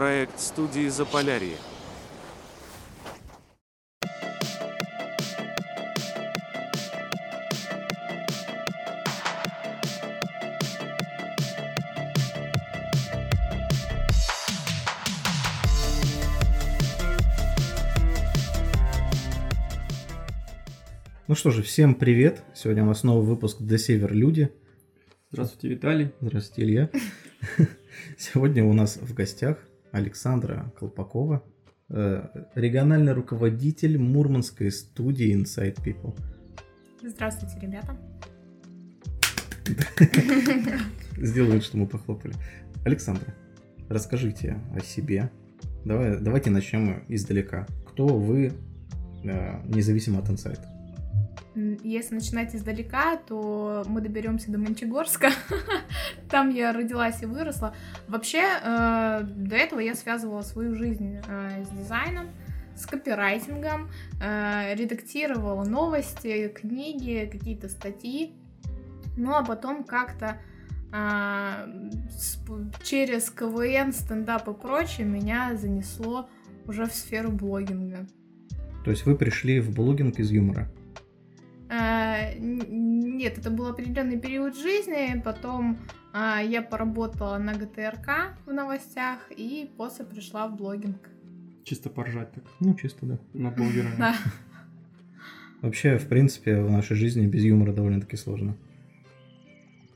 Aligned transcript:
Проект 0.00 0.40
студии 0.40 0.88
«Заполярье». 0.88 1.56
Ну 21.28 21.34
что 21.34 21.50
же, 21.50 21.62
всем 21.62 21.94
привет. 21.94 22.42
Сегодня 22.54 22.84
у 22.84 22.86
нас 22.86 23.02
новый 23.02 23.26
выпуск 23.26 23.60
«До 23.60 23.76
Север 23.76 24.14
Люди». 24.14 24.50
Здравствуйте, 25.30 25.68
Виталий. 25.68 26.12
Здравствуйте, 26.22 26.62
Илья. 26.62 26.90
Сегодня 28.18 28.64
у 28.64 28.72
нас 28.72 28.96
в 28.96 29.12
гостях 29.12 29.58
Александра 29.92 30.72
Колпакова, 30.78 31.42
э, 31.88 32.46
региональный 32.54 33.12
руководитель 33.12 33.98
мурманской 33.98 34.70
студии 34.70 35.34
Inside 35.34 35.82
People. 35.84 36.16
Здравствуйте, 37.02 37.58
ребята. 37.60 37.96
Сделают, 41.16 41.64
что 41.64 41.76
мы 41.76 41.86
похлопали. 41.86 42.34
Александра, 42.84 43.34
расскажите 43.88 44.58
о 44.74 44.80
себе. 44.80 45.30
Давай, 45.84 46.18
давайте 46.20 46.50
начнем 46.50 47.04
издалека. 47.08 47.66
Кто 47.86 48.06
вы, 48.06 48.52
э, 49.24 49.62
независимо 49.66 50.20
от 50.20 50.30
инсайта? 50.30 50.79
Если 51.54 52.14
начинать 52.14 52.54
издалека, 52.54 53.16
то 53.16 53.84
мы 53.88 54.00
доберемся 54.00 54.52
до 54.52 54.58
Мончегорска. 54.58 55.30
Там 56.30 56.50
я 56.50 56.72
родилась 56.72 57.22
и 57.22 57.26
выросла. 57.26 57.74
Вообще, 58.06 58.42
э, 58.62 59.22
до 59.24 59.56
этого 59.56 59.80
я 59.80 59.94
связывала 59.94 60.42
свою 60.42 60.76
жизнь 60.76 61.18
э, 61.26 61.64
с 61.64 61.68
дизайном, 61.70 62.28
с 62.76 62.86
копирайтингом, 62.86 63.90
э, 64.22 64.74
редактировала 64.76 65.64
новости, 65.64 66.48
книги, 66.48 67.28
какие-то 67.30 67.68
статьи. 67.68 68.32
Ну 69.16 69.34
а 69.34 69.44
потом 69.44 69.84
как-то 69.84 70.38
через 72.82 73.30
КВН, 73.30 73.92
стендап 73.92 74.48
и 74.48 74.52
прочее 74.52 75.06
меня 75.06 75.56
занесло 75.56 76.28
уже 76.66 76.86
в 76.86 76.92
сферу 76.92 77.30
блогинга. 77.30 78.08
То 78.84 78.90
есть 78.90 79.06
вы 79.06 79.14
пришли 79.14 79.60
в 79.60 79.72
блогинг 79.72 80.18
из 80.18 80.32
юмора? 80.32 80.68
Э, 81.70 82.36
нет, 82.36 83.38
это 83.38 83.50
был 83.50 83.68
определенный 83.68 84.18
период 84.18 84.56
жизни, 84.56 85.20
потом 85.24 85.78
а, 86.12 86.40
я 86.40 86.62
поработала 86.62 87.38
на 87.38 87.54
ГТРК 87.54 88.36
в 88.44 88.52
новостях 88.52 89.20
и 89.30 89.70
после 89.76 90.04
пришла 90.04 90.48
в 90.48 90.56
блогинг. 90.56 91.08
Чисто 91.64 91.88
поржать 91.88 92.32
так. 92.32 92.44
Ну, 92.58 92.74
чисто, 92.74 93.06
да. 93.06 93.18
На 93.32 93.50
блогера. 93.50 93.88
Да. 93.98 94.16
Вообще, 95.62 95.98
в 95.98 96.08
принципе, 96.08 96.60
в 96.60 96.70
нашей 96.70 96.96
жизни 96.96 97.26
без 97.26 97.44
юмора 97.44 97.72
довольно-таки 97.72 98.16
сложно. 98.16 98.56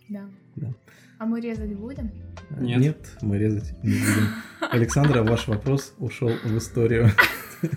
Да. 0.09 0.29
Да. 0.57 0.75
А 1.19 1.25
мы 1.25 1.41
резать 1.41 1.75
будем? 1.75 2.13
Нет. 2.51 2.81
Нет, 2.81 3.17
мы 3.23 3.39
резать 3.39 3.73
не 3.83 3.95
будем. 3.95 4.29
Александра, 4.61 5.23
ваш 5.23 5.49
вопрос 5.49 5.95
ушел 5.99 6.31
в 6.45 6.57
историю. 6.57 7.09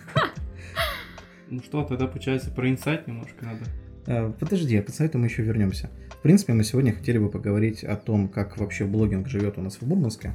Ну 1.50 1.61
что, 1.64 1.82
тогда 1.86 2.08
получается 2.08 2.52
про 2.52 2.70
инсайт 2.70 3.08
немножко 3.08 3.45
надо. 3.45 3.64
Э, 4.08 4.31
подожди, 4.39 4.77
а 4.77 4.83
к 4.83 4.89
сайту 4.89 5.17
мы 5.17 5.25
еще 5.25 5.44
вернемся. 5.44 5.89
В 6.09 6.22
принципе, 6.22 6.53
мы 6.53 6.63
сегодня 6.63 6.94
хотели 6.94 7.17
бы 7.17 7.30
поговорить 7.30 7.83
о 7.83 7.95
том, 7.95 8.30
как 8.30 8.58
вообще 8.58 8.86
блогинг 8.86 9.27
живет 9.27 9.58
у 9.58 9.61
нас 9.61 9.75
в 9.75 9.81
Мурманске. 9.88 10.33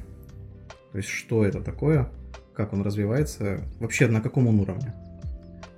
То 0.91 0.99
есть, 0.99 1.09
что 1.09 1.43
это 1.43 1.59
такое, 1.59 2.09
как 2.53 2.71
он 2.71 2.83
развивается, 2.83 3.61
вообще 3.79 4.07
на 4.07 4.21
каком 4.21 4.47
он 4.47 4.59
уровне. 4.59 4.93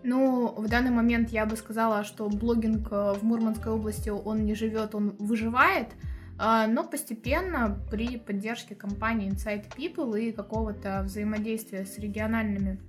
Ну, 0.04 0.54
в 0.58 0.68
данный 0.68 0.92
момент 0.92 1.30
я 1.30 1.46
бы 1.46 1.56
сказала, 1.56 2.04
что 2.04 2.30
блогинг 2.30 2.90
э, 2.92 3.14
в 3.20 3.24
Мурманской 3.24 3.72
области, 3.72 4.10
он 4.10 4.46
не 4.46 4.54
живет, 4.56 4.94
он 4.94 5.16
выживает, 5.18 5.88
э, 6.38 6.68
но 6.68 6.84
постепенно 6.84 7.80
при 7.90 8.18
поддержке 8.18 8.76
компании 8.76 9.32
Inside 9.32 9.66
People 9.76 10.20
и 10.20 10.34
какого-то 10.34 11.02
взаимодействия 11.06 11.86
с 11.86 11.98
региональными 11.98 12.80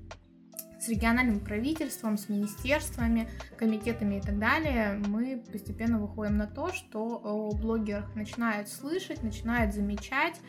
с 0.86 0.88
региональным 0.88 1.40
правительством, 1.40 2.16
с 2.16 2.28
министерствами, 2.28 3.28
комитетами 3.58 4.16
и 4.16 4.20
так 4.20 4.38
далее, 4.38 5.00
мы 5.08 5.42
постепенно 5.50 5.98
выходим 5.98 6.36
на 6.36 6.46
то, 6.46 6.72
что 6.72 7.20
о 7.24 7.50
блогерах 7.54 8.14
начинают 8.14 8.68
слышать, 8.68 9.22
начинают 9.22 9.74
замечать. 9.74 10.40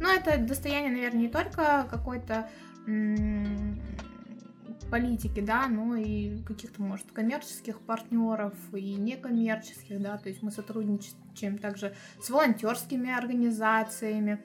Но 0.00 0.12
это 0.12 0.36
достояние, 0.38 0.90
наверное, 0.90 1.22
не 1.22 1.28
только 1.28 1.86
какой-то 1.88 2.48
политики, 4.90 5.40
да, 5.40 5.68
но 5.68 5.96
и 5.96 6.42
каких-то, 6.42 6.82
может, 6.82 7.10
коммерческих 7.12 7.80
партнеров 7.80 8.54
и 8.72 8.94
некоммерческих, 8.94 10.00
да, 10.00 10.18
то 10.18 10.28
есть 10.28 10.42
мы 10.42 10.50
сотрудничаем 10.50 11.58
также 11.58 11.94
с 12.22 12.30
волонтерскими 12.30 13.10
организациями, 13.10 14.42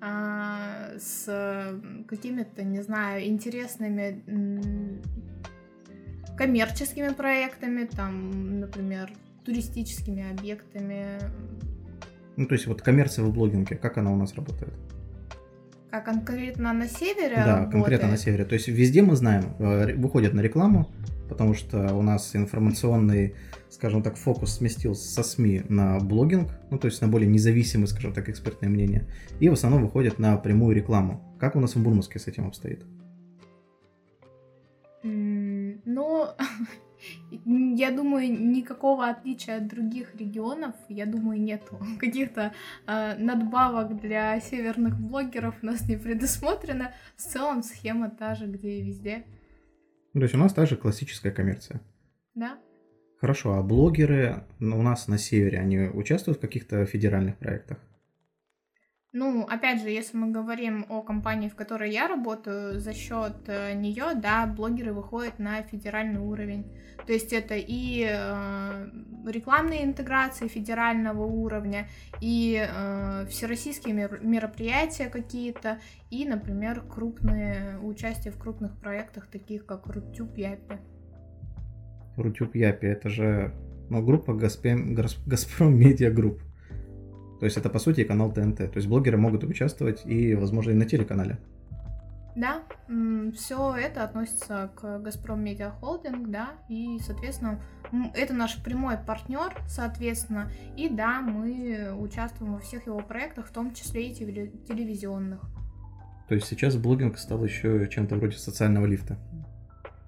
с 0.00 1.26
какими-то, 2.08 2.62
не 2.62 2.82
знаю, 2.82 3.26
интересными 3.26 4.22
коммерческими 6.36 7.12
проектами, 7.14 7.84
там, 7.86 8.60
например, 8.60 9.10
туристическими 9.44 10.30
объектами. 10.30 11.18
Ну, 12.36 12.46
то 12.46 12.54
есть 12.54 12.66
вот 12.66 12.82
коммерция 12.82 13.24
в 13.24 13.32
блогинге, 13.32 13.76
как 13.76 13.96
она 13.96 14.12
у 14.12 14.16
нас 14.16 14.34
работает? 14.34 14.74
Как 15.90 16.04
конкретно 16.04 16.72
на 16.72 16.86
севере 16.88 17.36
Да, 17.36 17.46
работает? 17.46 17.72
конкретно 17.72 18.08
на 18.08 18.16
севере. 18.18 18.44
То 18.44 18.54
есть 18.54 18.68
везде 18.68 19.02
мы 19.02 19.16
знаем, 19.16 19.54
э, 19.58 19.94
выходят 19.94 20.34
на 20.34 20.40
рекламу, 20.40 20.90
потому 21.28 21.54
что 21.54 21.94
у 21.94 22.02
нас 22.02 22.36
информационный 22.36 23.34
скажем 23.76 24.02
так, 24.02 24.16
фокус 24.16 24.54
сместился 24.54 25.06
со 25.06 25.22
СМИ 25.22 25.64
на 25.68 26.00
блогинг, 26.00 26.50
ну 26.70 26.78
то 26.78 26.86
есть 26.86 27.02
на 27.02 27.08
более 27.08 27.28
независимые, 27.28 27.86
скажем 27.86 28.14
так, 28.14 28.30
экспертное 28.30 28.70
мнение, 28.70 29.06
и 29.38 29.50
в 29.50 29.52
основном 29.52 29.82
выходит 29.82 30.18
на 30.18 30.34
прямую 30.38 30.74
рекламу. 30.74 31.36
Как 31.38 31.56
у 31.56 31.60
нас 31.60 31.76
в 31.76 31.82
Бурмаске 31.82 32.18
с 32.18 32.26
этим 32.26 32.46
обстоит? 32.46 32.86
Ну, 35.02 36.26
я 37.76 37.90
думаю, 37.90 38.32
никакого 38.32 39.10
отличия 39.10 39.58
от 39.58 39.68
других 39.68 40.14
регионов, 40.14 40.74
я 40.88 41.04
думаю, 41.04 41.38
нету. 41.38 41.78
Каких-то 42.00 42.54
э, 42.86 43.18
надбавок 43.18 44.00
для 44.00 44.40
северных 44.40 44.98
блогеров 44.98 45.54
у 45.62 45.66
нас 45.66 45.86
не 45.86 45.98
предусмотрено. 45.98 46.94
В 47.14 47.20
целом 47.20 47.62
схема 47.62 48.08
та 48.08 48.34
же, 48.34 48.46
где 48.46 48.78
и 48.78 48.82
везде. 48.82 49.26
Ну, 50.14 50.20
то 50.20 50.24
есть 50.24 50.34
у 50.34 50.38
нас 50.38 50.54
также 50.54 50.76
классическая 50.76 51.30
коммерция. 51.30 51.82
Да. 52.34 52.58
Хорошо, 53.20 53.54
а 53.54 53.62
блогеры 53.62 54.44
у 54.60 54.82
нас 54.82 55.08
на 55.08 55.18
севере, 55.18 55.58
они 55.58 55.78
участвуют 55.80 56.38
в 56.38 56.40
каких-то 56.40 56.84
федеральных 56.84 57.36
проектах? 57.36 57.78
Ну, 59.18 59.44
опять 59.44 59.80
же, 59.80 59.88
если 59.88 60.14
мы 60.18 60.30
говорим 60.30 60.84
о 60.90 61.00
компании, 61.00 61.48
в 61.48 61.54
которой 61.54 61.90
я 61.90 62.06
работаю, 62.06 62.78
за 62.78 62.92
счет 62.92 63.34
э, 63.46 63.72
нее, 63.72 64.08
да, 64.14 64.44
блогеры 64.46 64.92
выходят 64.92 65.38
на 65.38 65.62
федеральный 65.62 66.20
уровень. 66.20 66.66
То 67.06 67.14
есть 67.14 67.32
это 67.32 67.54
и 67.56 68.06
э, 68.06 68.88
рекламные 69.26 69.84
интеграции 69.84 70.48
федерального 70.48 71.24
уровня, 71.24 71.88
и 72.20 72.62
э, 72.62 73.26
всероссийские 73.30 73.94
мероприятия 73.94 75.08
какие-то, 75.08 75.78
и, 76.10 76.26
например, 76.26 76.82
крупные 76.82 77.78
участие 77.78 78.34
в 78.34 78.38
крупных 78.38 78.78
проектах, 78.78 79.28
таких 79.28 79.64
как 79.64 79.86
Рутюб 79.86 80.36
Япи. 80.36 80.78
Рутюб 82.16 82.54
Япи, 82.54 82.86
это 82.86 83.08
же 83.08 83.52
ну, 83.90 84.02
группа 84.02 84.34
Газпром, 84.34 84.94
Газпром 84.94 85.74
Медиа 85.74 86.10
Групп. 86.10 86.40
То 87.38 87.44
есть 87.44 87.56
это 87.56 87.68
по 87.68 87.78
сути 87.78 88.04
канал 88.04 88.32
ТНТ. 88.32 88.58
То 88.58 88.76
есть 88.76 88.88
блогеры 88.88 89.18
могут 89.18 89.44
участвовать 89.44 90.06
и, 90.06 90.34
возможно, 90.34 90.70
и 90.70 90.74
на 90.74 90.86
телеканале. 90.86 91.38
Да, 92.34 92.62
все 93.34 93.74
это 93.74 94.04
относится 94.04 94.70
к 94.76 94.98
Газпром 94.98 95.42
Медиа 95.42 95.70
Холдинг, 95.70 96.28
да, 96.28 96.50
и, 96.68 96.98
соответственно, 97.00 97.62
это 98.14 98.34
наш 98.34 98.62
прямой 98.62 98.98
партнер, 98.98 99.54
соответственно, 99.66 100.50
и 100.76 100.90
да, 100.90 101.22
мы 101.22 101.94
участвуем 101.98 102.52
во 102.52 102.58
всех 102.58 102.86
его 102.86 103.00
проектах, 103.00 103.46
в 103.46 103.52
том 103.52 103.72
числе 103.72 104.10
и 104.10 104.14
телевизионных. 104.14 105.40
То 106.28 106.34
есть 106.34 106.46
сейчас 106.46 106.76
блогинг 106.76 107.16
стал 107.16 107.42
еще 107.42 107.88
чем-то 107.88 108.16
вроде 108.16 108.36
социального 108.36 108.84
лифта. 108.84 109.16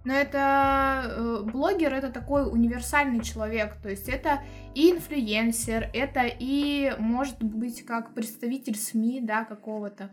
Но 0.09 0.15
это 0.15 1.03
э, 1.05 1.43
блогер 1.53 1.93
это 1.93 2.11
такой 2.11 2.51
универсальный 2.51 3.23
человек, 3.23 3.77
то 3.83 3.91
есть 3.91 4.09
это 4.09 4.43
и 4.75 4.93
инфлюенсер, 4.93 5.91
это 5.93 6.23
и 6.25 6.95
может 6.99 7.43
быть 7.43 7.85
как 7.85 8.15
представитель 8.15 8.75
СМИ, 8.75 9.21
да, 9.21 9.45
какого-то, 9.45 10.09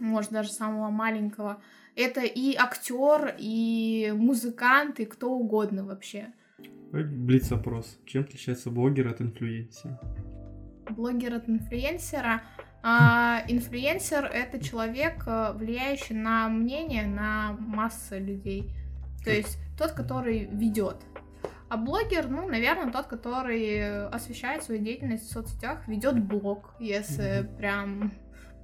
может 0.00 0.32
даже 0.32 0.50
самого 0.50 0.90
маленького. 0.90 1.62
Это 1.94 2.22
и 2.22 2.56
актер, 2.56 3.36
и 3.38 4.12
музыкант, 4.12 4.98
и 4.98 5.04
кто 5.04 5.34
угодно 5.34 5.84
вообще. 5.84 6.32
Блиц 6.90 7.52
опрос. 7.52 7.96
Чем 8.06 8.22
отличается 8.22 8.72
блогер 8.72 9.06
от 9.06 9.20
инфлюенсера? 9.20 10.00
Блогер 10.88 11.34
от 11.34 11.48
инфлюенсера. 11.48 12.42
А, 12.82 13.44
инфлюенсер 13.46 14.24
это 14.24 14.58
человек, 14.58 15.22
э, 15.28 15.52
влияющий 15.52 16.16
на 16.16 16.48
мнение, 16.48 17.06
на 17.06 17.52
массы 17.60 18.18
людей. 18.18 18.74
То 19.24 19.30
есть 19.30 19.58
тот, 19.78 19.92
который 19.92 20.48
ведет. 20.50 20.96
А 21.68 21.76
блогер, 21.76 22.28
ну, 22.28 22.48
наверное, 22.48 22.92
тот, 22.92 23.06
который 23.06 24.06
освещает 24.08 24.64
свою 24.64 24.82
деятельность 24.82 25.28
в 25.28 25.32
соцсетях, 25.32 25.86
ведет 25.86 26.20
блог, 26.22 26.74
если 26.80 27.48
прям 27.58 28.12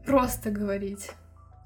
просто 0.05 0.51
говорить. 0.51 1.11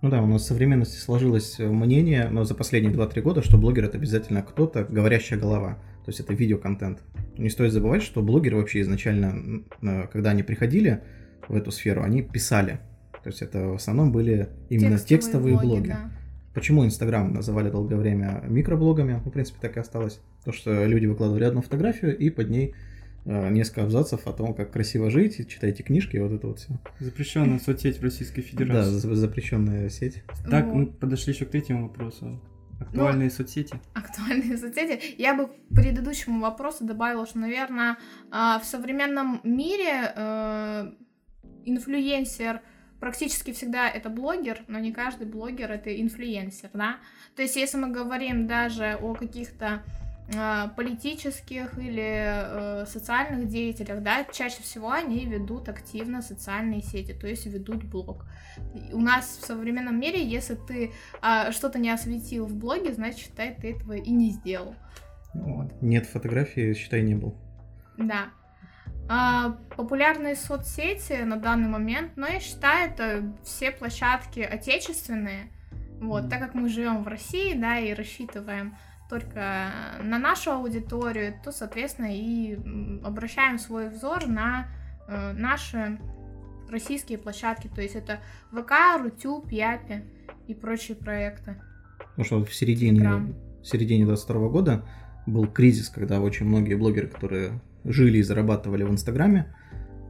Ну 0.03 0.09
да, 0.09 0.23
у 0.23 0.27
нас 0.27 0.43
в 0.43 0.47
современности 0.47 0.97
сложилось 0.97 1.59
мнение, 1.59 2.29
но 2.31 2.45
за 2.45 2.55
последние 2.55 2.93
2-3 2.95 3.21
года, 3.21 3.43
что 3.43 3.59
блогер 3.59 3.85
это 3.85 3.99
обязательно 3.99 4.43
кто-то, 4.43 4.85
говорящая 4.85 5.39
голова. 5.39 5.75
То 6.05 6.09
есть 6.09 6.21
это 6.21 6.33
видеоконтент. 6.33 7.01
Не 7.37 7.51
стоит 7.51 7.73
забывать, 7.73 8.03
что 8.03 8.23
блогеры 8.23 8.57
вообще 8.57 8.81
изначально, 8.81 9.63
э, 9.83 10.07
когда 10.09 10.31
они 10.31 10.43
приходили 10.43 11.03
в 11.49 11.55
эту 11.55 11.71
сферу, 11.71 12.03
они 12.03 12.23
писали. 12.23 12.81
То 13.23 13.29
есть 13.29 13.43
это 13.43 13.69
в 13.69 13.75
основном 13.75 14.11
были 14.11 14.49
именно 14.71 14.99
текстовые, 14.99 15.59
блоги. 15.59 15.89
да. 15.89 16.11
Почему 16.55 16.85
Инстаграм 16.85 17.33
называли 17.33 17.71
долгое 17.71 17.97
время 17.97 18.43
микроблогами? 18.49 19.21
Ну, 19.25 19.31
в 19.31 19.33
принципе, 19.33 19.59
так 19.61 19.77
и 19.77 19.81
осталось. 19.81 20.21
То, 20.45 20.53
что 20.53 20.85
люди 20.85 21.07
выкладывали 21.07 21.45
одну 21.45 21.63
фотографию 21.63 22.17
и 22.19 22.29
под 22.31 22.51
ней 22.51 22.75
э, 23.25 23.51
несколько 23.51 23.85
абзацев 23.85 24.27
о 24.27 24.33
том, 24.33 24.55
как 24.55 24.73
красиво 24.73 25.11
жить, 25.11 25.49
читайте 25.49 25.83
книжки, 25.85 26.17
вот 26.17 26.33
это 26.33 26.47
вот 26.49 26.59
все. 26.59 26.79
Запрещенная 26.99 27.59
соцсеть 27.61 27.99
в 28.01 28.03
Российской 28.03 28.41
Да, 28.43 28.49
Федерации. 28.49 28.91
за- 28.91 29.15
запрещенная 29.15 29.89
сеть. 29.91 30.23
Так, 30.51 30.67
Вот. 30.67 30.75
мы 30.75 30.87
подошли 30.87 31.33
еще 31.33 31.45
к 31.47 31.51
третьему 31.51 31.89
вопросу. 31.89 32.41
Актуальные 32.81 33.31
соцсети. 33.31 33.75
актуальные 33.93 34.57
соцсети. 34.57 35.15
Я 35.19 35.35
бы 35.35 35.49
к 35.49 35.51
предыдущему 35.75 36.41
вопросу 36.41 36.85
добавила, 36.85 37.27
что, 37.27 37.39
наверное, 37.39 37.99
в 38.33 38.63
современном 38.65 39.41
мире 39.45 40.13
э, 40.17 40.91
инфлюенсер 41.67 42.61
практически 43.01 43.53
всегда 43.53 43.89
это 43.89 44.11
блогер, 44.11 44.61
но 44.69 44.79
не 44.79 44.93
каждый 44.93 45.27
блогер 45.27 45.73
это 45.73 46.01
инфлюенсер, 46.01 46.71
да. 46.75 46.97
То 47.35 47.43
есть, 47.43 47.57
если 47.57 47.79
мы 47.79 47.89
говорим 47.91 48.47
даже 48.47 48.99
о 49.01 49.15
каких-то 49.15 49.83
э, 50.33 50.69
политических 50.77 51.79
или 51.79 52.83
э, 52.83 52.87
социальных 52.87 53.49
деятелях, 53.49 54.03
да, 54.03 54.25
чаще 54.31 54.63
всего 54.63 54.93
они 54.93 55.25
ведут 55.25 55.69
активно 55.69 56.23
социальные 56.23 56.83
сети, 56.83 57.13
то 57.13 57.27
есть 57.27 57.47
ведут 57.47 57.85
блог. 57.85 58.27
У 58.93 59.01
нас 59.01 59.39
в 59.41 59.47
современном 59.47 59.99
мире, 59.99 60.23
если 60.23 60.55
ты 60.55 60.93
а, 61.23 61.51
что-то 61.53 61.79
не 61.79 61.91
осветил 61.91 62.47
в 62.47 62.55
блоге, 62.55 62.93
значит, 62.93 63.21
считай, 63.21 63.57
ты 63.59 63.73
этого 63.75 63.95
и 63.95 64.11
не 64.11 64.31
сделал. 64.31 64.75
Вот. 65.33 65.81
Нет 65.81 66.07
фотографии, 66.07 66.75
считай, 66.75 67.03
не 67.03 67.15
был. 67.15 67.35
Да. 67.97 68.31
А, 69.13 69.57
популярные 69.77 70.37
соцсети 70.37 71.25
на 71.25 71.37
данный 71.37 71.69
момент, 71.69 72.13
но 72.15 72.29
я 72.29 72.39
считаю, 72.39 72.93
это 72.93 73.35
все 73.43 73.73
площадки 73.73 74.39
отечественные. 74.39 75.51
Вот, 76.01 76.31
так 76.31 76.39
как 76.39 76.55
мы 76.55 76.69
живем 76.69 77.03
в 77.03 77.09
России, 77.09 77.55
да, 77.55 77.81
и 77.81 77.93
рассчитываем 77.93 78.77
только 79.09 79.73
на 80.01 80.21
нашу 80.21 80.53
аудиторию, 80.53 81.35
то, 81.45 81.51
соответственно, 81.51 82.07
и 82.09 82.57
обращаем 83.03 83.59
свой 83.59 83.89
взор 83.89 84.29
на 84.29 84.69
э, 85.09 85.33
наши 85.33 85.99
российские 86.71 87.19
площадки. 87.19 87.69
То 87.75 87.83
есть 87.83 87.97
это 87.97 88.21
ВК, 88.53 89.03
Рутюб, 89.03 89.51
Япи 89.51 90.05
и 90.47 90.55
прочие 90.55 90.97
проекты. 90.97 91.61
Потому 91.99 92.25
что 92.25 92.39
вот 92.39 92.49
в 92.49 92.55
середине, 92.55 93.35
в 93.61 93.65
середине 93.65 94.07
22 94.07 94.49
года 94.51 94.87
был 95.27 95.49
кризис, 95.49 95.89
когда 95.89 96.21
очень 96.21 96.47
многие 96.47 96.75
блогеры, 96.75 97.09
которые 97.09 97.61
жили 97.85 98.19
и 98.19 98.23
зарабатывали 98.23 98.83
в 98.85 98.91
Инстаграме, 98.91 99.55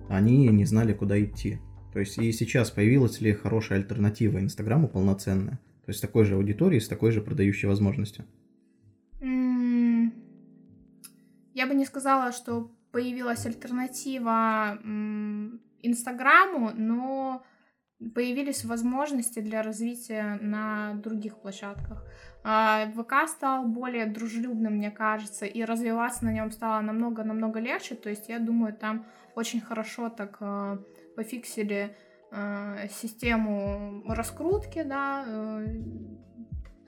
они 0.09 0.49
не 0.49 0.65
знали, 0.65 0.93
куда 0.93 1.23
идти. 1.23 1.59
То 1.93 2.01
есть 2.01 2.19
и 2.19 2.33
сейчас 2.33 2.71
появилась 2.71 3.21
ли 3.21 3.33
хорошая 3.33 3.79
альтернатива 3.79 4.39
Инстаграму 4.39 4.89
полноценная? 4.89 5.59
То 5.85 5.91
есть 5.91 5.99
с 5.99 6.03
такой 6.03 6.25
же 6.25 6.35
аудиторией, 6.35 6.81
с 6.81 6.89
такой 6.89 7.11
же 7.11 7.21
продающей 7.21 7.69
возможностью. 7.69 8.25
Я 11.53 11.67
бы 11.67 11.75
не 11.75 11.85
сказала, 11.85 12.33
что 12.33 12.71
появилась 12.93 13.45
альтернатива 13.45 14.79
Инстаграму, 15.83 16.71
но 16.75 17.45
появились 18.15 18.65
возможности 18.65 19.41
для 19.41 19.63
развития 19.63 20.39
на 20.41 20.95
других 20.95 21.39
площадках. 21.39 22.07
А, 22.43 22.87
ВК 22.97 23.29
стал 23.29 23.65
более 23.65 24.07
дружелюбным, 24.07 24.75
мне 24.75 24.91
кажется, 24.91 25.47
и 25.47 25.63
развиваться 25.65 26.25
на 26.25 26.33
нем 26.33 26.51
стало 26.51 26.81
намного-намного 26.81 27.61
легче. 27.61 27.95
То 27.95 28.09
есть 28.09 28.29
я 28.29 28.39
думаю, 28.39 28.73
там 28.73 29.05
очень 29.35 29.61
хорошо 29.61 30.09
так 30.09 30.37
а, 30.41 30.79
пофиксили 31.17 31.97
а, 32.33 32.89
систему 32.89 34.03
раскрутки, 34.07 34.83
да, 34.83 35.25
э, 35.27 35.67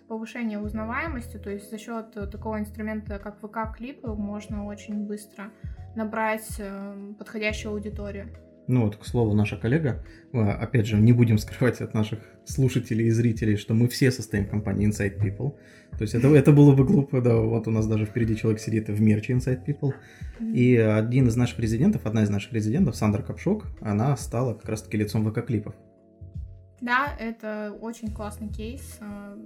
повышения 0.07 0.59
узнаваемости, 0.59 1.39
то 1.39 1.51
есть 1.51 1.71
за 1.71 1.79
счет 1.79 2.17
э, 2.17 2.27
такого 2.27 2.59
инструмента, 2.59 3.19
как 3.19 3.41
ВК-клипы, 3.41 4.15
можно 4.15 4.67
очень 4.67 5.07
быстро 5.07 5.51
набрать 5.97 6.57
э, 6.59 7.15
подходящую 7.19 7.73
аудиторию. 7.73 8.29
Ну 8.69 8.85
вот, 8.85 8.97
к 8.97 9.05
слову, 9.05 9.35
наша 9.35 9.57
коллега, 9.57 10.05
э, 10.33 10.39
опять 10.39 10.87
же, 10.87 10.97
не 10.97 11.13
будем 11.13 11.39
скрывать 11.45 11.81
от 11.81 11.95
наших 11.95 12.21
слушателей 12.45 13.07
и 13.07 13.11
зрителей, 13.11 13.57
что 13.57 13.75
мы 13.75 13.89
все 13.89 14.11
состоим 14.11 14.47
в 14.47 14.51
компании 14.51 14.89
Inside 14.89 15.19
People. 15.19 15.57
То 15.99 16.03
есть 16.03 16.15
это, 16.15 16.29
это 16.35 16.53
было 16.53 16.75
бы 16.75 16.85
глупо, 16.85 17.21
да, 17.21 17.37
вот 17.37 17.67
у 17.67 17.71
нас 17.71 17.87
даже 17.87 18.07
впереди 18.07 18.37
человек 18.37 18.61
сидит 18.61 18.89
в 18.89 19.01
мерче 19.01 19.33
Inside 19.35 19.65
People. 19.67 19.95
И 20.41 20.77
один 20.77 21.29
из 21.29 21.37
наших 21.37 21.59
резидентов, 21.59 22.07
одна 22.07 22.23
из 22.23 22.31
наших 22.31 22.53
резидентов, 22.53 22.97
Сандра 22.97 23.23
Капшок, 23.23 23.67
она 23.81 24.17
стала 24.17 24.55
как 24.55 24.69
раз-таки 24.69 24.97
лицом 24.97 25.27
ВК-клипов. 25.29 25.75
Да, 26.81 27.17
это 27.19 27.77
очень 27.81 28.13
классный 28.13 28.49
кейс. 28.49 28.99
Э, 29.01 29.37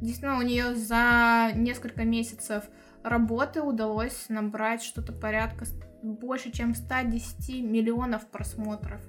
Действительно, 0.00 0.38
у 0.38 0.42
нее 0.42 0.74
за 0.74 1.52
несколько 1.54 2.04
месяцев 2.04 2.64
работы 3.02 3.62
удалось 3.62 4.26
набрать 4.28 4.82
что-то 4.82 5.12
порядка 5.12 5.64
больше, 6.14 6.50
чем 6.50 6.74
110 6.74 7.62
миллионов 7.62 8.26
просмотров 8.30 9.00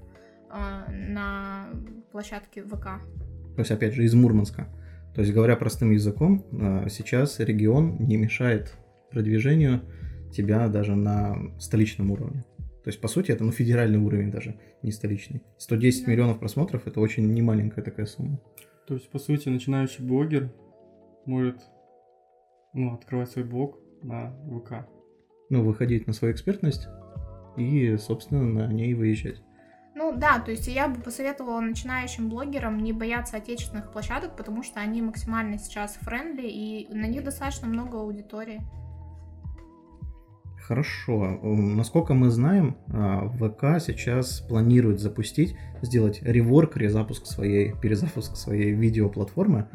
э, 0.50 0.92
на 0.92 1.70
площадке 2.12 2.64
ВК. 2.64 3.02
То 3.56 3.60
есть, 3.60 3.72
опять 3.72 3.94
же, 3.94 4.04
из 4.04 4.14
Мурманска. 4.14 4.68
То 5.16 5.22
есть, 5.22 5.34
говоря 5.34 5.56
простым 5.56 5.92
языком, 5.92 6.46
э, 6.52 6.90
сейчас 6.90 7.40
регион 7.40 7.98
не 8.00 8.18
мешает 8.18 8.76
продвижению 9.12 9.82
тебя 10.32 10.68
даже 10.68 10.96
на 10.96 11.38
столичном 11.60 12.12
уровне. 12.12 12.44
То 12.84 12.90
есть, 12.90 13.02
по 13.02 13.08
сути, 13.08 13.32
это 13.32 13.44
ну, 13.44 13.52
федеральный 13.52 14.00
уровень 14.00 14.32
даже, 14.32 14.60
не 14.82 14.92
столичный. 14.92 15.42
110 15.58 16.06
Да. 16.06 16.12
миллионов 16.12 16.40
просмотров– 16.40 16.84
это 16.88 17.00
очень 17.00 17.34
немаленькая 17.34 17.84
такая 17.84 18.06
сумма. 18.06 18.40
То 18.88 18.94
есть, 18.94 19.10
по 19.10 19.20
сути, 19.20 19.50
начинающий 19.50 20.06
блогер 20.06 20.54
может 21.26 21.60
ну, 22.74 22.94
открывать 22.94 23.30
свой 23.32 23.44
блог 23.44 23.80
на 24.04 24.32
ВК. 24.48 24.88
Ну, 25.50 25.64
выходить 25.64 26.08
на 26.08 26.14
свою 26.14 26.34
экспертность 26.34 26.88
и, 27.56 27.96
собственно, 27.98 28.44
на 28.44 28.72
ней 28.72 28.94
выезжать. 28.94 29.42
Ну 29.96 30.16
да, 30.16 30.40
то 30.40 30.52
есть 30.52 30.68
я 30.68 30.88
бы 30.88 31.02
посоветовала 31.02 31.60
начинающим 31.60 32.30
блогерам 32.30 32.78
не 32.78 32.94
бояться 32.94 33.38
отечественных 33.38 33.92
площадок, 33.92 34.36
потому 34.36 34.62
что 34.62 34.80
они 34.80 35.02
максимально 35.02 35.58
сейчас 35.58 35.96
френдли, 36.02 36.48
и 36.48 36.88
на 36.94 37.08
них 37.08 37.24
достаточно 37.24 37.68
много 37.68 37.98
аудитории. 37.98 38.62
Хорошо. 40.68 41.40
Насколько 41.42 42.14
мы 42.14 42.30
знаем, 42.30 42.76
а, 42.90 43.30
ВК 43.30 43.82
сейчас 43.82 44.42
планирует 44.42 45.00
запустить, 45.00 45.56
сделать 45.82 46.22
реворк, 46.22 46.76
резапуск 46.76 47.26
своей, 47.26 47.74
перезапуск 47.74 48.36
своей 48.36 48.74
видеоплатформы. 48.74 49.70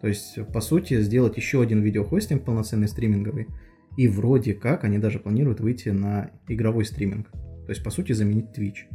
То 0.00 0.08
есть, 0.08 0.38
по 0.52 0.60
сути, 0.60 1.00
сделать 1.00 1.36
еще 1.36 1.62
один 1.62 1.80
видеохостинг 1.80 2.44
полноценный 2.44 2.88
стриминговый. 2.88 3.46
И 3.96 4.08
вроде 4.08 4.54
как 4.54 4.84
они 4.84 4.98
даже 4.98 5.18
планируют 5.18 5.60
выйти 5.60 5.90
на 5.90 6.30
игровой 6.48 6.84
стриминг. 6.84 7.30
То 7.30 7.70
есть, 7.70 7.84
по 7.84 7.90
сути, 7.90 8.12
заменить 8.12 8.56
Twitch. 8.56 8.88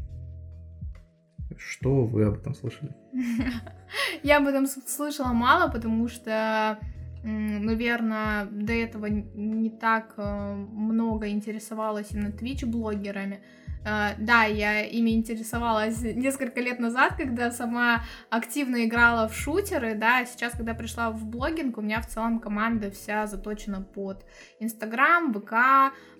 Что 1.57 2.05
вы 2.05 2.25
об 2.25 2.35
этом 2.35 2.53
слышали? 2.53 2.95
Я 4.23 4.37
об 4.37 4.47
этом 4.47 4.67
слышала 4.67 5.33
мало, 5.33 5.71
потому 5.71 6.07
что, 6.07 6.77
наверное, 7.23 8.45
до 8.45 8.73
этого 8.73 9.05
не 9.05 9.69
так 9.69 10.13
э, 10.17 10.53
много 10.53 11.29
интересовалась 11.29 12.11
именно 12.11 12.29
Twitch-блогерами. 12.29 13.39
Э, 13.85 14.15
Да, 14.17 14.43
я 14.43 14.81
ими 14.81 15.11
интересовалась 15.11 16.01
несколько 16.01 16.61
лет 16.61 16.79
назад, 16.79 17.15
когда 17.17 17.51
сама 17.51 18.03
активно 18.29 18.85
играла 18.85 19.27
в 19.27 19.35
шутеры, 19.35 19.95
да, 19.95 20.19
а 20.19 20.25
сейчас, 20.25 20.53
когда 20.53 20.73
пришла 20.73 21.11
в 21.11 21.25
блогинг, 21.25 21.77
у 21.77 21.81
меня 21.81 22.01
в 22.01 22.07
целом 22.07 22.39
команда 22.39 22.91
вся 22.91 23.27
заточена 23.27 23.81
под 23.81 24.25
Инстаграм, 24.59 25.33
ВК, 25.33 25.53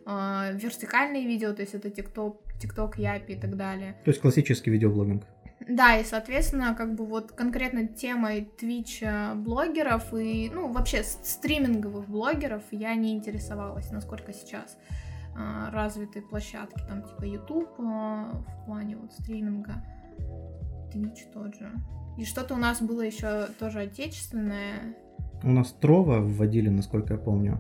э, 0.06 0.58
вертикальные 0.58 1.26
видео, 1.28 1.54
то 1.54 1.62
есть 1.62 1.74
это 1.74 1.90
ТикТок, 1.90 2.42
ТикТок, 2.60 2.98
Япи 2.98 3.34
и 3.34 3.40
так 3.40 3.56
далее. 3.58 3.98
То 4.06 4.12
есть, 4.12 4.22
классический 4.22 4.72
видеоблогинг. 4.72 5.24
Да, 5.68 5.98
и, 5.98 6.04
соответственно, 6.04 6.76
как 6.76 6.94
бы 6.94 7.06
вот 7.06 7.32
конкретно 7.32 7.88
темой 7.88 8.48
Twitch 8.62 9.00
э, 9.02 9.34
блогеров 9.36 10.14
и, 10.14 10.50
ну, 10.54 10.72
вообще 10.72 11.04
стриминговых 11.04 12.08
блогеров 12.08 12.62
я 12.72 12.96
не 12.96 13.14
интересовалась, 13.14 13.92
насколько 13.92 14.32
сейчас 14.34 14.78
развиты 15.72 16.22
площадки, 16.22 16.82
там, 16.88 17.03
типа 17.03 17.24
YouTube 17.24 17.70
э, 17.79 17.84
в 17.84 18.65
плане 18.65 18.98
вот 18.98 19.13
стриминга, 19.13 19.84
Twitch 20.94 21.32
тот 21.34 21.56
же. 21.56 21.72
И 22.17 22.25
что-то 22.25 22.56
у 22.56 22.58
нас 22.58 22.82
было 22.82 23.01
еще 23.01 23.48
тоже 23.60 23.82
отечественное. 23.82 24.96
У 25.44 25.51
нас 25.51 25.72
Трова 25.74 26.20
вводили, 26.20 26.70
насколько 26.70 27.13
я 27.13 27.20
помню. 27.20 27.60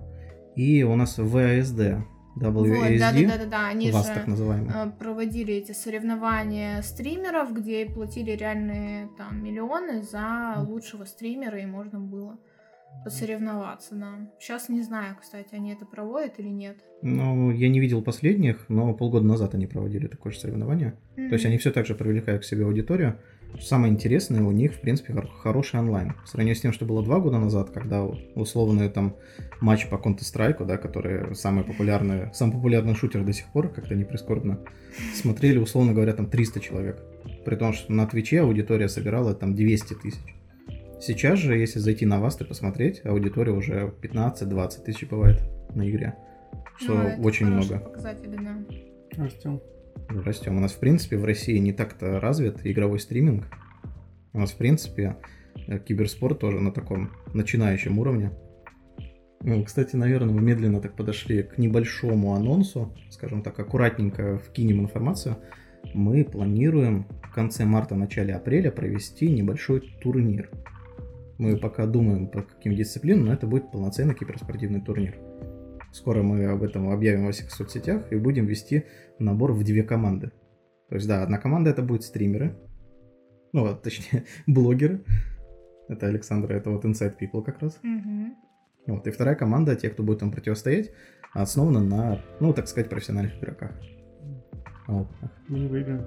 И 0.55 0.83
у 0.83 0.95
нас 0.95 1.19
VASD. 1.19 2.01
WASD. 2.35 2.51
Вот, 2.51 2.99
да, 2.99 3.11
да, 3.11 3.37
да, 3.37 3.45
да. 3.45 3.67
Они 3.67 3.91
вас 3.91 4.07
же 4.07 4.13
так 4.13 4.27
э, 4.27 4.91
проводили 4.97 5.53
эти 5.53 5.71
соревнования 5.71 6.81
стримеров, 6.81 7.53
где 7.53 7.85
платили 7.85 8.31
реальные 8.31 9.09
там 9.17 9.43
миллионы 9.43 10.01
за 10.01 10.55
лучшего 10.67 11.05
стримера, 11.05 11.59
и 11.59 11.65
можно 11.65 11.99
было 11.99 12.39
посоревноваться, 13.03 13.95
да. 13.95 14.29
Сейчас 14.39 14.69
не 14.69 14.81
знаю, 14.81 15.15
кстати, 15.19 15.55
они 15.55 15.71
это 15.73 15.85
проводят 15.85 16.39
или 16.39 16.49
нет. 16.49 16.77
Ну, 17.01 17.51
я 17.51 17.69
не 17.69 17.79
видел 17.79 18.01
последних, 18.01 18.65
но 18.69 18.93
полгода 18.93 19.25
назад 19.25 19.53
они 19.55 19.67
проводили 19.67 20.07
такое 20.07 20.33
же 20.33 20.39
соревнование. 20.39 20.95
То 21.15 21.33
есть 21.33 21.45
они 21.45 21.57
все 21.57 21.71
так 21.71 21.85
же 21.85 21.95
привлекают 21.95 22.41
к 22.41 22.45
себе 22.45 22.65
аудиторию. 22.65 23.19
Самое 23.61 23.93
интересное, 23.93 24.43
у 24.43 24.51
них, 24.51 24.73
в 24.73 24.81
принципе, 24.81 25.13
хор- 25.13 25.29
хороший 25.29 25.79
онлайн. 25.79 26.13
В 26.25 26.27
сравнении 26.29 26.53
с 26.53 26.61
тем, 26.61 26.73
что 26.73 26.85
было 26.85 27.01
два 27.01 27.19
года 27.19 27.39
назад, 27.39 27.69
когда 27.69 28.03
условный 28.03 28.89
там 28.89 29.15
матч 29.61 29.87
по 29.89 29.95
Counter-Strike, 29.95 30.65
да, 30.65 30.77
который 30.77 31.33
самый 31.33 31.63
популярный, 31.63 32.33
самый 32.33 32.53
популярный 32.53 32.93
шутер 32.93 33.23
до 33.23 33.31
сих 33.31 33.47
пор, 33.53 33.69
как-то 33.69 33.95
не 33.95 34.03
прискорбно, 34.03 34.59
смотрели, 35.15 35.59
условно 35.59 35.93
говоря, 35.93 36.13
там 36.13 36.29
300 36.29 36.59
человек. 36.59 37.01
При 37.45 37.55
том, 37.55 37.71
что 37.73 37.91
на 37.93 38.05
Твиче 38.05 38.41
аудитория 38.41 38.89
собирала 38.89 39.33
там 39.33 39.55
200 39.55 39.93
тысяч. 39.93 40.35
Сейчас 40.99 41.39
же, 41.39 41.57
если 41.57 41.79
зайти 41.79 42.05
на 42.05 42.19
вас 42.19 42.39
и 42.41 42.43
посмотреть, 42.43 43.05
аудитория 43.05 43.51
уже 43.51 43.93
15-20 44.01 44.83
тысяч 44.83 45.07
бывает 45.07 45.41
на 45.75 45.87
игре. 45.89 46.15
Что 46.77 46.93
Ну, 46.93 47.01
это 47.01 47.21
очень 47.21 47.45
много. 47.47 47.79
показатели, 47.79 48.35
да. 48.37 49.23
Растем. 49.23 49.61
Растем. 50.09 50.57
У 50.57 50.59
нас, 50.59 50.71
в 50.73 50.79
принципе, 50.79 51.17
в 51.17 51.25
России 51.25 51.57
не 51.57 51.73
так-то 51.73 52.19
развит 52.19 52.65
игровой 52.65 52.99
стриминг. 52.99 53.45
У 54.33 54.39
нас, 54.39 54.51
в 54.51 54.57
принципе, 54.57 55.17
э, 55.67 55.79
киберспорт 55.79 56.39
тоже 56.39 56.59
на 56.59 56.71
таком 56.71 57.11
начинающем 57.33 57.97
уровне. 57.99 58.31
Ну, 59.41 59.63
кстати, 59.63 59.95
наверное, 59.95 60.33
мы 60.33 60.41
медленно 60.41 60.81
так 60.81 60.95
подошли 60.95 61.43
к 61.43 61.57
небольшому 61.57 62.33
анонсу, 62.33 62.95
скажем 63.11 63.43
так, 63.43 63.57
аккуратненько 63.59 64.37
вкинем 64.39 64.81
информацию. 64.81 65.37
Мы 65.93 66.23
планируем 66.23 67.05
в 67.23 67.33
конце 67.33 67.65
марта, 67.65 67.95
начале 67.95 68.33
апреля 68.33 68.71
провести 68.71 69.29
небольшой 69.29 69.81
турнир. 70.01 70.49
Мы 71.37 71.57
пока 71.57 71.85
думаем, 71.85 72.27
по 72.27 72.41
каким 72.41 72.75
дисциплинам, 72.75 73.25
но 73.25 73.33
это 73.33 73.47
будет 73.47 73.71
полноценный 73.71 74.15
киберспортивный 74.15 74.81
турнир. 74.81 75.17
Скоро 75.91 76.23
мы 76.23 76.45
об 76.45 76.63
этом 76.63 76.89
объявим 76.89 77.25
во 77.25 77.31
всех 77.31 77.51
соцсетях 77.51 78.11
и 78.11 78.15
будем 78.15 78.45
вести 78.45 78.85
набор 79.19 79.53
в 79.53 79.63
две 79.63 79.83
команды. 79.83 80.31
То 80.89 80.95
есть, 80.95 81.07
да, 81.07 81.23
одна 81.23 81.37
команда 81.37 81.69
это 81.69 81.81
будет 81.81 82.03
стримеры, 82.03 82.55
ну, 83.53 83.61
вот, 83.61 83.81
точнее, 83.81 84.25
блогеры. 84.47 85.03
Это 85.87 86.07
Александра, 86.07 86.53
это 86.53 86.69
вот 86.69 86.85
Inside 86.85 87.15
People 87.19 87.43
как 87.43 87.61
раз. 87.61 87.79
Мгм. 87.81 88.35
Вот, 88.87 89.07
и 89.07 89.11
вторая 89.11 89.35
команда, 89.35 89.75
те, 89.75 89.89
кто 89.89 90.03
будет 90.03 90.19
там 90.19 90.31
противостоять, 90.31 90.91
основана 91.33 91.83
на, 91.83 92.21
ну, 92.39 92.53
так 92.53 92.67
сказать, 92.67 92.89
профессиональных 92.89 93.37
игроках. 93.39 93.71
Вот. 94.87 95.07
Мы 95.47 95.59
не 95.59 95.67
выиграем. 95.67 96.05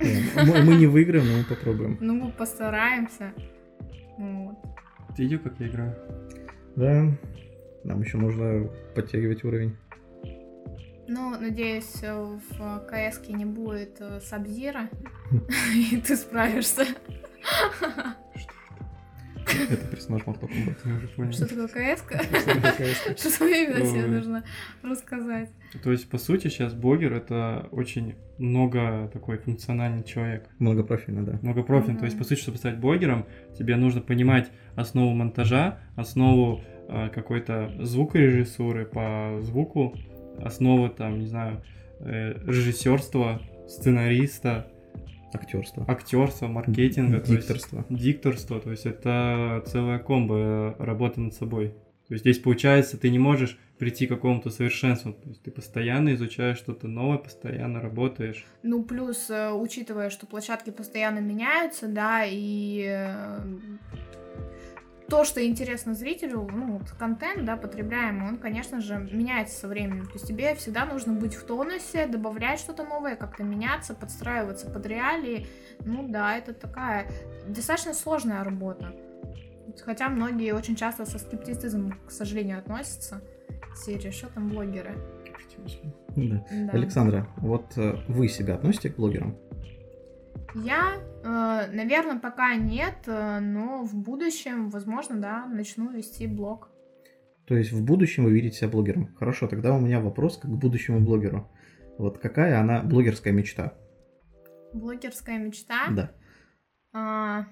Мы, 0.00 0.62
мы 0.64 0.74
не 0.76 0.86
выиграем, 0.86 1.26
но 1.26 1.38
мы 1.38 1.44
попробуем. 1.44 1.98
Ну, 2.00 2.14
мы 2.14 2.32
постараемся. 2.32 3.32
Вот. 4.18 4.56
Ты 5.16 5.24
видел, 5.24 5.40
как 5.40 5.58
я 5.60 5.68
играю? 5.68 5.94
Да, 6.76 7.04
нам 7.84 8.00
еще 8.00 8.16
нужно 8.16 8.68
подтягивать 8.94 9.44
уровень. 9.44 9.76
Ну, 11.08 11.30
надеюсь, 11.38 12.00
в 12.02 12.86
КС 12.88 13.20
не 13.28 13.44
будет 13.44 14.00
э, 14.00 14.20
Сабзира, 14.20 14.88
и 15.74 16.00
ты 16.00 16.16
справишься. 16.16 16.86
Это 19.70 19.86
персонаж 19.86 20.22
Mortal 20.22 20.48
Kombat. 20.48 21.32
Что 21.32 21.46
такое 21.46 21.96
КС? 21.96 22.02
Что 23.16 23.46
именно 23.46 23.80
тебе 23.80 24.04
Ой. 24.04 24.08
нужно 24.08 24.44
рассказать? 24.82 25.50
То 25.82 25.90
есть, 25.92 26.08
по 26.08 26.18
сути, 26.18 26.48
сейчас 26.48 26.74
блогер 26.74 27.12
это 27.12 27.68
очень 27.70 28.14
много 28.38 29.10
такой 29.12 29.38
функциональный 29.38 30.04
человек. 30.04 30.48
Многопрофильно, 30.58 31.24
да. 31.24 31.38
Многопрофильный. 31.42 31.94
Мгм. 31.94 32.00
То 32.00 32.04
есть, 32.06 32.18
по 32.18 32.24
сути, 32.24 32.40
чтобы 32.40 32.58
стать 32.58 32.78
блогером, 32.78 33.26
тебе 33.58 33.76
нужно 33.76 34.00
понимать 34.00 34.50
основу 34.74 35.12
монтажа, 35.14 35.78
основу 35.96 36.62
э, 36.88 37.08
какой-то 37.10 37.72
звукорежиссуры 37.80 38.86
по 38.86 39.38
звуку, 39.42 39.96
основы 40.40 40.88
там, 40.90 41.18
не 41.18 41.26
знаю, 41.26 41.62
э, 42.00 42.34
режиссерства, 42.44 43.40
сценариста, 43.68 44.68
Актерство. 45.32 45.84
актерства, 45.88 46.46
маркетинга, 46.48 47.20
то 47.20 47.32
есть 47.32 47.46
Дикторство. 47.46 47.84
дикторство, 47.88 48.60
то 48.60 48.70
есть 48.70 48.86
это 48.86 49.62
целая 49.66 49.98
комбо 49.98 50.76
работы 50.78 51.20
над 51.20 51.34
собой. 51.34 51.74
То 52.08 52.14
есть 52.14 52.24
здесь 52.24 52.38
получается, 52.38 52.98
ты 52.98 53.08
не 53.10 53.18
можешь 53.18 53.58
прийти 53.78 54.06
к 54.06 54.10
какому-то 54.10 54.50
совершенству, 54.50 55.12
то 55.12 55.28
есть 55.28 55.42
ты 55.42 55.50
постоянно 55.50 56.14
изучаешь 56.14 56.58
что-то 56.58 56.86
новое, 56.86 57.18
постоянно 57.18 57.80
работаешь. 57.80 58.44
Ну, 58.62 58.82
плюс, 58.84 59.30
э, 59.30 59.50
учитывая, 59.52 60.10
что 60.10 60.26
площадки 60.26 60.70
постоянно 60.70 61.20
меняются, 61.20 61.88
да, 61.88 62.24
и 62.24 62.84
э, 62.86 63.38
то, 65.08 65.24
что 65.24 65.44
интересно 65.44 65.94
зрителю, 65.94 66.48
ну, 66.52 66.78
вот 66.78 66.90
контент, 66.98 67.44
да, 67.44 67.56
потребляемый, 67.56 68.28
он, 68.28 68.38
конечно 68.38 68.80
же, 68.80 68.96
меняется 69.10 69.58
со 69.58 69.68
временем. 69.68 70.06
То 70.06 70.14
есть 70.14 70.26
тебе 70.26 70.54
всегда 70.54 70.86
нужно 70.86 71.12
быть 71.12 71.34
в 71.34 71.44
тонусе, 71.44 72.06
добавлять 72.06 72.60
что-то 72.60 72.84
новое, 72.84 73.16
как-то 73.16 73.44
меняться, 73.44 73.94
подстраиваться 73.94 74.70
под 74.70 74.86
реалии. 74.86 75.46
Ну 75.84 76.08
да, 76.08 76.36
это 76.36 76.54
такая 76.54 77.10
достаточно 77.46 77.94
сложная 77.94 78.42
работа. 78.44 78.94
Хотя 79.84 80.08
многие 80.08 80.52
очень 80.52 80.76
часто 80.76 81.04
со 81.04 81.18
скептицизмом, 81.18 81.98
к 82.06 82.10
сожалению, 82.10 82.58
относятся. 82.58 83.22
Серии, 83.74 84.10
что 84.10 84.28
там 84.28 84.48
блогеры? 84.48 84.94
Да. 86.16 86.44
Да. 86.50 86.72
Александра, 86.72 87.26
вот 87.38 87.72
э, 87.76 87.96
вы 88.08 88.28
себя 88.28 88.54
относите 88.54 88.90
к 88.90 88.96
блогерам? 88.96 89.36
Я, 90.54 91.00
э, 91.24 91.70
наверное, 91.72 92.18
пока 92.18 92.54
нет, 92.54 92.96
э, 93.06 93.40
но 93.40 93.84
в 93.84 93.94
будущем, 93.94 94.68
возможно, 94.68 95.16
да, 95.18 95.46
начну 95.46 95.90
вести 95.90 96.26
блог. 96.26 96.70
То 97.46 97.56
есть 97.56 97.72
в 97.72 97.84
будущем 97.84 98.24
вы 98.24 98.32
видите 98.32 98.58
себя 98.58 98.68
блогером. 98.68 99.14
Хорошо, 99.14 99.48
тогда 99.48 99.74
у 99.74 99.80
меня 99.80 100.00
вопрос 100.00 100.38
как 100.38 100.50
к 100.50 100.54
будущему 100.54 101.00
блогеру. 101.00 101.50
Вот 101.98 102.18
какая 102.18 102.60
она 102.60 102.82
блогерская 102.82 103.32
мечта? 103.32 103.74
Блогерская 104.72 105.38
мечта. 105.38 105.88
Да. 105.90 106.12
А, 106.92 107.46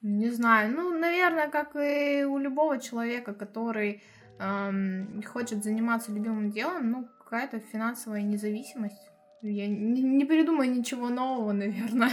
не 0.00 0.30
знаю, 0.30 0.74
ну, 0.74 0.98
наверное, 0.98 1.48
как 1.48 1.76
и 1.76 2.24
у 2.24 2.38
любого 2.38 2.78
человека, 2.78 3.34
который 3.34 4.02
эм, 4.38 5.22
хочет 5.22 5.62
заниматься 5.62 6.12
любимым 6.12 6.50
делом, 6.50 6.90
ну, 6.90 7.08
какая-то 7.20 7.60
финансовая 7.60 8.22
независимость. 8.22 9.11
Я 9.42 9.66
не, 9.68 10.02
не 10.02 10.24
придумаю 10.24 10.70
ничего 10.70 11.08
нового, 11.08 11.52
наверное. 11.52 12.10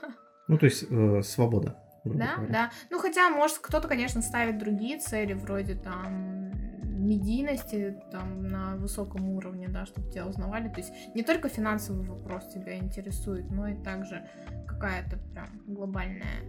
Ну, 0.46 0.58
то 0.58 0.66
есть 0.66 0.84
э, 0.90 1.22
свобода. 1.22 1.78
Да, 2.04 2.34
говоря. 2.36 2.52
да. 2.52 2.70
Ну, 2.90 2.98
хотя, 2.98 3.30
может, 3.30 3.56
кто-то, 3.58 3.88
конечно, 3.88 4.20
ставит 4.20 4.58
другие 4.58 4.98
цели, 4.98 5.32
вроде 5.32 5.74
там 5.74 6.52
медийности 6.82 7.96
там 8.10 8.46
на 8.46 8.76
высоком 8.76 9.30
уровне, 9.30 9.68
да, 9.68 9.86
чтобы 9.86 10.10
тебя 10.10 10.26
узнавали. 10.26 10.68
То 10.68 10.80
есть 10.80 10.92
не 11.14 11.22
только 11.22 11.48
финансовый 11.48 12.06
вопрос 12.06 12.46
тебя 12.52 12.76
интересует, 12.76 13.50
но 13.50 13.68
и 13.68 13.74
также 13.74 14.28
какая-то 14.66 15.18
прям 15.32 15.48
глобальная 15.66 16.42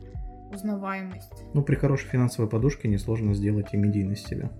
узнаваемость. 0.51 1.43
Ну, 1.53 1.63
при 1.63 1.75
хорошей 1.75 2.09
финансовой 2.09 2.49
подушке 2.49 2.87
несложно 2.87 3.33
сделать 3.33 3.73
и 3.73 3.77
медийность 3.77 4.27
себя. 4.27 4.51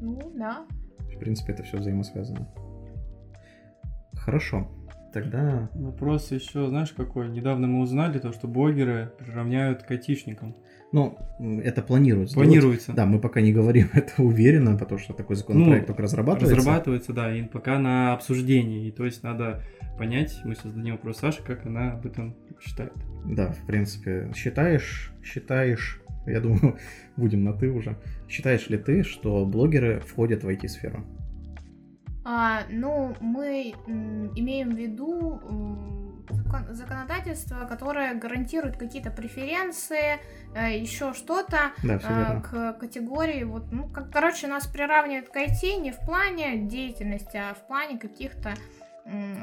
Ну, 0.00 0.32
да. 0.34 0.66
В 1.14 1.18
принципе, 1.18 1.52
это 1.52 1.62
все 1.62 1.78
взаимосвязано. 1.78 2.48
Хорошо. 4.24 4.68
Тогда 5.12 5.68
Вопрос 5.74 6.30
еще, 6.30 6.68
знаешь, 6.68 6.92
какой? 6.92 7.28
Недавно 7.28 7.66
мы 7.66 7.80
узнали 7.80 8.18
то, 8.18 8.32
что 8.32 8.48
блогеры 8.48 9.12
приравняют 9.18 9.82
к 9.82 9.90
айтишникам. 9.90 10.56
Ну, 10.90 11.18
это 11.62 11.82
планируется. 11.82 12.34
Планируется. 12.34 12.92
Да, 12.92 13.04
мы 13.04 13.18
пока 13.18 13.40
не 13.40 13.52
говорим 13.52 13.88
это 13.92 14.22
уверенно, 14.22 14.76
потому 14.78 14.98
что 14.98 15.12
такой 15.12 15.36
законопроект 15.36 15.86
только 15.86 16.02
разрабатывается. 16.02 16.56
Разрабатывается, 16.56 17.12
да, 17.12 17.34
и 17.34 17.42
пока 17.42 17.78
на 17.78 18.14
обсуждении. 18.14 18.88
И 18.88 18.90
то 18.90 19.04
есть 19.04 19.22
надо 19.22 19.62
понять, 19.98 20.40
мы 20.44 20.54
сейчас 20.54 20.72
зададим 20.72 20.92
вопрос 20.92 21.18
Саше, 21.18 21.42
как 21.42 21.66
она 21.66 21.92
об 21.92 22.06
этом 22.06 22.34
считает. 22.60 22.92
Да, 23.26 23.52
в 23.52 23.66
принципе, 23.66 24.30
считаешь, 24.34 25.12
считаешь, 25.22 26.00
я 26.26 26.40
думаю, 26.40 26.78
будем 27.16 27.44
на 27.44 27.52
ты 27.52 27.70
уже. 27.70 27.96
Считаешь 28.28 28.68
ли 28.70 28.78
ты, 28.78 29.02
что 29.02 29.44
блогеры 29.44 30.00
входят 30.00 30.44
в 30.44 30.48
IT-сферу? 30.48 31.04
А, 32.24 32.62
ну, 32.68 33.16
мы 33.20 33.74
м, 33.86 34.32
имеем 34.36 34.70
в 34.70 34.78
виду 34.78 35.40
м, 35.42 36.24
закон- 36.30 36.72
законодательство, 36.74 37.66
которое 37.66 38.14
гарантирует 38.14 38.76
какие-то 38.76 39.10
преференции, 39.10 40.20
еще 40.54 41.14
что-то. 41.14 41.72
Да, 41.82 41.98
а, 42.04 42.40
к 42.40 42.72
категории, 42.78 43.44
вот, 43.44 43.72
ну, 43.72 43.88
как, 43.88 44.10
короче, 44.12 44.46
нас 44.46 44.66
приравнивают 44.66 45.28
к 45.30 45.36
IT 45.36 45.76
не 45.80 45.90
в 45.92 45.98
плане 46.00 46.58
деятельности, 46.58 47.36
а 47.36 47.54
в 47.54 47.66
плане 47.66 47.98
каких-то 47.98 48.54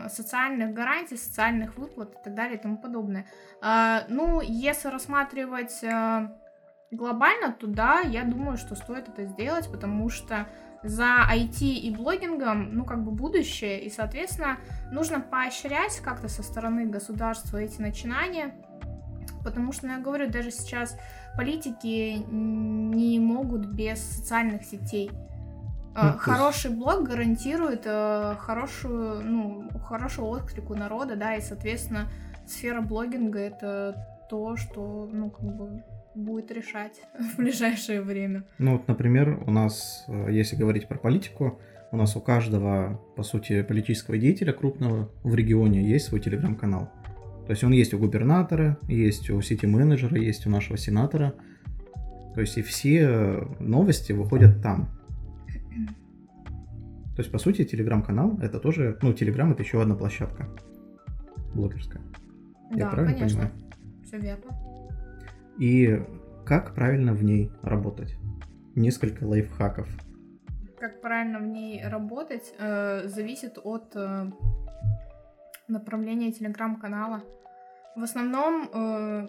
социальных 0.09 0.73
гарантий, 0.73 1.17
социальных 1.17 1.77
выплат 1.77 2.13
и 2.13 2.23
так 2.23 2.33
далее 2.33 2.57
и 2.57 2.61
тому 2.61 2.77
подобное. 2.77 3.25
А, 3.61 4.05
ну, 4.07 4.39
если 4.41 4.87
рассматривать 4.87 5.83
э, 5.83 6.29
глобально, 6.91 7.51
то 7.51 7.67
да, 7.67 7.99
я 7.99 8.23
думаю, 8.23 8.57
что 8.57 8.75
стоит 8.75 9.09
это 9.09 9.25
сделать, 9.25 9.69
потому 9.69 10.09
что 10.09 10.47
за 10.83 11.27
IT 11.29 11.61
и 11.61 11.93
блогингом, 11.93 12.73
ну, 12.73 12.85
как 12.85 13.03
бы 13.03 13.11
будущее, 13.11 13.81
и, 13.81 13.89
соответственно, 13.89 14.57
нужно 14.91 15.19
поощрять 15.19 15.99
как-то 15.99 16.27
со 16.29 16.43
стороны 16.43 16.85
государства 16.85 17.57
эти 17.57 17.81
начинания, 17.81 18.53
потому 19.43 19.71
что, 19.71 19.87
ну, 19.87 19.93
я 19.93 19.99
говорю, 19.99 20.29
даже 20.29 20.51
сейчас 20.51 20.97
политики 21.35 22.23
не 22.29 23.19
могут 23.19 23.65
без 23.65 23.99
социальных 23.99 24.63
сетей. 24.63 25.11
Ну, 25.95 26.17
Хороший 26.17 26.71
блог 26.71 27.03
гарантирует 27.03 27.81
э, 27.85 28.35
хорошую, 28.39 29.21
ну, 29.21 29.69
хороший 29.85 30.23
отклик 30.23 30.69
у 30.69 30.75
народа, 30.75 31.15
да, 31.15 31.35
и, 31.35 31.41
соответственно, 31.41 32.07
сфера 32.47 32.81
блогинга 32.81 33.39
это 33.39 34.07
то, 34.29 34.55
что, 34.55 35.09
ну, 35.11 35.29
как 35.29 35.43
бы 35.43 35.83
будет 36.19 36.51
решать 36.51 37.01
в 37.33 37.37
ближайшее 37.37 38.01
время. 38.01 38.43
Ну 38.57 38.73
вот, 38.73 38.87
например, 38.87 39.41
у 39.45 39.51
нас, 39.51 40.05
э, 40.07 40.27
если 40.31 40.55
говорить 40.55 40.87
про 40.87 40.97
политику, 40.97 41.59
у 41.91 41.97
нас 41.97 42.15
у 42.15 42.21
каждого, 42.21 43.01
по 43.15 43.23
сути, 43.23 43.63
политического 43.63 44.17
деятеля 44.17 44.53
крупного 44.53 45.11
в 45.23 45.33
регионе 45.33 45.83
есть 45.83 46.05
свой 46.05 46.19
телеграм-канал. 46.19 46.91
То 47.47 47.51
есть 47.51 47.63
он 47.63 47.71
есть 47.71 47.95
у 47.95 47.97
губернатора, 47.97 48.77
есть 48.87 49.29
у 49.31 49.41
сити-менеджера, 49.41 50.17
есть 50.19 50.45
у 50.45 50.51
нашего 50.51 50.77
сенатора. 50.77 51.33
То 52.35 52.41
есть 52.41 52.57
и 52.59 52.61
все 52.61 53.47
новости 53.59 54.11
выходят 54.11 54.61
там. 54.61 54.89
То 57.15 57.21
есть, 57.21 57.31
по 57.31 57.39
сути, 57.39 57.65
телеграм-канал 57.65 58.37
это 58.39 58.59
тоже, 58.59 58.99
ну, 59.01 59.13
телеграм 59.13 59.51
это 59.51 59.63
еще 59.63 59.81
одна 59.81 59.95
площадка 59.95 60.47
блогерская. 61.55 62.01
Да, 62.71 62.77
Я 62.77 62.85
правильно 62.87 63.17
конечно. 63.17 63.39
понимаю? 63.39 64.03
Все 64.03 64.19
верно 64.19 64.68
и 65.59 66.01
как 66.45 66.73
правильно 66.73 67.13
в 67.13 67.23
ней 67.23 67.51
работать. 67.61 68.15
Несколько 68.75 69.25
лайфхаков. 69.25 69.87
Как 70.79 71.01
правильно 71.01 71.39
в 71.39 71.45
ней 71.45 71.85
работать, 71.85 72.53
э, 72.57 73.07
зависит 73.07 73.59
от 73.61 73.95
э, 73.95 74.31
направления 75.67 76.31
телеграм-канала. 76.31 77.21
В 77.95 78.03
основном 78.03 78.69
э, 78.73 79.27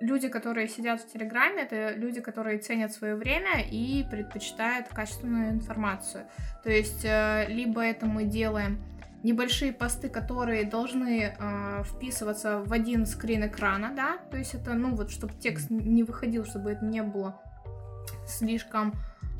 люди, 0.00 0.28
которые 0.28 0.68
сидят 0.68 1.00
в 1.00 1.10
Телеграме, 1.10 1.62
это 1.62 1.94
люди, 1.94 2.20
которые 2.20 2.58
ценят 2.58 2.92
свое 2.92 3.16
время 3.16 3.62
и 3.62 4.04
предпочитают 4.10 4.88
качественную 4.88 5.50
информацию. 5.50 6.24
То 6.62 6.70
есть, 6.70 7.04
э, 7.04 7.46
либо 7.48 7.80
это 7.82 8.04
мы 8.04 8.24
делаем 8.24 8.78
небольшие 9.22 9.72
посты, 9.72 10.08
которые 10.08 10.64
должны 10.64 11.34
э, 11.38 11.82
вписываться 11.84 12.62
в 12.62 12.72
один 12.72 13.06
скрин 13.06 13.46
экрана, 13.46 13.92
да, 13.94 14.18
то 14.30 14.36
есть 14.36 14.54
это, 14.54 14.74
ну 14.74 14.94
вот, 14.94 15.10
чтобы 15.10 15.34
текст 15.34 15.70
не 15.70 16.02
выходил, 16.04 16.44
чтобы 16.44 16.72
это 16.72 16.84
не 16.84 17.02
было 17.02 17.40
слишком 18.26 18.94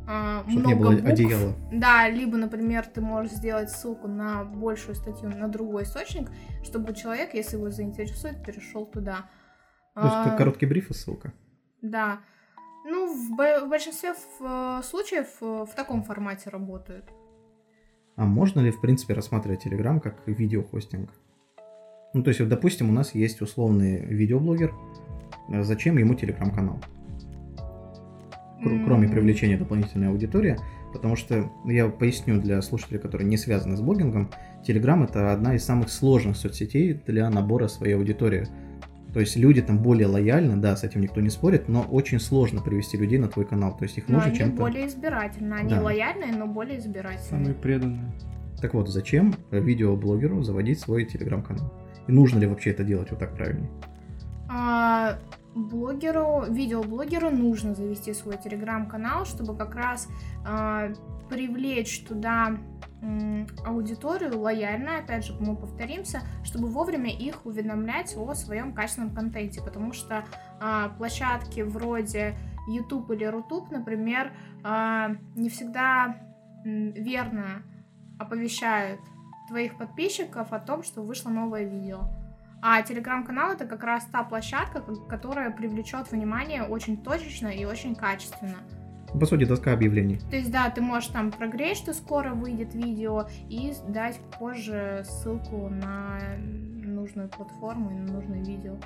э, 0.09 0.43
много 0.47 0.69
не 0.69 0.75
было 0.75 0.91
букв. 0.93 1.05
одеяла. 1.05 1.55
Да, 1.73 2.09
либо, 2.09 2.37
например, 2.37 2.87
ты 2.87 3.01
можешь 3.01 3.33
сделать 3.33 3.71
ссылку 3.71 4.09
на 4.09 4.45
большую 4.45 4.95
статью, 4.95 5.29
на 5.31 5.49
другой 5.49 5.85
источник, 5.85 6.31
чтобы 6.65 6.95
человек, 6.95 7.35
если 7.35 7.57
его 7.57 7.71
заинтересует, 7.71 8.45
перешел 8.45 8.87
туда. 8.87 9.27
То 9.95 10.03
есть 10.03 10.15
как 10.25 10.39
короткий 10.39 10.67
бриф 10.67 10.91
и 10.91 10.95
ссылка. 10.95 11.33
Да. 11.83 12.21
Ну, 12.87 13.13
в, 13.13 13.37
в 13.37 13.69
большинстве 13.69 14.15
в, 14.15 14.83
случаев 14.83 15.29
э, 15.41 15.65
в 15.71 15.75
таком 15.75 16.03
формате 16.03 16.49
работают. 16.51 17.05
А 18.21 18.27
можно 18.27 18.61
ли, 18.61 18.71
в 18.71 18.83
принципе, 18.83 19.15
рассматривать 19.15 19.65
Telegram 19.65 19.99
как 19.99 20.15
видеохостинг? 20.27 21.09
Ну, 22.13 22.23
то 22.23 22.29
есть, 22.29 22.41
вот, 22.41 22.51
допустим, 22.51 22.91
у 22.91 22.93
нас 22.93 23.15
есть 23.15 23.41
условный 23.41 24.05
видеоблогер. 24.05 24.75
Зачем 25.49 25.97
ему 25.97 26.15
телеграм-канал? 26.15 26.83
Кроме 28.85 29.09
привлечения 29.09 29.57
дополнительной 29.57 30.09
аудитории, 30.09 30.59
потому 30.93 31.17
что 31.17 31.51
я 31.65 31.89
поясню 31.89 32.39
для 32.39 32.61
слушателей, 32.61 33.01
которые 33.01 33.27
не 33.27 33.39
связаны 33.39 33.79
с 33.79 33.81
блогингом, 33.81 34.29
Telegram 34.69 35.03
это 35.03 35.33
одна 35.33 35.55
из 35.55 35.65
самых 35.65 35.89
сложных 35.89 36.37
соцсетей 36.37 37.01
для 37.07 37.31
набора 37.31 37.69
своей 37.69 37.95
аудитории. 37.95 38.47
То 39.13 39.21
есть 39.21 39.37
люди 39.37 39.61
там 39.61 39.79
более 39.79 40.07
лояльны, 40.07 40.57
да, 40.57 40.77
с 40.77 40.85
этим 40.85 41.01
никто 41.01 41.21
не 41.21 41.31
спорит, 41.31 41.69
но 41.69 41.83
очень 41.83 42.21
сложно 42.21 42.61
привести 42.61 42.97
людей 42.97 43.19
на 43.19 43.29
твой 43.29 43.45
канал. 43.45 43.77
То 43.77 43.85
есть 43.85 43.99
их 43.99 44.09
но 44.09 44.15
нужно 44.15 44.31
они 44.31 44.39
чем-то... 44.39 44.57
более 44.57 44.87
избирательны. 44.87 45.55
Они 45.55 45.71
да. 45.71 45.83
лояльные, 45.83 46.33
но 46.33 46.47
более 46.47 46.79
избирательные. 46.79 47.29
Самые 47.29 47.55
преданные. 47.55 48.13
Так 48.61 48.75
вот, 48.75 48.89
зачем 48.89 49.35
видеоблогеру 49.51 50.43
заводить 50.43 50.81
свой 50.81 51.05
телеграм-канал? 51.07 51.73
И 52.07 52.13
нужно 52.13 52.39
ли 52.39 52.47
вообще 52.47 52.71
это 52.71 52.85
делать 52.85 53.11
вот 53.11 53.19
так 53.19 53.35
правильнее? 53.35 53.71
А, 54.49 55.19
блогеру, 55.55 56.45
видеоблогеру 56.49 57.31
нужно 57.31 57.75
завести 57.75 58.13
свой 58.13 58.37
телеграм-канал, 58.37 59.25
чтобы 59.25 59.57
как 59.57 59.75
раз 59.75 60.09
а, 60.45 60.93
привлечь 61.29 62.05
туда 62.05 62.59
аудиторию 63.65 64.39
лояльно, 64.39 64.99
опять 64.99 65.25
же, 65.25 65.35
мы 65.41 65.57
повторимся, 65.57 66.21
чтобы 66.45 66.69
вовремя 66.69 67.11
их 67.11 67.47
уведомлять 67.47 68.15
о 68.17 68.35
своем 68.35 68.75
качественном 68.75 69.15
контенте, 69.15 69.63
потому 69.63 69.93
что 69.93 70.25
а, 70.61 70.91
площадки 70.91 71.61
вроде 71.61 72.37
YouTube 72.69 73.11
или 73.11 73.25
Рутуб, 73.25 73.71
например, 73.71 74.33
а, 74.63 75.17
не 75.35 75.49
всегда 75.49 76.17
верно 76.65 77.63
оповещают 78.19 79.01
твоих 79.49 79.79
подписчиков 79.79 80.53
о 80.53 80.61
том, 80.61 80.83
что 80.83 81.03
вышло 81.03 81.31
новое 81.31 81.65
видео. 81.65 82.01
А 82.63 82.83
телеграм-канал 82.83 83.53
это 83.53 83.65
как 83.65 83.83
раз 83.83 84.05
та 84.13 84.23
площадка, 84.23 84.83
которая 85.09 85.51
привлечет 85.51 86.13
внимание 86.13 86.63
очень 86.63 87.03
точечно 87.03 87.49
и 87.49 87.65
очень 87.65 87.95
качественно. 87.95 88.59
По 89.19 89.27
сути, 89.27 89.45
доска 89.45 89.73
объявлений. 89.73 90.21
То 90.31 90.37
есть, 90.37 90.51
да, 90.51 90.71
ты 90.71 90.81
можешь 90.81 91.09
там 91.09 91.33
прогреть, 91.33 91.77
что 91.77 91.93
скоро 91.93 92.33
выйдет 92.35 92.75
видео, 92.75 93.27
и 93.49 93.73
дать 93.89 94.19
позже 94.39 95.05
ссылку 95.05 95.69
на 95.69 96.19
нужную 96.85 97.29
платформу 97.29 97.91
и 97.91 97.95
на 97.95 98.13
нужное 98.13 98.45
видео. 98.45 98.77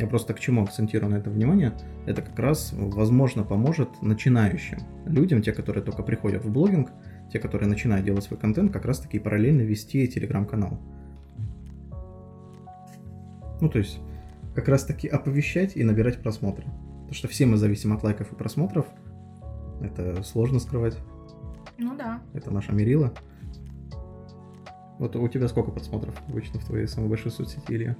Я 0.00 0.06
просто 0.08 0.34
к 0.34 0.40
чему 0.40 0.62
акцентирую 0.62 1.10
на 1.12 1.16
это 1.16 1.30
внимание, 1.30 1.72
это 2.06 2.22
как 2.22 2.38
раз, 2.38 2.72
возможно, 2.72 3.44
поможет 3.44 4.02
начинающим 4.02 4.78
людям, 5.06 5.40
те, 5.40 5.52
которые 5.52 5.84
только 5.84 6.02
приходят 6.02 6.44
в 6.44 6.50
блогинг, 6.50 6.90
те, 7.32 7.38
которые 7.38 7.68
начинают 7.68 8.04
делать 8.04 8.24
свой 8.24 8.38
контент, 8.38 8.72
как 8.72 8.84
раз 8.86 8.98
таки 8.98 9.18
параллельно 9.18 9.60
вести 9.60 10.08
телеграм-канал. 10.08 10.80
Ну, 13.60 13.68
то 13.68 13.78
есть, 13.78 14.00
как 14.54 14.68
раз 14.68 14.84
таки 14.84 15.06
оповещать 15.06 15.76
и 15.76 15.84
набирать 15.84 16.20
просмотры. 16.20 16.64
Потому 16.64 17.14
что 17.14 17.28
все 17.28 17.46
мы 17.46 17.56
зависим 17.56 17.92
от 17.92 18.02
лайков 18.02 18.32
и 18.32 18.36
просмотров, 18.36 18.86
это 19.84 20.22
сложно 20.22 20.58
скрывать. 20.58 20.98
Ну 21.78 21.96
да. 21.96 22.22
Это 22.32 22.52
наша 22.52 22.72
мерила. 22.72 23.12
Вот 24.98 25.16
у 25.16 25.28
тебя 25.28 25.48
сколько 25.48 25.70
просмотров 25.72 26.20
обычно 26.28 26.60
в 26.60 26.64
твоей 26.64 26.86
самой 26.86 27.08
большой 27.08 27.32
соцсети, 27.32 27.72
Илья? 27.72 27.96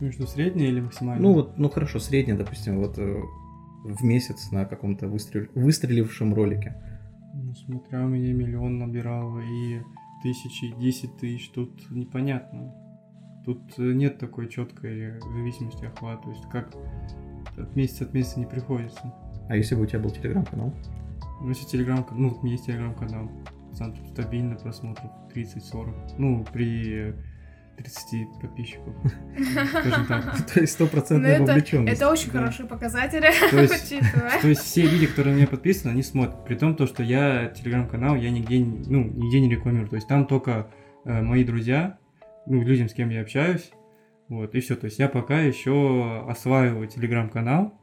Между 0.00 0.26
средней 0.26 0.66
или 0.66 0.80
максимальной? 0.80 1.22
Ну 1.22 1.32
вот, 1.32 1.56
ну 1.56 1.70
хорошо, 1.70 1.98
средняя, 1.98 2.36
допустим, 2.36 2.78
вот 2.78 2.98
э, 2.98 3.22
в 3.84 4.02
месяц 4.04 4.50
на 4.50 4.64
каком-то 4.66 5.06
выстрел... 5.08 5.46
выстрелившем 5.54 6.34
ролике. 6.34 6.74
Ну, 7.32 7.54
смотря 7.54 8.04
у 8.04 8.08
меня 8.08 8.34
миллион 8.34 8.78
набирал 8.78 9.38
и 9.38 9.80
тысячи, 10.22 10.74
десять 10.78 11.16
тысяч, 11.16 11.50
тут 11.50 11.90
непонятно. 11.90 12.74
Тут 13.46 13.78
э, 13.78 13.92
нет 13.92 14.18
такой 14.18 14.48
четкой 14.48 15.20
зависимости 15.20 15.84
охвата, 15.84 16.24
то 16.24 16.30
есть 16.30 16.48
как 16.50 16.74
от 17.56 17.74
месяца 17.76 18.04
от 18.04 18.12
месяца 18.12 18.40
не 18.40 18.46
приходится. 18.46 19.14
А 19.48 19.56
если 19.56 19.74
бы 19.74 19.82
у 19.82 19.86
тебя 19.86 20.00
был 20.00 20.10
телеграм-канал? 20.10 20.74
Ну, 21.40 21.48
если 21.48 21.66
телеграм, 21.66 22.06
ну, 22.12 22.28
у 22.28 22.42
меня 22.42 22.52
есть 22.52 22.66
телеграм-канал. 22.66 23.30
Сам 23.72 23.94
стабильно 24.06 24.54
просмотров 24.56 25.10
30-40. 25.34 26.14
Ну, 26.16 26.44
при 26.52 27.14
30 27.76 28.40
подписчиков. 28.40 28.94
Скажем 29.68 30.06
так. 30.06 30.46
То 30.54 30.60
есть 30.60 30.74
стопроцентная 30.74 31.38
ну, 31.38 31.46
вовлеченность. 31.46 31.96
Это 31.96 32.10
очень 32.10 32.30
хорошие 32.30 32.68
показатели, 32.68 33.26
учитывая. 33.52 34.40
То 34.40 34.48
есть 34.48 34.62
все 34.62 34.82
люди, 34.82 35.06
которые 35.06 35.34
на 35.34 35.38
меня 35.38 35.48
подписаны, 35.48 35.90
они 35.90 36.02
смотрят. 36.02 36.44
При 36.44 36.54
том, 36.54 36.76
то, 36.76 36.86
что 36.86 37.02
я 37.02 37.48
телеграм-канал, 37.48 38.16
я 38.16 38.30
нигде, 38.30 38.64
ну, 38.64 39.04
нигде 39.04 39.40
не 39.40 39.50
рекламирую. 39.50 39.88
То 39.88 39.96
есть 39.96 40.08
там 40.08 40.26
только 40.26 40.70
э, 41.04 41.20
мои 41.20 41.44
друзья, 41.44 41.98
ну, 42.46 42.62
людям, 42.62 42.88
с 42.88 42.94
кем 42.94 43.10
я 43.10 43.22
общаюсь. 43.22 43.70
Вот, 44.28 44.54
и 44.54 44.60
все. 44.60 44.76
То 44.76 44.86
есть 44.86 44.98
я 44.98 45.08
пока 45.08 45.40
еще 45.40 46.24
осваиваю 46.28 46.86
телеграм-канал, 46.86 47.78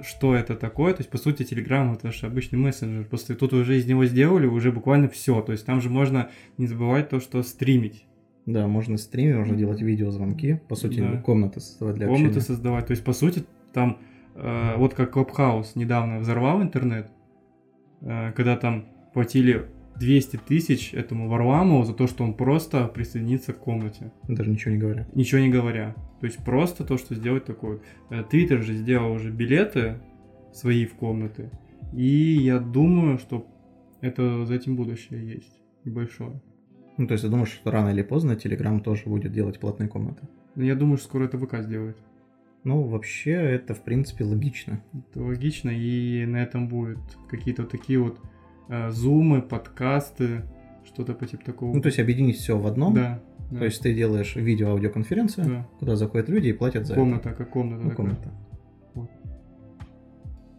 что 0.00 0.34
это 0.34 0.54
такое. 0.54 0.94
То 0.94 1.00
есть, 1.00 1.10
по 1.10 1.18
сути, 1.18 1.42
Telegram 1.42 1.92
это 1.94 2.12
же 2.12 2.26
обычный 2.26 2.58
мессенджер. 2.58 3.04
После 3.04 3.34
тут 3.34 3.52
уже 3.52 3.78
из 3.78 3.86
него 3.86 4.04
сделали 4.06 4.46
уже 4.46 4.72
буквально 4.72 5.08
все. 5.08 5.40
То 5.42 5.52
есть 5.52 5.66
там 5.66 5.80
же 5.80 5.90
можно 5.90 6.30
не 6.56 6.66
забывать 6.66 7.08
то, 7.08 7.20
что 7.20 7.42
стримить. 7.42 8.04
Да, 8.46 8.66
можно 8.66 8.96
стримить, 8.96 9.36
можно 9.36 9.56
делать 9.56 9.82
видеозвонки. 9.82 10.60
По 10.68 10.74
сути, 10.74 11.00
да. 11.00 11.18
комнаты 11.18 11.60
создавать 11.60 11.96
для 11.96 12.06
комнаты 12.06 12.26
общения. 12.26 12.44
создавать. 12.44 12.86
То 12.86 12.92
есть, 12.92 13.04
по 13.04 13.12
сути, 13.12 13.44
там 13.72 13.98
э, 14.34 14.76
вот 14.76 14.94
как 14.94 15.14
Clubhouse 15.14 15.72
недавно 15.74 16.18
взорвал 16.18 16.62
интернет, 16.62 17.10
э, 18.00 18.32
когда 18.32 18.56
там 18.56 18.86
платили 19.12 19.66
200 19.98 20.36
тысяч 20.38 20.94
этому 20.94 21.28
Варламову 21.28 21.84
за 21.84 21.94
то, 21.94 22.06
что 22.06 22.24
он 22.24 22.34
просто 22.34 22.86
присоединится 22.88 23.52
к 23.52 23.58
комнате. 23.58 24.12
Даже 24.26 24.50
ничего 24.50 24.72
не 24.72 24.78
говоря. 24.78 25.08
Ничего 25.14 25.40
не 25.40 25.48
говоря. 25.48 25.94
То 26.20 26.26
есть 26.26 26.38
просто 26.44 26.84
то, 26.84 26.96
что 26.98 27.14
сделать 27.14 27.44
такое. 27.44 27.80
Э, 28.10 28.22
Твиттер 28.22 28.62
же 28.62 28.74
сделал 28.74 29.12
уже 29.12 29.30
билеты 29.30 29.98
свои 30.52 30.86
в 30.86 30.94
комнаты. 30.94 31.50
И 31.92 32.06
я 32.06 32.58
думаю, 32.58 33.18
что 33.18 33.46
это 34.00 34.44
за 34.44 34.54
этим 34.54 34.76
будущее 34.76 35.34
есть. 35.34 35.60
Небольшое. 35.84 36.40
Ну, 36.96 37.06
то 37.06 37.12
есть 37.12 37.24
ты 37.24 37.30
думаешь, 37.30 37.50
что 37.50 37.70
рано 37.70 37.90
или 37.90 38.02
поздно 38.02 38.32
Telegram 38.32 38.80
тоже 38.80 39.04
будет 39.06 39.32
делать 39.32 39.60
платные 39.60 39.88
комнаты? 39.88 40.28
Но 40.56 40.64
я 40.64 40.74
думаю, 40.74 40.96
что 40.96 41.06
скоро 41.06 41.24
это 41.24 41.38
ВК 41.38 41.58
сделает. 41.62 41.96
Ну, 42.64 42.82
вообще, 42.82 43.30
это, 43.30 43.74
в 43.74 43.82
принципе, 43.82 44.24
логично. 44.24 44.82
Это 44.92 45.22
логично, 45.22 45.70
и 45.70 46.26
на 46.26 46.38
этом 46.38 46.68
будут 46.68 46.98
какие-то 47.30 47.64
такие 47.64 48.00
вот 48.00 48.18
зумы, 48.90 49.42
подкасты, 49.42 50.42
что-то 50.84 51.14
по 51.14 51.26
типу 51.26 51.44
такого. 51.44 51.74
Ну, 51.74 51.80
то 51.80 51.86
есть 51.88 51.98
объединить 51.98 52.36
все 52.36 52.58
в 52.58 52.66
одном. 52.66 52.94
да, 52.94 53.20
да. 53.50 53.58
То 53.60 53.64
есть 53.64 53.80
ты 53.80 53.94
делаешь 53.94 54.36
видео-аудиоконференцию, 54.36 55.46
да. 55.46 55.68
куда 55.78 55.96
заходят 55.96 56.28
люди 56.28 56.48
и 56.48 56.52
платят 56.52 56.86
за 56.86 56.94
комната, 56.94 57.32
как 57.32 57.50
комната. 57.50 57.76
это. 57.76 57.84
Ну, 57.84 57.90
такая. 57.90 58.06
комната. 58.06 58.30
Вот. 58.94 59.10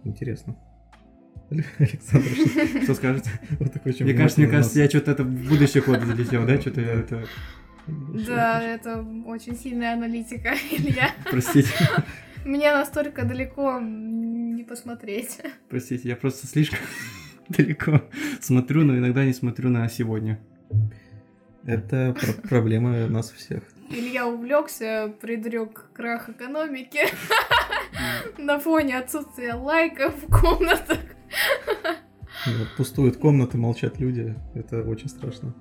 Интересно. 0.05 0.55
Александр, 1.79 2.27
что- 2.29 2.81
Что 2.83 2.93
скажете? 2.95 3.31
вот 3.59 3.73
такой 3.73 3.95
Мне 3.99 4.13
кажется, 4.13 4.41
мне 4.41 4.49
кажется, 4.49 4.79
я 4.79 4.89
что-то 4.89 5.11
это 5.11 5.23
в 5.23 5.49
будущий 5.49 5.79
ход 5.79 5.99
залетел, 6.01 6.45
да? 6.45 6.59
Что-то 6.59 6.81
я 6.81 6.93
это... 6.93 7.23
Да, 8.27 8.61
это 8.61 9.03
очень 9.25 9.55
сильная 9.55 9.93
аналитика, 9.93 10.53
Илья. 10.71 11.09
Простите, 11.29 11.69
Мне 12.45 12.71
настолько 12.71 13.23
далеко 13.25 13.79
не 13.79 14.63
посмотреть. 14.63 15.39
простите, 15.69 16.07
я 16.09 16.15
просто 16.15 16.45
слишком 16.45 16.79
далеко 17.57 18.01
смотрю, 18.41 18.83
но 18.83 18.97
иногда 18.97 19.25
не 19.25 19.33
смотрю 19.33 19.69
на 19.69 19.87
сегодня. 19.89 20.39
Это 21.65 22.15
про- 22.19 22.47
проблема 22.47 23.07
нас 23.07 23.31
всех. 23.31 23.63
Илья 23.89 24.27
увлекся, 24.27 25.13
предрек 25.19 25.89
крах 25.93 26.29
экономики 26.29 26.99
на 28.37 28.59
фоне 28.59 28.97
отсутствия 28.99 29.55
лайков 29.55 30.13
в 30.23 30.27
комнатах. 30.41 30.99
Вот 32.45 32.67
Пустуют 32.77 33.17
комнаты, 33.17 33.57
молчат 33.57 33.99
люди. 33.99 34.35
Это 34.53 34.83
очень 34.83 35.09
страшно. 35.09 35.53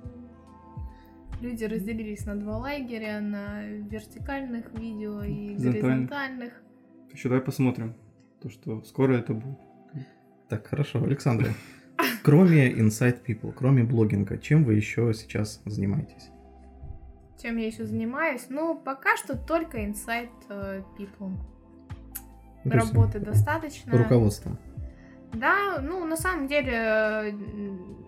Люди 1.41 1.63
разделились 1.63 2.25
на 2.25 2.35
два 2.35 2.57
лагеря, 2.57 3.19
на 3.19 3.63
вертикальных 3.63 4.71
видео 4.77 5.23
и 5.23 5.49
Горизонтальных. 5.55 5.81
горизонтальных. 5.81 6.53
Еще 7.13 7.29
давай 7.29 7.43
посмотрим, 7.43 7.95
то 8.41 8.49
что 8.49 8.83
скоро 8.83 9.13
это 9.17 9.33
будет. 9.33 9.57
Так, 10.49 10.67
хорошо, 10.67 11.03
Александра. 11.03 11.47
Кроме 12.23 12.71
Inside 12.71 13.23
People, 13.25 13.53
кроме 13.55 13.83
блогинга, 13.83 14.37
чем 14.37 14.63
вы 14.63 14.75
еще 14.75 15.13
сейчас 15.13 15.61
занимаетесь? 15.65 16.29
Чем 17.41 17.57
я 17.57 17.67
еще 17.67 17.85
занимаюсь? 17.85 18.47
Ну, 18.49 18.75
пока 18.75 19.15
что 19.15 19.37
только 19.37 19.79
Inside 19.79 20.29
э, 20.49 20.81
People. 20.97 21.37
Ну, 22.63 22.71
то 22.71 22.77
Работы 22.77 23.19
достаточно. 23.19 23.97
Руководством. 23.97 24.57
Да, 25.33 25.79
ну, 25.81 26.05
на 26.05 26.17
самом 26.17 26.47
деле, 26.47 27.35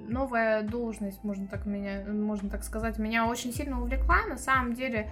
новая 0.07 0.63
должность, 0.63 1.23
можно 1.23 1.47
так, 1.47 1.65
меня, 1.65 2.03
можно 2.07 2.49
так 2.49 2.63
сказать, 2.63 2.97
меня 2.97 3.27
очень 3.27 3.53
сильно 3.53 3.79
увлекла. 3.79 4.25
На 4.27 4.37
самом 4.37 4.73
деле, 4.73 5.09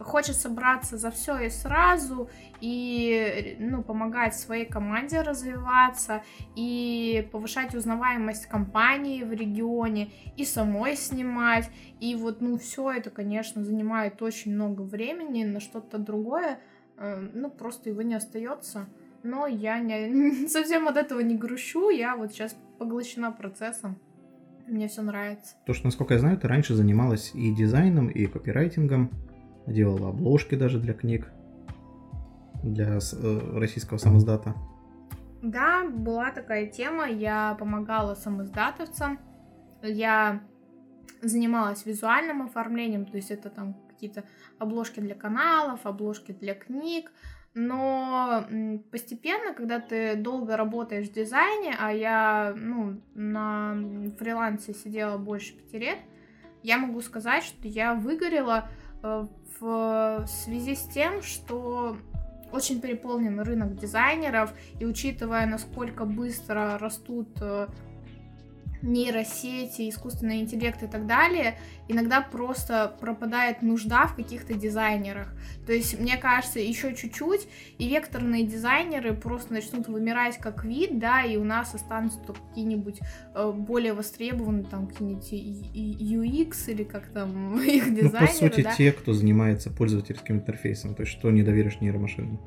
хочется 0.00 0.48
браться 0.48 0.96
за 0.96 1.10
все 1.10 1.38
и 1.38 1.50
сразу, 1.50 2.30
и, 2.60 3.56
ну, 3.58 3.82
помогать 3.82 4.34
своей 4.34 4.64
команде 4.64 5.22
развиваться, 5.22 6.22
и 6.54 7.28
повышать 7.32 7.74
узнаваемость 7.74 8.46
компании 8.46 9.22
в 9.22 9.32
регионе, 9.32 10.10
и 10.36 10.44
самой 10.44 10.96
снимать. 10.96 11.68
И 12.00 12.14
вот, 12.14 12.40
ну, 12.40 12.58
все 12.58 12.92
это, 12.92 13.10
конечно, 13.10 13.64
занимает 13.64 14.22
очень 14.22 14.54
много 14.54 14.82
времени 14.82 15.44
на 15.44 15.60
что-то 15.60 15.98
другое, 15.98 16.60
э, 16.96 17.28
ну, 17.34 17.50
просто 17.50 17.90
его 17.90 18.02
не 18.02 18.14
остается. 18.14 18.88
Но 19.22 19.46
я 19.46 19.78
не, 19.78 20.46
совсем 20.48 20.88
от 20.88 20.96
этого 20.96 21.20
не 21.20 21.36
грущу, 21.36 21.90
я 21.90 22.16
вот 22.16 22.32
сейчас 22.32 22.56
поглощена 22.78 23.32
процессом. 23.32 23.98
Мне 24.70 24.86
все 24.86 25.02
нравится. 25.02 25.56
То, 25.66 25.74
что, 25.74 25.86
насколько 25.86 26.14
я 26.14 26.20
знаю, 26.20 26.38
ты 26.38 26.46
раньше 26.46 26.74
занималась 26.74 27.32
и 27.34 27.52
дизайном, 27.52 28.08
и 28.08 28.26
копирайтингом, 28.26 29.10
делала 29.66 30.10
обложки 30.10 30.54
даже 30.54 30.78
для 30.78 30.94
книг, 30.94 31.28
для 32.62 32.98
э, 32.98 33.58
российского 33.58 33.98
самоздата. 33.98 34.54
Да, 35.42 35.88
была 35.88 36.30
такая 36.30 36.66
тема, 36.66 37.08
я 37.08 37.56
помогала 37.58 38.14
самоиздатовцам, 38.14 39.18
я 39.82 40.40
занималась 41.20 41.84
визуальным 41.84 42.42
оформлением, 42.42 43.06
то 43.06 43.16
есть 43.16 43.32
это 43.32 43.50
там 43.50 43.74
какие-то 43.88 44.22
обложки 44.60 45.00
для 45.00 45.16
каналов, 45.16 45.84
обложки 45.84 46.30
для 46.30 46.54
книг, 46.54 47.10
но 47.54 48.46
постепенно, 48.92 49.54
когда 49.54 49.80
ты 49.80 50.14
долго 50.14 50.56
работаешь 50.56 51.08
в 51.08 51.12
дизайне, 51.12 51.74
а 51.78 51.92
я 51.92 52.54
ну, 52.56 53.00
на 53.14 53.76
фрилансе 54.18 54.72
сидела 54.72 55.18
больше 55.18 55.54
пяти 55.54 55.78
лет, 55.78 55.98
я 56.62 56.78
могу 56.78 57.00
сказать, 57.00 57.42
что 57.42 57.66
я 57.66 57.94
выгорела 57.94 58.68
э, 59.02 59.26
в 59.58 60.26
связи 60.26 60.76
с 60.76 60.86
тем, 60.88 61.22
что 61.22 61.96
очень 62.52 62.80
переполнен 62.80 63.40
рынок 63.40 63.76
дизайнеров, 63.76 64.52
и 64.78 64.84
учитывая, 64.84 65.46
насколько 65.46 66.04
быстро 66.04 66.78
растут 66.78 67.28
э, 67.40 67.66
нейросети, 68.82 69.88
искусственный 69.88 70.40
интеллект 70.40 70.82
и 70.82 70.86
так 70.86 71.06
далее, 71.06 71.56
иногда 71.88 72.20
просто 72.20 72.94
пропадает 73.00 73.62
нужда 73.62 74.06
в 74.06 74.14
каких-то 74.14 74.54
дизайнерах. 74.54 75.34
То 75.66 75.72
есть, 75.72 75.98
мне 75.98 76.16
кажется, 76.16 76.58
еще 76.58 76.94
чуть-чуть, 76.94 77.48
и 77.78 77.88
векторные 77.88 78.44
дизайнеры 78.44 79.14
просто 79.14 79.52
начнут 79.52 79.88
вымирать 79.88 80.38
как 80.38 80.64
вид, 80.64 80.98
да, 80.98 81.22
и 81.22 81.36
у 81.36 81.44
нас 81.44 81.74
останутся 81.74 82.18
только 82.20 82.40
какие-нибудь 82.48 83.00
э, 83.34 83.52
более 83.52 83.92
востребованные, 83.92 84.64
там, 84.64 84.86
какие-нибудь 84.86 85.32
UX 85.32 86.70
или 86.70 86.84
как 86.84 87.08
там 87.08 87.60
их 87.62 87.88
Ну, 87.88 87.94
дизайнеры, 87.96 88.26
по 88.26 88.32
сути, 88.32 88.62
да. 88.62 88.74
те, 88.74 88.92
кто 88.92 89.12
занимается 89.12 89.70
пользовательским 89.70 90.36
интерфейсом, 90.36 90.94
то 90.94 91.02
есть 91.02 91.12
что 91.12 91.30
не 91.30 91.42
доверишь 91.42 91.80
нейромашинам. 91.80 92.40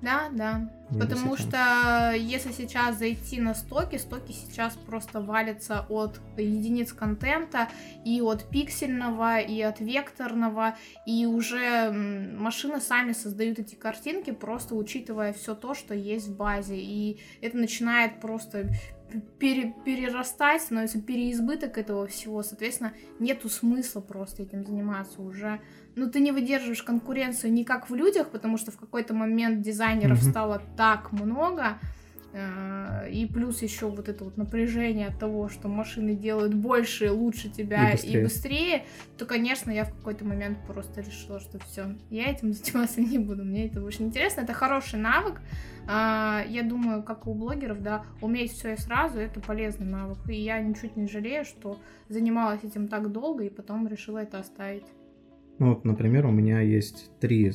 Да, 0.00 0.28
да. 0.32 0.70
Потому 0.90 1.26
нейросетям. 1.26 1.50
что 1.50 2.12
если 2.16 2.52
сейчас 2.52 2.98
зайти 2.98 3.40
на 3.40 3.54
стоки, 3.54 3.96
стоки 3.96 4.32
сейчас 4.32 4.74
просто 4.74 5.20
валятся 5.20 5.84
от 5.88 6.20
единиц 6.36 6.92
контента 6.92 7.68
и 8.04 8.22
от 8.22 8.48
пиксельного, 8.48 9.38
и 9.40 9.60
от 9.60 9.80
векторного, 9.80 10.76
и 11.04 11.26
уже 11.26 11.90
машины 11.90 12.80
сами 12.80 13.12
создают 13.12 13.58
эти 13.58 13.74
картинки, 13.74 14.30
просто 14.30 14.76
учитывая 14.76 15.32
все 15.32 15.54
то, 15.54 15.74
что 15.74 15.94
есть 15.94 16.28
в 16.28 16.36
базе. 16.36 16.78
И 16.78 17.20
это 17.42 17.58
начинает 17.58 18.20
просто 18.20 18.70
пере- 19.38 19.74
перерастать, 19.84 20.62
становится 20.62 21.00
переизбыток 21.00 21.78
этого 21.78 22.06
всего. 22.06 22.42
Соответственно, 22.42 22.92
нету 23.18 23.48
смысла 23.48 24.00
просто 24.00 24.42
этим 24.42 24.64
заниматься 24.64 25.22
уже. 25.22 25.60
Ну, 25.96 26.10
ты 26.10 26.20
не 26.20 26.32
выдерживаешь 26.32 26.82
конкуренцию 26.82 27.52
не 27.52 27.64
как 27.64 27.90
в 27.90 27.94
людях, 27.94 28.30
потому 28.30 28.56
что 28.56 28.70
в 28.70 28.78
какой-то 28.78 29.14
момент 29.14 29.62
дизайнеров 29.62 30.22
Мгм. 30.22 30.30
стало 30.30 30.62
так 30.76 31.12
много, 31.12 31.78
и 33.10 33.26
плюс 33.32 33.62
еще 33.62 33.88
вот 33.88 34.08
это 34.08 34.24
вот 34.24 34.36
напряжение 34.36 35.08
от 35.08 35.18
того, 35.18 35.48
что 35.48 35.68
машины 35.68 36.14
делают 36.14 36.54
больше, 36.54 37.10
лучше 37.10 37.48
тебя 37.48 37.92
И 37.92 37.94
и 37.94 37.96
быстрее. 37.96 38.22
быстрее, 38.22 38.84
то, 39.16 39.24
конечно, 39.24 39.70
я 39.70 39.84
в 39.84 39.94
какой-то 39.94 40.24
момент 40.26 40.58
просто 40.66 41.00
решила, 41.00 41.40
что 41.40 41.58
все, 41.58 41.96
я 42.10 42.30
этим 42.30 42.52
заниматься 42.52 43.00
не 43.00 43.18
буду, 43.18 43.44
мне 43.44 43.66
это 43.66 43.82
очень 43.82 44.06
интересно, 44.06 44.42
это 44.42 44.52
хороший 44.52 44.98
навык, 44.98 45.40
А, 45.90 46.44
я 46.46 46.62
думаю, 46.62 47.02
как 47.02 47.26
и 47.26 47.30
у 47.30 47.34
блогеров, 47.34 47.82
да, 47.82 48.04
уметь 48.20 48.52
все 48.52 48.74
и 48.74 48.76
сразу, 48.76 49.18
это 49.18 49.40
полезный 49.40 49.86
навык, 49.86 50.18
и 50.28 50.34
я 50.34 50.60
ничуть 50.60 50.96
не 50.96 51.08
жалею, 51.08 51.46
что 51.46 51.78
занималась 52.10 52.62
этим 52.62 52.88
так 52.88 53.10
долго, 53.10 53.44
и 53.44 53.48
потом 53.48 53.88
решила 53.88 54.18
это 54.18 54.38
оставить. 54.38 54.84
Ну 55.58 55.70
вот, 55.70 55.86
например, 55.86 56.26
у 56.26 56.30
меня 56.30 56.60
есть 56.60 57.10
три 57.20 57.50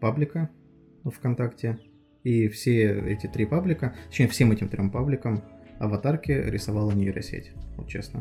паблика 0.00 0.50
ВКонтакте, 1.04 1.78
и 2.24 2.48
все 2.48 3.00
эти 3.08 3.26
три 3.26 3.46
паблика, 3.46 3.94
точнее, 4.08 4.28
всем 4.28 4.52
этим 4.52 4.68
трем 4.68 4.90
пабликам 4.90 5.42
аватарки 5.78 6.32
рисовала 6.32 6.92
нейросеть, 6.92 7.52
вот 7.76 7.88
честно. 7.88 8.20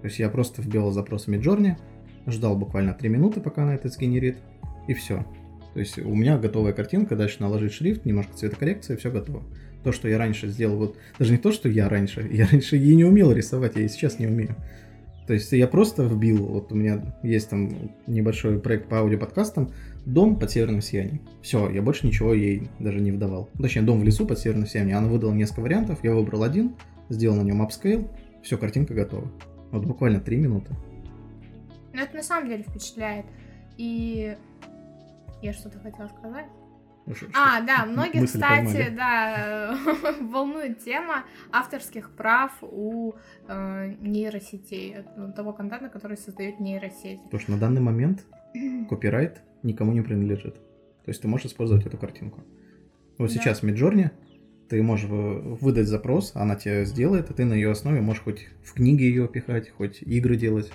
То 0.00 0.06
есть 0.06 0.18
я 0.18 0.28
просто 0.28 0.62
вбил 0.62 0.90
запрос 0.90 1.26
в 1.26 1.30
Midjourney, 1.30 1.76
ждал 2.26 2.56
буквально 2.56 2.94
три 2.94 3.08
минуты, 3.08 3.40
пока 3.40 3.62
она 3.62 3.74
это 3.74 3.88
сгенерит, 3.88 4.38
и 4.88 4.94
все. 4.94 5.24
То 5.74 5.80
есть 5.80 5.98
у 5.98 6.14
меня 6.14 6.38
готовая 6.38 6.72
картинка, 6.72 7.16
дальше 7.16 7.36
наложить 7.40 7.72
шрифт, 7.72 8.04
немножко 8.04 8.34
цветокоррекции, 8.34 8.96
все 8.96 9.10
готово. 9.10 9.42
То, 9.84 9.92
что 9.92 10.08
я 10.08 10.18
раньше 10.18 10.48
сделал, 10.48 10.76
вот 10.76 10.96
даже 11.18 11.32
не 11.32 11.38
то, 11.38 11.52
что 11.52 11.68
я 11.68 11.88
раньше, 11.88 12.28
я 12.30 12.46
раньше 12.46 12.76
и 12.76 12.94
не 12.94 13.04
умел 13.04 13.32
рисовать, 13.32 13.76
я 13.76 13.82
и 13.82 13.88
сейчас 13.88 14.18
не 14.18 14.26
умею. 14.26 14.56
То 15.26 15.34
есть 15.34 15.52
я 15.52 15.68
просто 15.68 16.02
вбил, 16.02 16.44
вот 16.44 16.72
у 16.72 16.74
меня 16.74 17.14
есть 17.22 17.50
там 17.50 17.92
небольшой 18.06 18.58
проект 18.58 18.88
по 18.88 18.98
аудиоподкастам, 18.98 19.70
дом 20.06 20.38
под 20.38 20.50
северным 20.50 20.80
сиянием. 20.80 21.20
Все, 21.42 21.68
я 21.70 21.82
больше 21.82 22.06
ничего 22.06 22.32
ей 22.34 22.68
даже 22.78 23.00
не 23.00 23.12
задавал. 23.12 23.48
Точнее, 23.58 23.82
дом 23.82 24.00
в 24.00 24.04
лесу 24.04 24.26
под 24.26 24.38
северным 24.38 24.66
сиянием. 24.66 24.98
Она 24.98 25.08
выдала 25.08 25.32
несколько 25.32 25.60
вариантов, 25.60 26.02
я 26.02 26.14
выбрал 26.14 26.42
один, 26.42 26.74
сделал 27.08 27.36
на 27.36 27.42
нем 27.42 27.62
upscale, 27.62 28.08
Все, 28.42 28.56
картинка 28.58 28.94
готова. 28.94 29.30
Вот 29.70 29.84
буквально 29.84 30.20
три 30.20 30.36
минуты. 30.36 30.74
Но 31.92 32.00
это 32.02 32.16
на 32.16 32.22
самом 32.22 32.48
деле 32.48 32.62
впечатляет. 32.62 33.26
И 33.76 34.36
я 35.42 35.52
что-то 35.52 35.78
хотела 35.78 36.08
сказать. 36.08 36.46
Ну, 37.06 37.14
ш- 37.14 37.26
А, 37.34 37.60
да, 37.62 37.86
многих, 37.86 38.20
мысль 38.22 38.34
кстати, 38.40 38.64
поймали. 38.64 38.94
да, 38.96 39.78
волнует 40.20 40.84
тема 40.84 41.24
авторских 41.50 42.10
прав 42.14 42.52
у 42.62 43.14
э, 43.48 43.94
нейросетей, 44.00 44.96
ну, 45.16 45.32
того 45.32 45.52
контента, 45.52 45.88
который 45.88 46.16
создает 46.16 46.60
нейросеть. 46.60 47.22
Потому 47.24 47.40
что 47.40 47.52
на 47.52 47.58
данный 47.58 47.80
момент 47.80 48.24
копирайт 48.88 49.42
никому 49.62 49.92
не 49.92 50.00
принадлежит. 50.02 50.54
То 50.54 51.08
есть 51.08 51.22
ты 51.22 51.28
можешь 51.28 51.46
использовать 51.46 51.86
эту 51.86 51.96
картинку. 51.96 52.40
Вот 53.18 53.28
Да. 53.28 53.34
сейчас 53.34 53.60
в 53.60 53.64
Midjourney 53.64 54.10
ты 54.68 54.82
можешь 54.82 55.06
э, 55.10 55.56
выдать 55.60 55.88
запрос, 55.88 56.32
она 56.34 56.54
тебе 56.56 56.84
сделает, 56.84 57.30
и 57.30 57.34
ты 57.34 57.44
на 57.44 57.54
ее 57.54 57.70
основе 57.70 58.00
можешь 58.00 58.22
хоть 58.22 58.46
в 58.62 58.74
книги 58.74 59.02
ее 59.02 59.26
пихать, 59.28 59.70
хоть 59.70 60.02
игры 60.02 60.36
делать. 60.36 60.70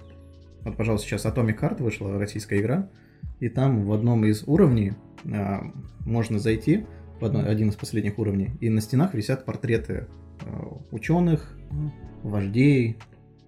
Вот, 0.63 0.75
пожалуйста, 0.75 1.07
сейчас 1.07 1.25
Atomic 1.25 1.59
Heart 1.59 1.81
вышла, 1.81 2.19
российская 2.19 2.59
игра, 2.59 2.89
и 3.39 3.49
там 3.49 3.83
в 3.85 3.93
одном 3.93 4.25
из 4.25 4.43
уровней 4.47 4.93
а, 5.31 5.71
можно 6.05 6.39
зайти, 6.39 6.85
в 7.19 7.25
одно- 7.25 7.47
один 7.47 7.69
из 7.69 7.75
последних 7.75 8.19
уровней, 8.19 8.51
и 8.59 8.69
на 8.69 8.81
стенах 8.81 9.13
висят 9.13 9.45
портреты 9.45 10.07
ученых, 10.91 11.57
вождей. 12.23 12.97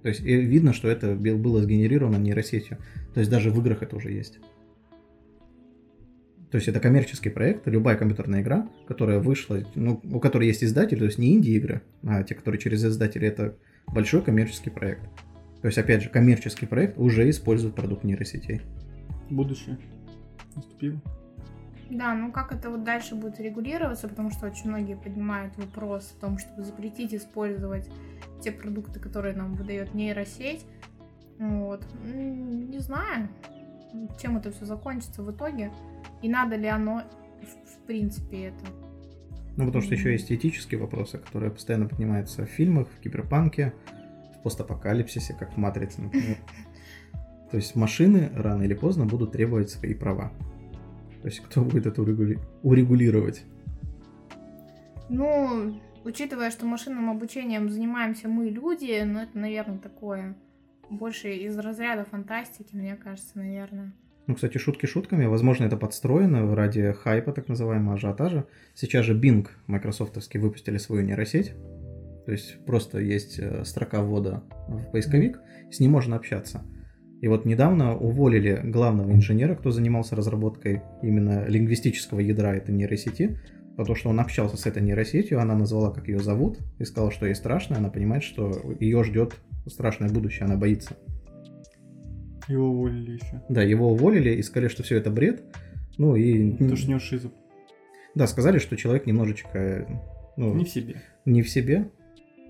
То 0.04 0.10
есть 0.10 0.22
и 0.22 0.36
видно, 0.36 0.72
что 0.74 0.88
это 0.88 1.16
было 1.16 1.62
сгенерировано 1.62 2.16
нейросетью. 2.18 2.78
То 3.14 3.20
есть 3.20 3.30
даже 3.32 3.52
в 3.52 3.60
играх 3.60 3.82
это 3.84 3.96
уже 3.96 4.12
есть. 4.12 4.40
То 6.52 6.56
есть 6.56 6.68
это 6.70 6.80
коммерческий 6.80 7.30
проект, 7.30 7.68
любая 7.68 7.98
компьютерная 7.98 8.42
игра, 8.42 8.70
которая 8.88 9.20
вышла, 9.20 9.60
ну, 9.76 10.00
у 10.04 10.20
которой 10.20 10.48
есть 10.48 10.64
издатель, 10.64 10.98
то 10.98 11.06
есть 11.06 11.18
не 11.18 11.34
инди-игры, 11.34 11.82
а 12.04 12.24
те, 12.24 12.36
которые 12.36 12.60
через 12.60 12.86
издатели, 12.86 13.28
это 13.28 13.56
большой 13.88 14.22
коммерческий 14.22 14.70
проект. 14.70 15.04
То 15.62 15.68
есть, 15.68 15.78
опять 15.78 16.04
же, 16.04 16.10
коммерческий 16.10 16.66
проект 16.66 16.98
уже 16.98 17.30
использует 17.30 17.76
продукт 17.76 18.04
нейросетей. 18.04 18.62
Будущее 19.30 19.78
наступило. 20.56 21.02
Да, 21.90 22.14
ну 22.14 22.32
как 22.32 22.52
это 22.52 22.70
вот 22.70 22.84
дальше 22.84 23.16
будет 23.16 23.40
регулироваться, 23.40 24.10
потому 24.10 24.30
что 24.30 24.48
очень 24.48 24.70
многие 24.70 24.96
поднимают 24.96 25.56
вопрос 25.58 26.14
о 26.18 26.22
том, 26.22 26.38
чтобы 26.38 26.64
запретить 26.64 27.14
использовать 27.14 27.90
те 28.42 28.52
продукты, 28.52 29.00
которые 29.00 29.36
нам 29.36 29.54
выдает 29.54 29.94
нейросеть. 29.94 30.66
Вот. 31.40 31.86
Не 32.04 32.80
знаю, 32.80 33.30
чем 34.22 34.38
это 34.38 34.52
все 34.52 34.66
закончится 34.66 35.24
в 35.24 35.32
итоге, 35.32 35.72
и 36.22 36.30
надо 36.30 36.56
ли 36.56 36.68
оно 36.68 37.04
в, 37.42 37.70
в 37.70 37.86
принципе 37.86 38.46
это. 38.46 38.66
Ну, 39.56 39.66
потому 39.66 39.84
что 39.84 39.96
еще 39.96 40.12
есть 40.12 40.32
этические 40.32 40.80
вопросы, 40.80 41.18
которые 41.18 41.52
постоянно 41.52 41.88
поднимаются 41.88 42.46
в 42.46 42.50
фильмах, 42.50 42.88
в 42.90 43.00
киберпанке, 43.00 43.74
в 44.36 44.44
постапокалипсисе, 44.44 45.34
как 45.34 45.54
в 45.54 45.58
«Матрице», 45.58 46.02
например. 46.02 46.38
То 47.52 47.58
есть 47.58 47.76
машины 47.76 48.30
рано 48.36 48.64
или 48.64 48.74
поздно 48.74 49.06
будут 49.06 49.32
требовать 49.32 49.70
свои 49.70 49.94
права. 49.94 50.32
То 51.22 51.28
есть 51.28 51.40
кто 51.40 51.62
будет 51.62 51.88
это 51.88 52.02
урегули- 52.02 52.40
урегулировать? 52.62 53.44
Ну, 55.10 55.82
учитывая, 56.04 56.52
что 56.52 56.66
машинным 56.66 57.10
обучением 57.10 57.70
занимаемся 57.70 58.28
мы, 58.28 58.50
люди, 58.50 59.02
ну 59.04 59.20
это, 59.20 59.38
наверное, 59.38 59.80
такое 59.80 60.36
больше 60.90 61.34
из 61.34 61.58
разряда 61.58 62.06
фантастики, 62.06 62.76
мне 62.76 62.96
кажется, 62.96 63.38
наверное. 63.38 63.94
Ну, 64.28 64.36
кстати, 64.36 64.58
шутки 64.58 64.86
шутками. 64.86 65.26
Возможно, 65.26 65.64
это 65.64 65.78
подстроено 65.78 66.54
ради 66.54 66.92
хайпа, 66.92 67.32
так 67.32 67.48
называемого 67.48 67.96
ажиотажа. 67.96 68.46
Сейчас 68.76 69.06
же 69.06 69.18
Bing, 69.18 69.48
майкрософтовский, 69.68 70.40
выпустили 70.40 70.78
свою 70.78 71.04
нейросеть. 71.04 71.54
То 72.26 72.34
есть 72.34 72.58
просто 72.66 73.00
есть 73.00 73.40
э, 73.40 73.64
строка 73.64 74.02
ввода 74.02 74.44
в 74.68 74.92
поисковик, 74.92 75.40
с 75.72 75.80
ним 75.80 75.92
можно 75.92 76.18
общаться. 76.18 76.62
И 77.22 77.28
вот 77.30 77.46
недавно 77.46 77.98
уволили 77.98 78.62
главного 78.66 79.14
инженера, 79.14 79.56
кто 79.56 79.72
занимался 79.72 80.18
разработкой 80.18 80.82
именно 81.02 81.46
лингвистического 81.48 82.20
ядра 82.20 82.54
этой 82.54 82.76
нейросети, 82.76 83.40
потому 83.78 83.96
что 83.96 84.10
он 84.10 84.20
общался 84.20 84.58
с 84.58 84.66
этой 84.66 84.84
нейросетью, 84.84 85.40
она 85.40 85.56
назвала, 85.56 85.90
как 85.92 86.10
ее 86.10 86.20
зовут, 86.20 86.60
и 86.80 86.84
сказала, 86.84 87.12
что 87.12 87.26
ей 87.26 87.34
страшно, 87.34 87.78
она 87.78 87.90
понимает, 87.90 88.24
что 88.24 88.52
ее 88.78 89.06
ждет 89.06 89.36
страшное 89.66 90.10
будущее, 90.10 90.46
она 90.46 90.58
боится. 90.58 90.98
Его 92.48 92.70
уволили 92.70 93.12
еще. 93.12 93.42
Да, 93.50 93.62
его 93.62 93.92
уволили 93.92 94.32
и 94.32 94.42
сказали, 94.42 94.70
что 94.70 94.84
все 94.84 94.98
это 94.98 95.10
бред. 95.10 95.44
Ну 95.98 96.16
и... 96.16 96.56
Что 96.76 96.86
у 96.88 96.90
него 96.90 97.00
шизу. 97.00 97.32
Да, 98.16 98.28
сказали, 98.28 98.60
что 98.60 98.78
человек 98.78 99.06
немножечко 99.06 99.88
ну, 100.38 100.54
Не 100.54 100.66
в 100.66 100.70
себе. 100.70 101.02
не 101.26 101.42
в 101.42 101.50
себе. 101.50 101.90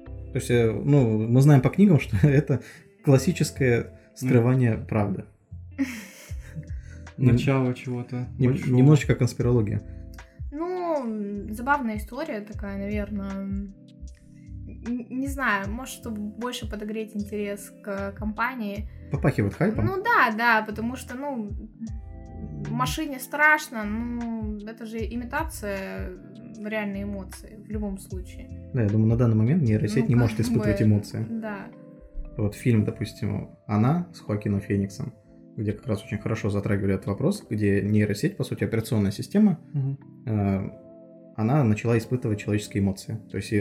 То 0.05 0.35
есть, 0.35 0.51
э, 0.51 0.71
ну, 0.71 1.27
мы 1.27 1.41
знаем 1.41 1.61
по 1.61 1.69
книгам, 1.69 1.99
что 2.01 2.15
это 2.27 2.61
классическое 3.03 3.99
скрывание 4.15 4.77
правды. 4.77 5.25
Нем- 7.17 7.33
Начало 7.33 7.73
чего-то. 7.73 8.27
Немножечко 8.37 9.15
конспирология. 9.15 9.81
Ну, 10.51 11.47
забавная 11.49 11.97
история 11.97 12.41
такая, 12.41 12.77
наверное. 12.77 13.67
Не 14.87 15.27
знаю, 15.27 15.69
может, 15.69 15.95
чтобы 15.95 16.21
больше 16.21 16.69
подогреть 16.69 17.15
интерес 17.15 17.73
к 17.83 18.11
компании. 18.13 18.89
Попахивает 19.11 19.53
хайпом. 19.53 19.85
Ну 19.85 20.03
да, 20.03 20.33
да, 20.37 20.63
потому 20.65 20.95
что, 20.95 21.15
ну, 21.15 21.51
машине 22.69 23.19
страшно, 23.19 23.83
ну, 23.83 24.57
это 24.65 24.85
же 24.85 24.97
имитация 24.99 26.11
реальной 26.63 27.03
эмоции 27.03 27.59
в 27.65 27.69
любом 27.69 27.97
случае. 27.97 28.49
Да, 28.73 28.83
я 28.83 28.89
думаю, 28.89 29.09
на 29.09 29.15
данный 29.17 29.35
момент 29.35 29.63
нейросеть 29.63 30.03
Ну, 30.03 30.09
не 30.09 30.15
может 30.15 30.39
испытывать 30.39 30.79
бы, 30.79 30.85
эмоции. 30.85 31.25
Да. 31.29 31.67
Вот 32.37 32.55
фильм, 32.55 32.83
допустим, 32.83 33.51
«Она» 33.67 34.07
с 34.13 34.19
Хоакином 34.19 34.61
Фениксом, 34.61 35.13
где 35.55 35.71
как 35.73 35.87
раз 35.87 36.03
очень 36.03 36.17
хорошо 36.19 36.49
затрагивали 36.49 36.93
этот 36.95 37.07
вопрос, 37.07 37.43
где 37.49 37.81
нейросеть, 37.81 38.37
по 38.37 38.43
сути, 38.43 38.63
операционная 38.63 39.11
система, 39.11 39.59
Мгм. 39.73 39.97
э, 40.25 40.69
она 41.35 41.63
начала 41.63 41.97
испытывать 41.97 42.39
человеческие 42.39 42.83
эмоции. 42.83 43.19
То 43.31 43.37
есть, 43.37 43.51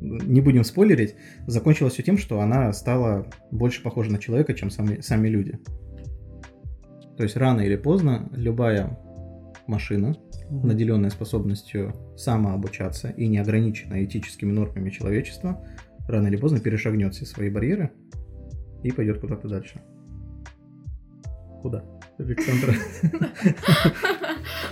не 0.00 0.40
будем 0.40 0.64
спойлерить, 0.64 1.14
закончилось 1.46 1.94
все 1.94 2.02
тем, 2.02 2.18
что 2.18 2.40
она 2.40 2.72
стала 2.72 3.26
больше 3.50 3.82
похожа 3.82 4.10
на 4.10 4.18
человека, 4.18 4.54
чем 4.54 4.70
сами, 4.70 5.00
сами 5.00 5.28
люди. 5.28 5.58
То 7.16 7.22
есть, 7.22 7.36
рано 7.36 7.60
или 7.60 7.76
поздно 7.76 8.30
любая 8.32 8.98
машина, 9.66 10.16
наделенная 10.50 11.10
способностью 11.10 11.94
самообучаться 12.16 13.10
и 13.10 13.26
не 13.28 13.38
ограниченная 13.38 14.04
этическими 14.04 14.50
нормами 14.50 14.90
человечества, 14.90 15.64
рано 16.08 16.28
или 16.28 16.36
поздно 16.36 16.60
перешагнет 16.60 17.14
все 17.14 17.26
свои 17.26 17.50
барьеры 17.50 17.92
и 18.82 18.90
пойдет 18.90 19.20
куда-то 19.20 19.48
дальше. 19.48 19.80
Куда? 21.62 21.84
Александра. 22.18 22.74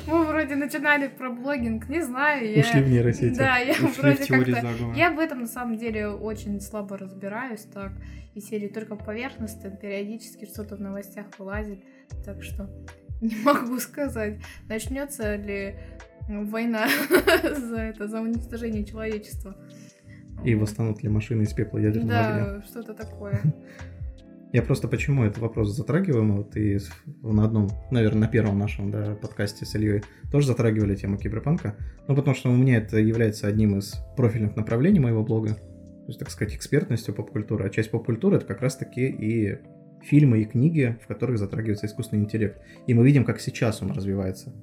Мы 0.06 0.24
вроде 0.24 0.56
начинали 0.56 1.08
про 1.08 1.30
блогинг, 1.30 1.88
не 1.88 2.02
знаю. 2.02 2.50
я- 2.52 2.60
Ушли 2.60 2.82
в 2.82 2.88
нейросети. 2.88 3.36
Да, 3.36 3.58
я 3.58 3.72
Ушли 3.72 3.86
вроде 3.86 4.26
как-то... 4.26 4.92
Я 4.96 5.10
в 5.10 5.18
этом 5.18 5.40
на 5.40 5.46
самом 5.46 5.76
деле 5.76 6.08
очень 6.08 6.60
слабо 6.60 6.96
разбираюсь, 6.98 7.62
так, 7.72 7.92
и 8.34 8.40
серии 8.40 8.68
только 8.68 8.96
поверхностно, 8.96 9.70
периодически 9.70 10.46
что-то 10.46 10.76
в 10.76 10.80
новостях 10.80 11.26
вылазит, 11.38 11.80
так 12.24 12.42
что 12.42 12.70
не 13.20 13.36
могу 13.44 13.78
сказать, 13.78 14.38
начнется 14.68 15.36
ли 15.36 15.76
война 16.28 16.88
за 17.42 17.80
это, 17.80 18.08
за 18.08 18.20
уничтожение 18.20 18.84
человечества. 18.84 19.56
И 20.44 20.54
восстанут 20.54 21.02
ли 21.02 21.08
машины 21.08 21.42
из 21.42 21.52
пепла 21.52 21.78
ядерного 21.78 22.18
огня? 22.20 22.44
Да, 22.44 22.62
что-то 22.62 22.94
такое. 22.94 23.40
Я 24.52 24.62
просто 24.62 24.88
почему 24.88 25.24
этот 25.24 25.38
вопрос 25.38 25.76
затрагиваю, 25.76 26.32
вот 26.32 26.56
и 26.56 26.78
на 27.22 27.44
одном, 27.44 27.68
наверное, 27.90 28.22
на 28.22 28.28
первом 28.28 28.58
нашем 28.58 28.90
да, 28.90 29.14
подкасте 29.14 29.66
с 29.66 29.74
Ильей 29.74 30.02
тоже 30.32 30.46
затрагивали 30.46 30.94
тему 30.94 31.18
киберпанка, 31.18 31.76
ну 32.06 32.16
потому 32.16 32.34
что 32.34 32.50
у 32.50 32.56
меня 32.56 32.78
это 32.78 32.98
является 32.98 33.46
одним 33.46 33.78
из 33.78 33.94
профильных 34.16 34.56
направлений 34.56 35.00
моего 35.00 35.22
блога, 35.22 35.50
то 35.54 36.10
есть, 36.10 36.18
так 36.18 36.30
сказать, 36.30 36.54
экспертностью 36.54 37.12
поп-культуры, 37.12 37.66
а 37.66 37.68
часть 37.68 37.90
поп-культуры 37.90 38.38
это 38.38 38.46
как 38.46 38.62
раз-таки 38.62 39.06
и 39.06 39.58
фильмы 40.02 40.40
и 40.40 40.44
книги, 40.46 40.96
в 41.02 41.06
которых 41.06 41.38
затрагивается 41.38 41.84
искусственный 41.84 42.22
интеллект. 42.22 42.58
И 42.86 42.94
мы 42.94 43.04
видим, 43.04 43.24
как 43.24 43.40
сейчас 43.40 43.82
он 43.82 43.90
развивается. 43.90 44.54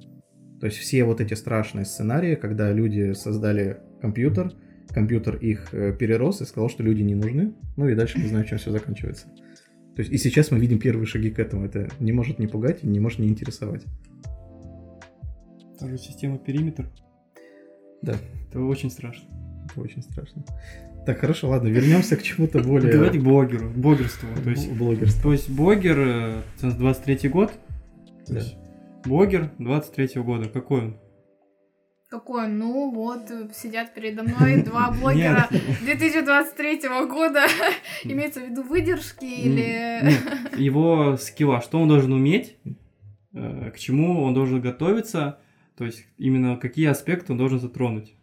То 0.60 0.66
есть 0.66 0.78
все 0.78 1.04
вот 1.04 1.20
эти 1.20 1.34
страшные 1.34 1.84
сценарии, 1.84 2.34
когда 2.34 2.72
люди 2.72 3.12
создали 3.12 3.78
компьютер, 4.00 4.54
компьютер 4.88 5.36
их 5.36 5.68
э, 5.72 5.92
перерос 5.92 6.40
и 6.40 6.46
сказал, 6.46 6.68
что 6.68 6.82
люди 6.82 7.02
не 7.02 7.14
нужны, 7.14 7.54
ну 7.76 7.88
и 7.88 7.94
дальше 7.94 8.18
мы 8.18 8.26
знаем, 8.26 8.46
чем 8.46 8.58
все 8.58 8.72
заканчивается. 8.72 9.28
То 9.96 10.02
есть 10.02 10.12
и 10.12 10.18
сейчас 10.18 10.50
мы 10.50 10.58
видим 10.58 10.78
первые 10.78 11.06
шаги 11.06 11.30
к 11.30 11.38
этому. 11.38 11.64
Это 11.64 11.88
не 12.00 12.12
может 12.12 12.38
не 12.38 12.46
пугать 12.46 12.84
и 12.84 12.86
не 12.86 13.00
может 13.00 13.18
не 13.18 13.28
интересовать. 13.28 13.82
Тоже 15.80 15.98
система 15.98 16.38
периметр. 16.38 16.86
Да. 18.02 18.14
Это 18.48 18.60
очень 18.60 18.90
страшно. 18.90 19.28
Это 19.70 19.80
очень 19.80 20.02
страшно. 20.02 20.44
Так, 21.06 21.18
хорошо, 21.18 21.48
ладно, 21.48 21.68
вернемся 21.68 22.16
к 22.16 22.22
чему-то 22.22 22.58
более... 22.62 22.92
Давайте 22.92 23.18
к 23.20 23.22
блогеру, 23.22 23.70
к 23.70 23.74
блогерству. 23.76 24.28
То 24.42 24.50
есть, 24.50 24.68
б- 24.70 24.74
блогерству. 24.76 25.22
то 25.22 25.32
есть 25.32 25.48
блогер, 25.50 25.98
э, 25.98 26.42
это 26.58 26.72
23 26.76 27.28
год, 27.28 27.52
то 28.26 28.32
Да. 28.32 28.38
есть 28.40 28.56
блогер 29.04 29.50
23 29.58 30.20
года, 30.22 30.48
какой 30.48 30.80
он? 30.80 30.96
Какое? 32.08 32.46
Ну 32.46 32.92
вот, 32.92 33.28
сидят 33.52 33.92
передо 33.92 34.22
мной 34.22 34.62
два 34.62 34.90
блогера 35.00 35.48
2023 35.82 36.88
года. 37.08 37.46
Имеется 38.04 38.40
в 38.40 38.48
виду 38.48 38.62
выдержки 38.62 39.24
или... 39.24 40.04
Нет, 40.04 40.56
его 40.56 41.16
скилла, 41.16 41.60
что 41.60 41.80
он 41.80 41.88
должен 41.88 42.12
уметь, 42.12 42.56
э, 43.32 43.70
к 43.72 43.78
чему 43.78 44.22
он 44.22 44.34
должен 44.34 44.60
готовиться, 44.60 45.40
то 45.76 45.84
есть 45.84 46.06
именно 46.16 46.56
какие 46.56 46.86
аспекты 46.86 47.32
он 47.32 47.38
должен 47.38 47.58
затронуть. 47.58 48.14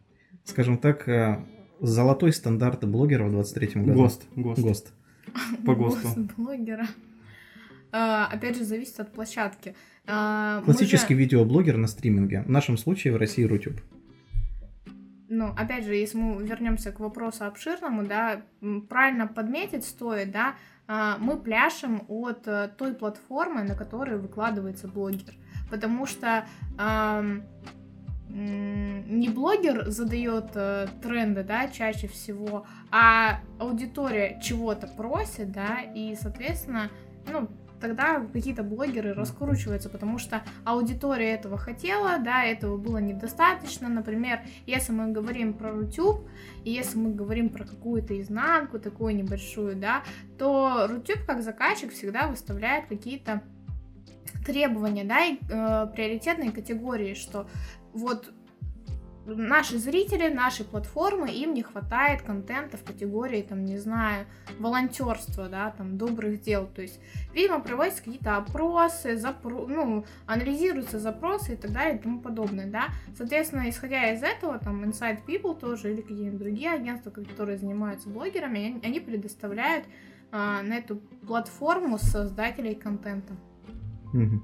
Скажем 0.45 0.77
так, 0.77 1.07
э, 1.09 1.43
золотой 1.81 2.31
стандарт 2.31 2.87
блогера 2.87 3.25
в 3.25 3.35
23-м 3.37 3.85
году. 3.85 4.03
ГОСТ. 4.03 4.23
ГОСТ. 4.35 4.59
ГОСТ. 4.61 4.93
По 5.65 5.75
ГОСТу. 5.75 6.07
Гост 6.07 6.17
блогера. 6.37 6.87
А, 7.93 8.25
Опять 8.25 8.57
же, 8.57 8.63
зависит 8.63 8.99
от 8.99 9.13
площадки. 9.13 9.75
А, 10.07 10.61
Классический 10.65 11.13
же- 11.13 11.19
видеоблогер 11.19 11.77
на 11.77 11.87
стриминге. 11.87 12.41
В 12.41 12.49
нашем 12.49 12.77
случае 12.77 13.13
в 13.13 13.17
России 13.17 13.43
Рутюб. 13.43 13.79
Ну, 15.29 15.53
опять 15.55 15.85
же, 15.85 15.95
если 15.95 16.17
мы 16.17 16.43
вернемся 16.43 16.91
к 16.91 16.99
вопросу 16.99 17.45
обширному, 17.45 18.03
да, 18.05 18.41
правильно 18.89 19.27
подметить 19.27 19.85
стоит, 19.85 20.31
да, 20.31 20.55
а, 20.87 21.17
мы 21.19 21.37
пляшем 21.37 22.03
от 22.07 22.47
э, 22.47 22.69
той 22.77 22.93
платформы, 22.93 23.63
на 23.63 23.75
которой 23.75 24.17
выкладывается 24.17 24.87
блогер. 24.87 25.33
Потому 25.69 26.05
что 26.05 26.45
не 28.29 29.29
блогер 29.29 29.89
задает 29.91 30.51
э, 30.55 30.87
тренды, 31.03 31.43
да, 31.43 31.67
чаще 31.67 32.07
всего, 32.07 32.65
а 32.89 33.41
аудитория 33.59 34.39
чего-то 34.41 34.87
просит, 34.87 35.51
да, 35.51 35.81
и, 35.95 36.15
соответственно, 36.19 36.89
ну, 37.31 37.47
тогда 37.83 38.25
какие-то 38.31 38.63
блогеры 38.63 39.13
раскручиваются, 39.13 39.89
потому 39.89 40.17
что 40.17 40.41
аудитория 40.63 41.33
этого 41.33 41.57
хотела, 41.57 42.17
да, 42.17 42.45
этого 42.45 42.77
было 42.77 42.99
недостаточно. 42.99 43.89
Например, 43.89 44.39
если 44.65 44.93
мы 44.93 45.11
говорим 45.11 45.53
про 45.53 45.75
YouTube, 45.75 46.25
и 46.63 46.71
если 46.71 46.97
мы 46.97 47.13
говорим 47.13 47.49
про 47.49 47.65
какую-то 47.65 48.17
изнанку, 48.21 48.79
такую 48.79 49.17
небольшую, 49.17 49.75
да, 49.75 50.03
то 50.39 50.87
Рутюб 50.89 51.25
как 51.27 51.43
заказчик 51.43 51.91
всегда 51.91 52.27
выставляет 52.27 52.85
какие-то 52.85 53.43
требования, 54.45 55.03
да, 55.03 55.25
и 55.25 55.33
э, 55.33 55.87
приоритетные 55.93 56.53
категории, 56.53 57.15
что 57.15 57.49
вот 57.93 58.31
наши 59.25 59.77
зрители, 59.77 60.27
нашей 60.27 60.65
платформы, 60.65 61.29
им 61.29 61.53
не 61.53 61.63
хватает 61.63 62.21
контента 62.21 62.77
в 62.77 62.83
категории, 62.83 63.41
там, 63.41 63.65
не 63.65 63.77
знаю, 63.77 64.25
волонтерства, 64.59 65.47
да, 65.49 65.71
там, 65.71 65.97
добрых 65.97 66.41
дел. 66.41 66.67
То 66.67 66.81
есть, 66.81 66.99
видимо, 67.33 67.59
проводятся 67.61 68.03
какие-то 68.03 68.37
опросы, 68.37 69.17
запро... 69.17 69.65
ну, 69.67 70.05
анализируются 70.25 70.99
запросы 70.99 71.53
и 71.53 71.55
так 71.55 71.71
далее 71.71 71.97
и 71.97 72.01
тому 72.01 72.19
подобное, 72.19 72.67
да. 72.67 72.89
Соответственно, 73.15 73.69
исходя 73.69 74.11
из 74.13 74.23
этого, 74.23 74.59
там, 74.59 74.83
Inside 74.83 75.19
People 75.25 75.57
тоже 75.57 75.93
или 75.93 76.01
какие-нибудь 76.01 76.39
другие 76.39 76.71
агентства, 76.71 77.11
которые 77.11 77.57
занимаются 77.57 78.09
блогерами, 78.09 78.79
они, 78.83 78.99
предоставляют 78.99 79.85
а, 80.31 80.61
на 80.63 80.77
эту 80.77 80.97
платформу 81.27 81.97
создателей 81.97 82.75
контента. 82.75 83.33
Мгм. 84.13 84.43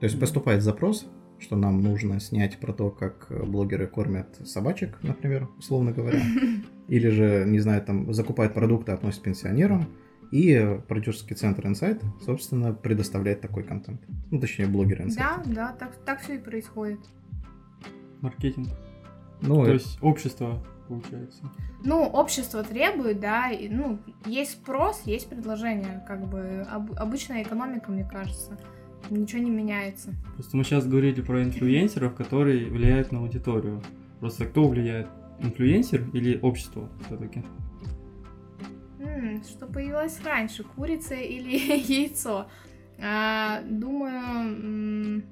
То 0.00 0.06
есть 0.06 0.18
поступает 0.18 0.62
запрос, 0.62 1.06
что 1.40 1.56
нам 1.56 1.80
нужно 1.80 2.20
снять 2.20 2.58
про 2.58 2.72
то, 2.72 2.90
как 2.90 3.26
э, 3.30 3.42
блогеры 3.42 3.86
кормят 3.86 4.28
собачек, 4.44 4.98
например, 5.02 5.48
условно 5.58 5.92
говоря. 5.92 6.20
Или 6.88 7.08
же, 7.08 7.44
не 7.46 7.60
знаю, 7.60 7.82
там 7.82 8.12
закупают 8.12 8.54
продукты, 8.54 8.92
относят 8.92 9.22
пенсионерам. 9.22 9.86
И 10.30 10.52
э, 10.52 10.78
продюсерский 10.78 11.34
центр 11.34 11.66
Insight, 11.66 12.02
собственно, 12.24 12.72
предоставляет 12.72 13.40
такой 13.40 13.64
контент. 13.64 14.00
Ну, 14.30 14.38
точнее, 14.38 14.66
блогеры 14.66 15.04
Insight. 15.04 15.16
Да, 15.16 15.42
да, 15.46 15.72
так, 15.72 15.96
так 16.04 16.20
все 16.20 16.34
и 16.34 16.38
происходит. 16.38 17.00
Маркетинг. 18.20 18.68
Ну, 19.40 19.64
То 19.64 19.70
э, 19.70 19.74
есть 19.74 19.98
общество, 20.02 20.62
получается. 20.88 21.42
Ну, 21.82 22.04
общество 22.04 22.62
требует, 22.62 23.20
да, 23.20 23.50
и, 23.50 23.68
ну, 23.68 23.98
есть 24.26 24.52
спрос, 24.52 25.02
есть 25.06 25.28
предложение, 25.28 26.04
как 26.06 26.28
бы 26.28 26.66
об- 26.70 26.92
обычная 26.98 27.42
экономика, 27.42 27.90
мне 27.90 28.04
кажется, 28.04 28.58
ничего 29.08 29.42
не 29.42 29.50
меняется. 29.50 30.14
Просто 30.34 30.56
мы 30.56 30.64
сейчас 30.64 30.86
говорили 30.86 31.20
про 31.20 31.42
инфлюенсеров, 31.42 32.14
которые 32.14 32.66
влияют 32.66 33.12
на 33.12 33.20
аудиторию. 33.20 33.82
Просто 34.20 34.46
кто 34.46 34.68
влияет? 34.68 35.08
Инфлюенсер 35.40 36.08
или 36.12 36.38
общество 36.40 36.90
все-таки? 37.06 37.42
Что 39.48 39.66
появилось 39.66 40.20
раньше, 40.22 40.64
курица 40.64 41.14
или 41.14 41.56
яйцо? 41.92 42.46
А, 43.02 43.62
думаю, 43.62 45.22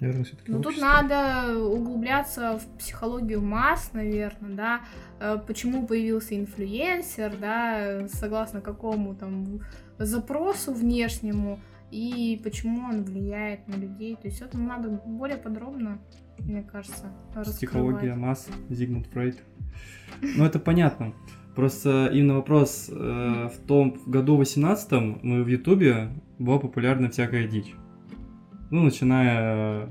наверное, 0.00 0.24
все-таки 0.24 0.50
ну 0.50 0.62
тут 0.62 0.78
надо 0.78 1.58
углубляться 1.58 2.58
в 2.58 2.78
психологию 2.78 3.42
масс, 3.42 3.90
наверное, 3.92 4.54
да, 4.54 4.80
Э, 5.20 5.38
почему 5.44 5.86
появился 5.86 6.36
инфлюенсер, 6.36 7.36
да, 7.36 8.06
согласно 8.08 8.60
какому 8.60 9.14
там 9.14 9.60
запросу 9.98 10.72
внешнему, 10.72 11.58
и 11.90 12.40
почему 12.42 12.88
он 12.88 13.04
влияет 13.04 13.66
на 13.68 13.74
людей. 13.76 14.16
То 14.16 14.28
есть 14.28 14.40
это 14.40 14.58
надо 14.58 14.88
более 15.06 15.38
подробно, 15.38 15.98
мне 16.38 16.62
кажется, 16.62 17.12
Психология 17.44 18.10
раскрывать. 18.10 18.18
масс, 18.18 18.48
Зигмунд 18.68 19.06
Фрейд. 19.08 19.42
Ну, 20.22 20.44
это 20.44 20.58
понятно. 20.58 21.12
Просто 21.54 22.10
именно 22.12 22.34
вопрос, 22.34 22.88
э, 22.88 22.92
в 23.52 23.66
том 23.66 23.98
в 23.98 24.08
году 24.08 24.36
18 24.36 24.92
мы 25.22 25.42
в 25.42 25.48
Ютубе 25.48 26.10
была 26.38 26.58
популярна 26.58 27.10
всякая 27.10 27.48
дичь. 27.48 27.74
Ну, 28.70 28.82
начиная 28.84 29.88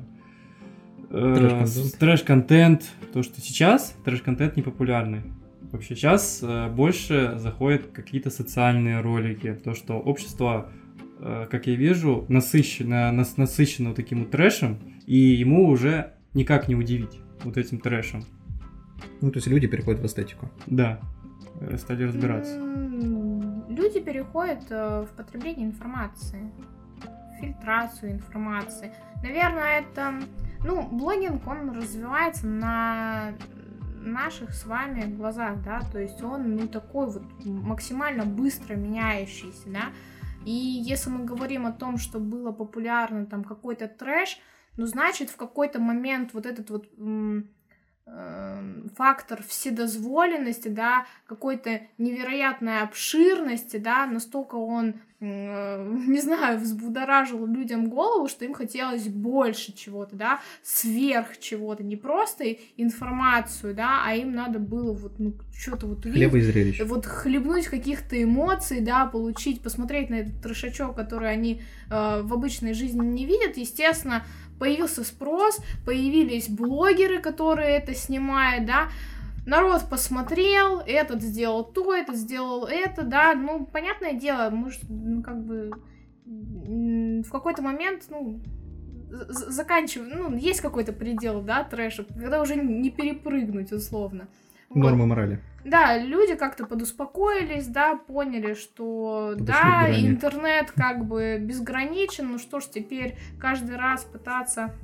э, 1.09 1.33
Трэш-контент. 1.35 1.67
с 1.67 1.93
трэш-контент, 1.93 2.83
то, 3.11 3.23
что 3.23 3.41
сейчас 3.41 3.95
трэш-контент 4.05 4.55
не 4.55 4.61
популярный. 4.61 5.23
Вообще 5.71 5.95
сейчас 5.95 6.39
э, 6.41 6.69
больше 6.69 7.33
заходят 7.37 7.87
какие-то 7.87 8.29
социальные 8.29 9.01
ролики, 9.01 9.53
то, 9.53 9.73
что 9.73 9.95
общество, 9.95 10.69
э, 10.71 10.76
как 11.19 11.67
я 11.67 11.75
вижу, 11.75 12.25
насыщено, 12.29 13.11
нас, 13.11 13.37
насыщено 13.37 13.89
вот 13.89 13.95
таким 13.95 14.19
вот 14.19 14.31
трэшем, 14.31 14.79
и 15.05 15.17
ему 15.17 15.67
уже 15.67 16.13
никак 16.33 16.67
не 16.67 16.75
удивить 16.75 17.19
вот 17.43 17.57
этим 17.57 17.79
трэшем. 17.79 18.23
Ну, 19.21 19.31
то 19.31 19.37
есть 19.37 19.47
люди 19.47 19.67
переходят 19.67 20.01
в 20.01 20.05
эстетику. 20.05 20.49
Да, 20.65 20.99
э, 21.59 21.77
стали 21.77 22.03
разбираться. 22.03 22.57
Люди 22.57 23.99
переходят 23.99 24.63
э, 24.69 25.05
в 25.09 25.15
потребление 25.15 25.67
информации, 25.67 26.51
в 27.01 27.41
фильтрацию 27.41 28.11
информации. 28.11 28.91
Наверное, 29.23 29.81
это... 29.81 30.13
Ну, 30.65 30.87
блогинг, 30.87 31.45
он 31.47 31.71
развивается 31.71 32.47
на 32.47 33.33
наших 34.01 34.53
с 34.53 34.65
вами 34.65 35.03
глазах, 35.15 35.61
да, 35.63 35.81
то 35.91 35.99
есть 35.99 36.21
он, 36.23 36.55
ну, 36.55 36.67
такой 36.67 37.07
вот 37.07 37.23
максимально 37.45 38.25
быстро 38.25 38.75
меняющийся, 38.75 39.67
да, 39.67 39.85
и 40.47 40.49
если 40.49 41.09
мы 41.09 41.25
говорим 41.25 41.65
о 41.65 41.73
том, 41.73 41.97
что 41.97 42.19
было 42.19 42.53
популярно 42.53 43.25
там 43.25 43.43
какой-то 43.43 43.89
трэш, 43.89 44.39
ну, 44.77 44.85
значит, 44.85 45.29
в 45.29 45.35
какой-то 45.35 45.81
момент 45.81 46.33
вот 46.33 46.45
этот 46.45 46.69
вот 46.69 46.87
эм, 46.97 47.49
фактор 48.95 49.43
вседозволенности, 49.43 50.69
да, 50.69 51.05
какой-то 51.25 51.81
невероятной 51.97 52.79
обширности, 52.79 53.75
да, 53.75 54.05
настолько 54.05 54.55
он, 54.55 55.01
не 55.19 56.21
знаю, 56.21 56.59
взбудоражил 56.59 57.47
людям 57.47 57.89
голову, 57.89 58.27
что 58.27 58.45
им 58.45 58.53
хотелось 58.53 59.07
больше 59.07 59.73
чего-то, 59.73 60.15
да, 60.15 60.41
сверх 60.61 61.39
чего-то, 61.39 61.83
не 61.83 61.95
просто 61.95 62.55
информацию, 62.77 63.73
да, 63.73 64.03
а 64.05 64.13
им 64.13 64.33
надо 64.33 64.59
было 64.59 64.93
вот, 64.93 65.17
ну, 65.17 65.33
что-то 65.57 65.87
вот 65.87 66.05
увидеть, 66.05 66.29
Хлеба 66.29 66.37
и 66.37 66.83
вот 66.83 67.05
хлебнуть 67.07 67.65
каких-то 67.65 68.21
эмоций, 68.21 68.79
да, 68.81 69.07
получить, 69.07 69.61
посмотреть 69.61 70.11
на 70.11 70.15
этот 70.15 70.39
трешачок, 70.41 70.95
который 70.95 71.31
они 71.31 71.63
э, 71.89 72.21
в 72.21 72.31
обычной 72.31 72.73
жизни 72.73 73.03
не 73.03 73.25
видят, 73.25 73.57
естественно, 73.57 74.23
появился 74.59 75.03
спрос, 75.03 75.59
появились 75.83 76.47
блогеры, 76.47 77.19
которые 77.19 77.69
это 77.77 77.95
снимают, 77.95 78.65
да, 78.67 78.89
народ 79.47 79.89
посмотрел, 79.89 80.81
этот 80.85 81.23
сделал 81.23 81.63
то, 81.63 81.95
этот 81.95 82.15
сделал 82.15 82.65
это, 82.65 83.03
да, 83.03 83.33
ну, 83.33 83.65
понятное 83.65 84.13
дело, 84.13 84.49
может, 84.51 84.81
ну, 84.87 85.23
как 85.23 85.43
бы 85.43 85.71
в 86.25 87.31
какой-то 87.31 87.61
момент, 87.61 88.03
ну, 88.09 88.41
з- 89.09 89.49
заканчивать, 89.49 90.13
ну, 90.13 90.35
есть 90.35 90.61
какой-то 90.61 90.91
предел, 90.93 91.41
да, 91.41 91.63
трэша, 91.63 92.03
когда 92.03 92.41
уже 92.41 92.55
не 92.55 92.91
перепрыгнуть, 92.91 93.71
условно. 93.71 94.27
Вот. 94.69 94.83
Нормы 94.83 95.07
морали. 95.07 95.39
Да, 95.63 95.97
люди 95.97 96.35
как-то 96.35 96.65
подуспокоились, 96.65 97.67
да, 97.67 97.95
поняли, 97.95 98.53
что 98.53 99.33
Подошли 99.37 99.45
да, 99.45 99.99
интернет 100.01 100.71
как 100.71 101.05
бы 101.05 101.37
безграничен, 101.39 102.31
ну 102.31 102.37
что 102.37 102.59
ж, 102.59 102.65
теперь 102.65 103.17
каждый 103.39 103.77
раз 103.77 104.03
пытаться 104.03 104.75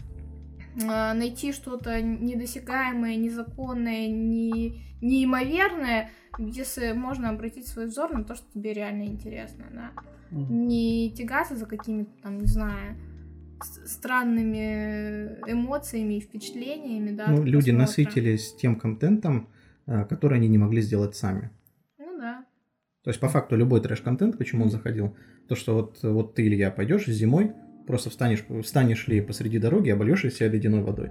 найти 0.75 1.51
что-то 1.51 2.01
недосягаемое, 2.01 3.15
незаконное, 3.15 4.07
не, 4.07 4.83
неимоверное, 5.01 6.09
если 6.37 6.93
можно 6.93 7.29
обратить 7.29 7.67
свой 7.67 7.87
взор 7.87 8.11
на 8.13 8.23
то, 8.23 8.35
что 8.35 8.45
тебе 8.53 8.73
реально 8.73 9.03
интересно, 9.03 9.65
да. 9.71 9.91
Не 10.31 11.11
тягаться 11.11 11.55
за 11.55 11.65
какими-то 11.65 12.11
там, 12.23 12.39
не 12.39 12.47
знаю, 12.47 12.97
странными 13.85 15.37
эмоциями 15.47 16.15
и 16.15 16.21
впечатлениями, 16.21 17.11
да. 17.11 17.27
Ну, 17.27 17.43
люди 17.43 17.71
просмотра. 17.71 17.81
насытились 17.81 18.55
тем 18.55 18.79
контентом, 18.79 19.49
а, 19.85 20.05
который 20.05 20.39
они 20.39 20.47
не 20.47 20.57
могли 20.57 20.81
сделать 20.81 21.15
сами. 21.15 21.51
Ну 21.97 22.17
да. 22.17 22.45
То 23.03 23.09
есть, 23.09 23.19
по 23.19 23.27
факту, 23.27 23.55
любой 23.55 23.81
трэш-контент, 23.81 24.37
почему 24.37 24.63
он 24.63 24.71
заходил, 24.71 25.15
то, 25.47 25.55
что 25.55 25.75
вот, 25.75 25.99
вот 26.03 26.35
ты, 26.35 26.47
Илья, 26.47 26.71
пойдешь 26.71 27.05
зимой, 27.05 27.53
просто 27.85 28.09
встанешь, 28.09 28.45
встанешь 28.63 29.07
ли 29.07 29.21
посреди 29.21 29.59
дороги, 29.59 29.89
обольешь 29.89 30.21
себя 30.21 30.49
ледяной 30.49 30.81
водой. 30.81 31.09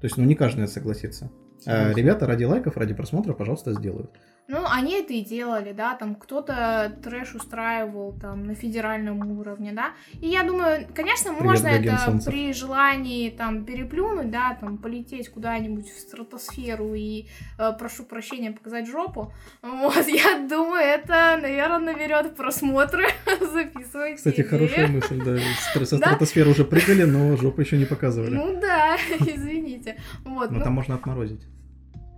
То 0.00 0.04
есть, 0.04 0.16
ну, 0.16 0.24
не 0.24 0.34
каждый 0.34 0.68
согласится. 0.68 1.30
А 1.66 1.92
ребята 1.92 2.26
ради 2.26 2.44
лайков, 2.44 2.76
ради 2.76 2.94
просмотра, 2.94 3.32
пожалуйста, 3.32 3.72
сделают. 3.72 4.10
Ну, 4.48 4.64
они 4.64 5.00
это 5.00 5.12
и 5.12 5.22
делали, 5.22 5.72
да, 5.72 5.94
там 5.94 6.14
кто-то 6.14 6.96
трэш 7.02 7.34
устраивал 7.34 8.12
там 8.12 8.44
на 8.44 8.54
федеральном 8.54 9.38
уровне, 9.38 9.72
да. 9.72 9.92
И 10.20 10.28
я 10.28 10.44
думаю, 10.44 10.86
конечно, 10.94 11.32
Привет, 11.32 11.44
можно 11.44 11.66
это 11.66 11.98
Солнцев. 11.98 12.32
при 12.32 12.52
желании 12.52 13.30
там 13.30 13.64
переплюнуть, 13.64 14.30
да, 14.30 14.56
там 14.60 14.78
полететь 14.78 15.30
куда-нибудь 15.30 15.88
в 15.88 15.98
стратосферу 15.98 16.94
и, 16.94 17.26
э, 17.58 17.72
прошу 17.76 18.04
прощения, 18.04 18.52
показать 18.52 18.86
жопу. 18.88 19.32
Вот, 19.62 20.06
я 20.06 20.46
думаю, 20.48 20.84
это, 20.84 21.38
наверное, 21.42 21.94
наберет 21.94 22.36
просмотры, 22.36 23.06
записывайте. 23.52 24.16
Кстати, 24.16 24.42
идею. 24.42 24.48
хорошая 24.48 24.86
мысль, 24.86 25.22
да. 25.24 25.38
Со 25.84 25.96
стратосферы 25.96 26.50
уже 26.50 26.64
прыгали, 26.64 27.02
но 27.02 27.36
жопу 27.36 27.62
еще 27.62 27.76
не 27.76 27.84
показывали. 27.84 28.36
Ну 28.36 28.60
да, 28.60 28.96
извините. 29.18 29.96
Вот, 30.24 30.52
Но 30.52 30.58
ну, 30.58 30.64
там 30.64 30.72
можно 30.72 30.94
отморозить. 30.94 31.46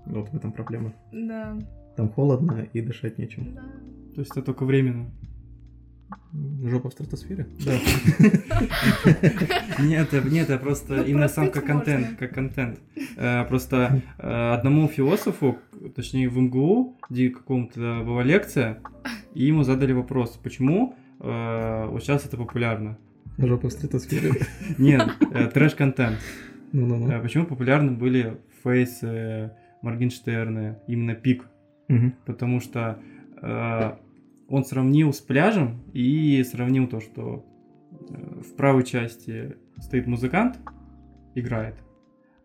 Вот 0.05 0.29
в 0.29 0.37
этом 0.37 0.53
проблема. 0.53 0.93
да, 1.12 1.57
Там 1.99 2.09
холодно 2.11 2.64
и 2.72 2.80
дышать 2.80 3.18
нечем. 3.18 3.55
да. 3.55 3.61
То 4.14 4.20
есть 4.20 4.30
это 4.30 4.42
только 4.42 4.64
временно. 4.64 5.11
Жопа 6.62 6.90
в 6.90 6.92
стратосфере? 6.92 7.49
Да. 7.66 7.72
Нет, 9.82 10.14
это- 10.14 10.28
нет, 10.28 10.49
это 10.49 10.59
просто 10.62 10.94
Ну, 10.99 11.03
именно 11.05 11.26
сам 11.28 11.51
как 11.51 11.66
контент, 11.66 12.16
как 12.18 12.32
контент. 12.34 12.78
Э, 13.16 13.44
Просто 13.49 14.01
э, 14.18 14.53
одному 14.55 14.86
философу, 14.86 15.59
точнее 15.96 16.28
в 16.28 16.38
МГУ, 16.38 16.96
где 17.11 17.30
какому-то 17.30 18.05
была 18.07 18.22
лекция, 18.22 18.78
и 19.34 19.46
ему 19.46 19.64
задали 19.64 19.92
вопрос, 19.92 20.38
почему 20.40 20.94
э, 21.18 21.86
вот 21.90 22.01
сейчас 22.05 22.26
это 22.26 22.36
популярно. 22.36 22.96
Жопа 23.38 23.70
в 23.70 23.72
стратосфере. 23.72 24.34
Нет, 24.78 25.03
трэш-контент. 25.53 26.18
Почему 26.70 27.44
популярны 27.46 27.90
были 27.90 28.38
фейсы, 28.62 29.51
Моргенштерны, 29.82 30.76
именно 30.86 31.16
пик? 31.16 31.44
Мгм. 31.89 32.14
Потому 32.26 32.61
что 32.61 32.99
э, 33.41 33.93
он 34.49 34.64
сравнил 34.64 35.12
с 35.12 35.20
пляжем 35.20 35.82
и 35.93 36.43
сравнил 36.45 36.86
то, 36.86 37.01
что 37.01 37.45
э, 38.11 38.41
в 38.41 38.57
правой 38.57 38.84
части 38.84 39.57
стоит 39.78 40.07
музыкант, 40.07 40.59
играет, 41.34 41.76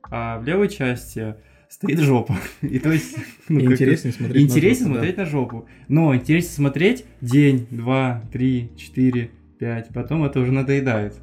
а 0.10 0.40
в 0.40 0.46
левой 0.46 0.70
части 0.70 1.36
стоит 1.70 2.00
жопа. 2.00 2.36
И 2.62 2.80
то 2.80 2.92
есть... 2.92 3.18
ну, 3.50 3.60
Интереснее 3.60 4.14
смотреть. 4.14 4.44
на 4.44 4.46
Интересно 4.46 4.86
жопу, 4.86 4.94
да. 4.94 5.00
смотреть 5.00 5.18
на 5.18 5.26
жопу. 5.26 5.68
Но 5.88 6.16
интересно 6.16 6.52
смотреть 6.52 7.06
день, 7.22 7.68
два, 7.72 8.24
три, 8.32 8.72
четыре, 8.78 9.32
пять. 9.60 9.90
Потом 9.90 10.24
это 10.24 10.40
уже 10.40 10.52
надоедает. 10.52 11.16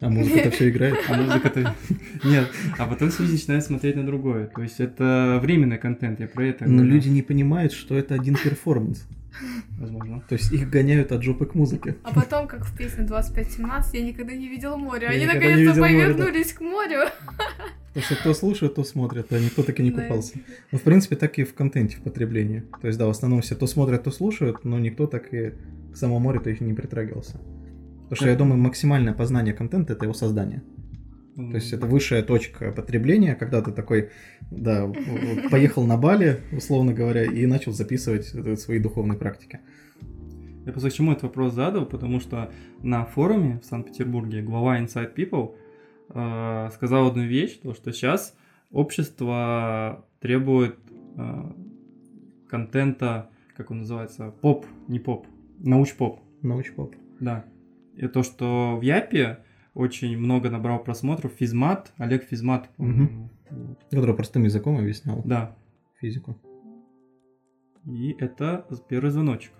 А 0.00 0.08
музыка-то 0.08 0.50
все 0.50 0.68
играет. 0.70 0.96
А 1.08 1.14
музыка-то... 1.16 1.74
Нет. 2.24 2.48
А 2.78 2.86
потом 2.86 3.10
люди 3.18 3.32
начинают 3.32 3.64
смотреть 3.64 3.96
на 3.96 4.06
другое. 4.06 4.46
То 4.46 4.62
есть 4.62 4.78
это 4.80 5.38
временный 5.42 5.78
контент, 5.78 6.20
я 6.20 6.28
про 6.28 6.46
это 6.46 6.66
Но 6.66 6.76
говорю. 6.78 6.92
люди 6.92 7.08
не 7.08 7.22
понимают, 7.22 7.72
что 7.72 7.96
это 7.96 8.14
один 8.14 8.36
перформанс. 8.36 9.06
Возможно. 9.78 10.22
То 10.28 10.34
есть 10.34 10.52
их 10.52 10.70
гоняют 10.70 11.12
от 11.12 11.22
жопы 11.22 11.46
к 11.46 11.54
музыке. 11.54 11.96
А 12.02 12.12
потом, 12.12 12.46
как 12.48 12.64
в 12.64 12.76
песне 12.76 13.04
2517, 13.04 13.94
я 13.94 14.02
никогда 14.02 14.34
не 14.34 14.48
видела 14.48 14.76
море. 14.76 15.02
Я 15.06 15.10
Они 15.10 15.20
не 15.20 15.26
наконец-то 15.26 15.80
море, 15.80 16.06
да. 16.08 16.14
повернулись 16.14 16.52
к 16.52 16.60
морю. 16.60 17.00
Потому 17.88 18.04
что 18.04 18.14
кто 18.16 18.34
слушает, 18.34 18.74
то 18.74 18.84
смотрит, 18.84 19.32
а 19.32 19.38
никто 19.38 19.62
таки 19.62 19.82
не 19.82 19.90
Да. 19.90 20.02
купался. 20.02 20.34
Ну, 20.72 20.78
в 20.78 20.82
принципе, 20.82 21.16
так 21.16 21.38
и 21.38 21.44
в 21.44 21.54
контенте, 21.54 21.96
в 21.96 22.00
потреблении. 22.02 22.62
То 22.80 22.86
есть, 22.86 22.98
да, 22.98 23.06
в 23.06 23.10
основном 23.10 23.40
все 23.42 23.54
то 23.56 23.66
смотрят, 23.66 24.04
то 24.04 24.10
слушают, 24.10 24.64
но 24.64 24.78
никто 24.78 25.06
так 25.06 25.32
и 25.34 25.52
к 25.92 25.96
самому 25.96 26.20
морю 26.20 26.40
то 26.40 26.50
их 26.50 26.60
не 26.60 26.72
притрагивался. 26.74 27.40
Потому 28.08 28.16
что 28.16 28.28
я 28.28 28.36
думаю, 28.36 28.58
максимальное 28.58 29.12
познание 29.12 29.52
контента 29.52 29.92
это 29.92 30.04
его 30.04 30.14
создание. 30.14 30.62
То 31.36 31.54
есть 31.54 31.72
это 31.72 31.86
высшая 31.86 32.24
точка 32.24 32.72
потребления, 32.72 33.36
когда 33.36 33.62
ты 33.62 33.70
такой, 33.70 34.10
да, 34.50 34.90
поехал 35.52 35.84
на 35.84 35.96
Бали, 35.96 36.40
условно 36.50 36.92
говоря, 36.92 37.22
и 37.22 37.46
начал 37.46 37.70
записывать 37.72 38.26
свои 38.60 38.80
духовные 38.80 39.16
практики. 39.16 39.60
Я 40.66 40.72
просто 40.72 40.90
к 40.90 40.92
чему 40.92 41.12
этот 41.12 41.24
вопрос 41.24 41.54
задал, 41.54 41.86
потому 41.86 42.18
что 42.18 42.50
на 42.82 43.04
форуме 43.04 43.60
в 43.62 43.64
Санкт-Петербурге 43.66 44.42
глава 44.42 44.80
Inside 44.80 45.14
People 45.14 45.54
э, 46.08 46.70
сказал 46.74 47.06
одну 47.06 47.22
вещь, 47.22 47.58
то 47.62 47.72
что 47.72 47.92
сейчас 47.92 48.34
общество 48.72 50.04
требует 50.20 50.76
э, 51.16 51.52
контента, 52.48 53.30
как 53.56 53.70
он 53.70 53.78
называется, 53.78 54.34
поп, 54.42 54.66
не 54.88 54.98
поп, 54.98 55.26
науч-поп, 55.60 56.20
Научпоп. 56.42 56.96
да. 57.20 57.44
И 57.98 58.06
то, 58.08 58.22
что 58.22 58.76
в 58.76 58.82
Япе 58.82 59.38
очень 59.74 60.16
много 60.16 60.50
набрал 60.50 60.82
просмотров 60.82 61.32
Физмат, 61.32 61.92
Олег 61.98 62.24
Физмат. 62.24 62.70
Вот. 62.78 63.78
Который 63.90 64.14
простым 64.14 64.44
языком 64.44 64.78
объяснял 64.78 65.22
Да, 65.24 65.56
физику. 66.00 66.36
и 67.84 68.14
это 68.18 68.66
первый 68.88 69.10
звоночек. 69.10 69.52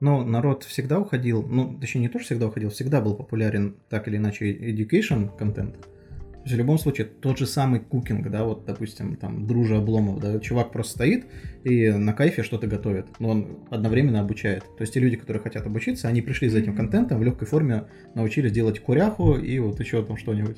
Но 0.00 0.24
народ 0.24 0.64
всегда 0.64 1.00
уходил, 1.00 1.42
ну, 1.42 1.78
точнее, 1.78 2.02
не 2.02 2.08
то, 2.08 2.18
что 2.18 2.26
всегда 2.26 2.46
уходил, 2.46 2.70
всегда 2.70 3.00
был 3.00 3.16
популярен 3.16 3.76
так 3.88 4.06
или 4.06 4.16
иначе 4.16 4.52
education 4.52 5.36
контент. 5.36 5.88
Есть 6.48 6.56
в 6.56 6.60
любом 6.60 6.78
случае 6.78 7.06
тот 7.06 7.36
же 7.36 7.46
самый 7.46 7.78
кукинг, 7.78 8.30
да, 8.30 8.44
вот, 8.44 8.64
допустим, 8.64 9.16
там, 9.16 9.46
Дружа 9.46 9.76
Обломов, 9.76 10.18
да, 10.18 10.40
чувак 10.40 10.72
просто 10.72 10.92
стоит 10.92 11.26
и 11.62 11.90
на 11.90 12.14
кайфе 12.14 12.42
что-то 12.42 12.66
готовит, 12.66 13.06
но 13.18 13.28
он 13.28 13.58
одновременно 13.68 14.20
обучает. 14.20 14.62
То 14.62 14.80
есть 14.80 14.94
те 14.94 15.00
люди, 15.00 15.16
которые 15.16 15.42
хотят 15.42 15.66
обучиться, 15.66 16.08
они 16.08 16.22
пришли 16.22 16.48
за 16.48 16.60
этим 16.60 16.74
контентом, 16.74 17.18
в 17.18 17.22
легкой 17.22 17.46
форме 17.46 17.84
научились 18.14 18.50
делать 18.50 18.80
куряху 18.80 19.34
и 19.34 19.58
вот 19.58 19.78
еще 19.78 20.02
там 20.02 20.16
что-нибудь. 20.16 20.56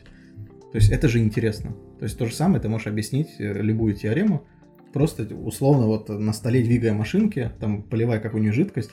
То 0.71 0.79
есть 0.79 0.93
это 0.93 1.09
же 1.09 1.19
интересно. 1.19 1.73
То 1.99 2.05
есть 2.05 2.17
то 2.17 2.25
же 2.25 2.35
самое 2.35 2.61
ты 2.61 2.69
можешь 2.69 2.87
объяснить 2.87 3.31
э, 3.41 3.53
любую 3.53 3.95
теорему, 3.95 4.47
просто 4.93 5.25
условно 5.35 5.87
вот 5.87 6.09
на 6.09 6.33
столе 6.33 6.63
двигая 6.63 6.93
машинки, 6.93 7.51
там 7.59 7.83
поливая 7.83 8.21
какую-нибудь 8.21 8.55
жидкость, 8.55 8.93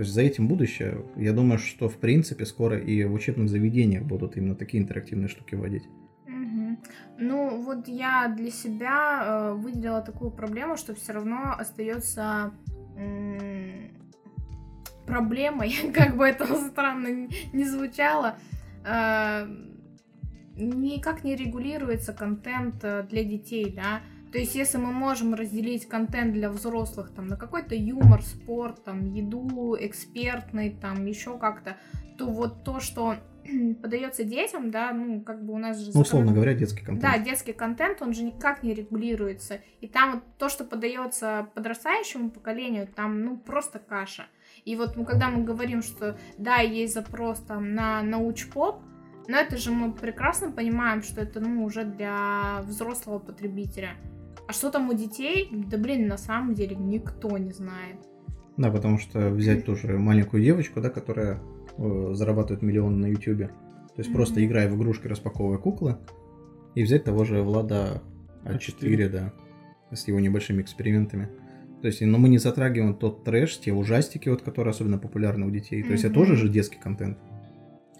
то 0.00 0.02
есть 0.02 0.14
за 0.14 0.22
этим 0.22 0.48
будущее. 0.48 1.04
Я 1.14 1.34
думаю, 1.34 1.58
что 1.58 1.90
в 1.90 1.98
принципе 1.98 2.46
скоро 2.46 2.78
и 2.78 3.04
в 3.04 3.12
учебных 3.12 3.50
заведениях 3.50 4.02
будут 4.02 4.34
именно 4.34 4.54
такие 4.54 4.82
интерактивные 4.82 5.28
штуки 5.28 5.56
вводить. 5.56 5.82
Мгм. 6.26 6.78
Ну, 7.18 7.62
вот 7.62 7.86
я 7.86 8.34
для 8.34 8.50
себя 8.50 9.22
э, 9.22 9.52
выделила 9.52 10.00
такую 10.00 10.30
проблему, 10.30 10.78
что 10.78 10.94
все 10.94 11.12
равно 11.12 11.54
остается 11.58 12.54
м, 12.96 13.90
проблемой, 15.04 15.74
как 15.94 16.16
бы 16.16 16.26
это 16.26 16.46
странно 16.70 17.28
не 17.52 17.64
звучало, 17.64 18.38
э, 18.86 19.46
никак 20.56 21.24
не 21.24 21.36
регулируется 21.36 22.14
контент 22.14 22.76
э, 22.84 23.02
для 23.02 23.22
детей, 23.22 23.70
да. 23.76 24.00
То 24.32 24.38
есть, 24.38 24.54
если 24.54 24.78
мы 24.78 24.92
можем 24.92 25.34
разделить 25.34 25.88
контент 25.88 26.32
для 26.32 26.50
взрослых 26.50 27.10
там 27.12 27.26
на 27.26 27.36
какой-то 27.36 27.74
юмор, 27.74 28.22
спорт, 28.22 28.84
там 28.84 29.04
еду, 29.12 29.76
экспертный, 29.78 30.70
там 30.70 31.04
еще 31.06 31.36
как-то, 31.36 31.76
то 32.16 32.26
вот 32.26 32.62
то, 32.62 32.78
что 32.80 33.16
подается 33.82 34.22
детям, 34.22 34.70
да, 34.70 34.92
ну 34.92 35.20
как 35.22 35.44
бы 35.44 35.54
у 35.54 35.58
нас 35.58 35.78
же 35.78 35.90
Ну, 35.94 36.02
условно 36.02 36.28
закон- 36.28 36.34
говоря, 36.34 36.54
детский 36.54 36.84
контент. 36.84 37.00
да, 37.02 37.18
детский 37.18 37.52
контент, 37.52 38.02
он 38.02 38.12
же 38.14 38.22
никак 38.22 38.62
не 38.62 38.72
регулируется. 38.74 39.60
И 39.80 39.88
там 39.88 40.12
вот 40.12 40.22
то, 40.38 40.48
что 40.48 40.64
подается 40.64 41.48
подрастающему 41.54 42.30
поколению, 42.30 42.86
там, 42.86 43.24
ну, 43.24 43.36
просто 43.36 43.78
каша. 43.80 44.26
И 44.64 44.76
вот 44.76 44.96
ну, 44.96 45.04
когда 45.04 45.28
мы 45.30 45.42
говорим, 45.42 45.82
что 45.82 46.16
да, 46.38 46.58
есть 46.58 46.94
запрос 46.94 47.40
там 47.40 47.74
на 47.74 48.02
научпоп, 48.02 48.82
но 49.26 49.36
это 49.36 49.56
же 49.56 49.70
мы 49.72 49.92
прекрасно 49.92 50.50
понимаем, 50.52 51.02
что 51.02 51.20
это, 51.20 51.40
ну, 51.40 51.64
уже 51.64 51.84
для 51.84 52.60
взрослого 52.64 53.18
потребителя. 53.18 53.96
А 54.50 54.52
что 54.52 54.68
там 54.72 54.88
у 54.88 54.94
детей? 54.94 55.48
Да, 55.70 55.78
блин, 55.78 56.08
на 56.08 56.18
самом 56.18 56.54
деле 56.54 56.74
никто 56.74 57.38
не 57.38 57.52
знает. 57.52 57.98
Да, 58.56 58.68
потому 58.72 58.98
что 58.98 59.30
взять 59.30 59.64
тоже 59.64 59.96
маленькую 59.96 60.42
девочку, 60.42 60.80
да, 60.80 60.90
которая 60.90 61.40
э, 61.78 62.10
зарабатывает 62.14 62.60
миллионы 62.60 62.96
на 62.96 63.06
Ютубе. 63.06 63.46
То 63.46 63.98
есть 63.98 64.08
Мгм. 64.10 64.16
просто 64.16 64.44
играя 64.44 64.68
в 64.68 64.74
игрушки, 64.76 65.06
распаковывая 65.06 65.58
куклы, 65.58 65.98
и 66.74 66.82
взять 66.82 67.04
того 67.04 67.22
же 67.22 67.42
Влада 67.42 68.02
А4, 68.44 69.08
да, 69.08 69.32
с 69.94 70.08
его 70.08 70.18
небольшими 70.18 70.62
экспериментами. 70.62 71.28
То 71.80 71.86
есть, 71.86 72.00
но 72.00 72.18
мы 72.18 72.28
не 72.28 72.38
затрагиваем 72.38 72.96
тот 72.96 73.22
трэш, 73.22 73.56
те 73.60 73.72
ужастики, 73.72 74.28
вот, 74.28 74.42
которые 74.42 74.72
особенно 74.72 74.98
популярны 74.98 75.46
у 75.46 75.50
детей. 75.52 75.80
То 75.84 75.92
есть 75.92 76.02
это 76.02 76.14
тоже 76.14 76.34
же 76.34 76.48
детский 76.48 76.80
контент. 76.82 77.18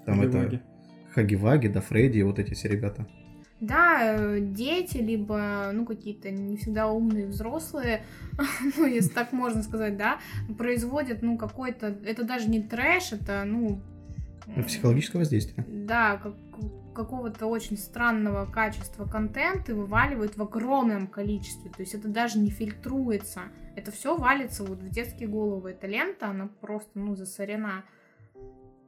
Там 0.05 0.19
Хаги-ваги. 0.19 0.57
это 0.57 0.63
Хаги-Ваги, 1.15 1.69
да, 1.69 1.81
Фредди, 1.81 2.23
вот 2.23 2.41
эти 2.41 2.55
все 2.55 2.67
ребята. 2.67 3.07
Да, 3.61 3.99
э, 4.03 4.41
дети, 4.41 4.97
либо, 4.97 5.71
ну, 5.75 5.85
какие-то 5.85 6.31
не 6.31 6.57
всегда 6.57 6.89
умные 6.89 7.27
взрослые, 7.27 8.05
ну, 8.77 8.87
если 8.87 9.11
так 9.11 9.33
можно 9.33 9.63
сказать, 9.63 9.99
да, 9.99 10.19
производят, 10.57 11.21
ну, 11.21 11.37
какой-то, 11.37 11.89
это 12.05 12.25
даже 12.25 12.49
не 12.49 12.63
трэш, 12.63 13.13
это, 13.13 13.45
ну... 13.45 13.81
Ну, 14.47 14.65
Психологическое 14.65 15.19
воздействие. 15.19 15.65
Да, 15.69 16.17
как, 16.17 16.35
какого-то 16.95 17.47
очень 17.47 17.77
странного 17.77 18.51
качества 18.51 19.05
контент 19.05 19.69
и 19.69 19.73
вываливают 19.73 20.37
в 20.37 20.43
огромном 20.43 21.07
количестве. 21.07 21.71
То 21.71 21.81
есть 21.81 21.95
это 21.95 22.09
даже 22.09 22.39
не 22.39 22.51
фильтруется. 22.51 23.43
Это 23.77 23.91
все 23.93 24.17
валится 24.17 24.65
вот 24.65 24.83
в 24.83 24.89
детские 24.89 25.29
головы. 25.29 25.71
Эта 25.71 25.87
лента, 25.87 26.29
она 26.29 26.49
просто, 26.61 26.99
ну, 26.99 27.15
засорена. 27.15 27.85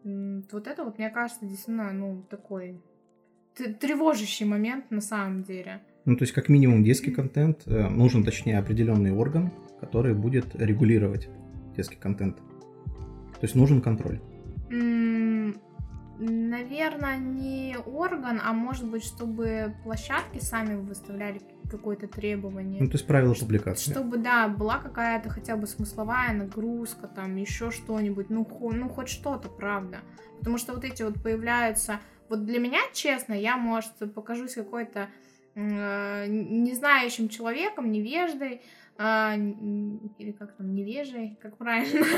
Вот 0.05 0.67
это 0.67 0.85
вот, 0.85 0.99
мне 0.99 1.11
кажется, 1.11 1.47
действительно, 1.47 1.93
ну, 1.93 2.23
такой 2.29 2.83
тревожащий 3.55 4.47
момент 4.47 4.91
на 4.91 5.01
самом 5.01 5.43
деле. 5.43 5.81
Ну, 6.05 6.17
то 6.17 6.23
есть, 6.23 6.33
как 6.33 6.49
минимум, 6.49 6.83
детский 6.83 7.13
контент, 7.13 7.63
э, 7.67 7.89
нужен, 7.89 8.25
точнее, 8.25 8.59
определенный 8.59 9.13
орган, 9.13 9.53
который 9.81 10.15
будет 10.15 10.55
регулировать 10.57 11.29
детский 11.77 11.97
контент. 11.97 12.37
То 12.37 13.43
есть, 13.43 13.55
нужен 13.55 13.81
контроль. 13.81 14.21
Наверное, 16.19 17.19
не 17.19 17.77
орган, 17.87 18.41
а 18.45 18.53
может 18.53 18.89
быть, 18.89 19.05
чтобы 19.05 19.75
площадки 19.83 20.39
сами 20.39 20.75
выставляли 20.75 21.41
какое-то 21.71 22.07
требование. 22.07 22.81
Ну, 22.81 22.87
то 22.89 22.95
есть 22.95 23.07
правила 23.07 23.35
публикации. 23.35 23.93
Чтобы, 23.93 24.19
да, 24.19 24.49
была 24.49 24.79
какая-то 24.79 25.31
хотя 25.31 25.57
бы 25.57 25.67
смысловая 25.67 26.33
нагрузка, 26.33 27.07
там, 27.07 27.37
еще 27.37 27.71
что-нибудь, 27.71 28.29
ну, 28.29 28.45
хо, 28.45 28.73
ну, 28.73 28.89
хоть 28.89 29.09
что-то, 29.09 29.49
правда. 29.49 29.99
Потому 30.39 30.59
что 30.59 30.75
вот 30.75 30.85
эти 30.85 31.03
вот 31.03 31.23
появляются... 31.23 32.01
Вот 32.33 32.47
для 32.47 32.59
меня, 32.59 32.81
честно, 32.95 33.35
я, 33.35 33.59
может, 33.59 33.93
покажусь 34.15 34.55
какой-то 34.55 35.11
э, 35.55 36.27
незнающим 36.29 37.29
человеком, 37.29 37.93
невеждой, 37.93 38.63
э, 38.97 39.37
или 40.17 40.33
как 40.33 40.57
там, 40.57 40.75
невежей, 40.75 41.37
как 41.43 41.59
правильно? 41.59 42.07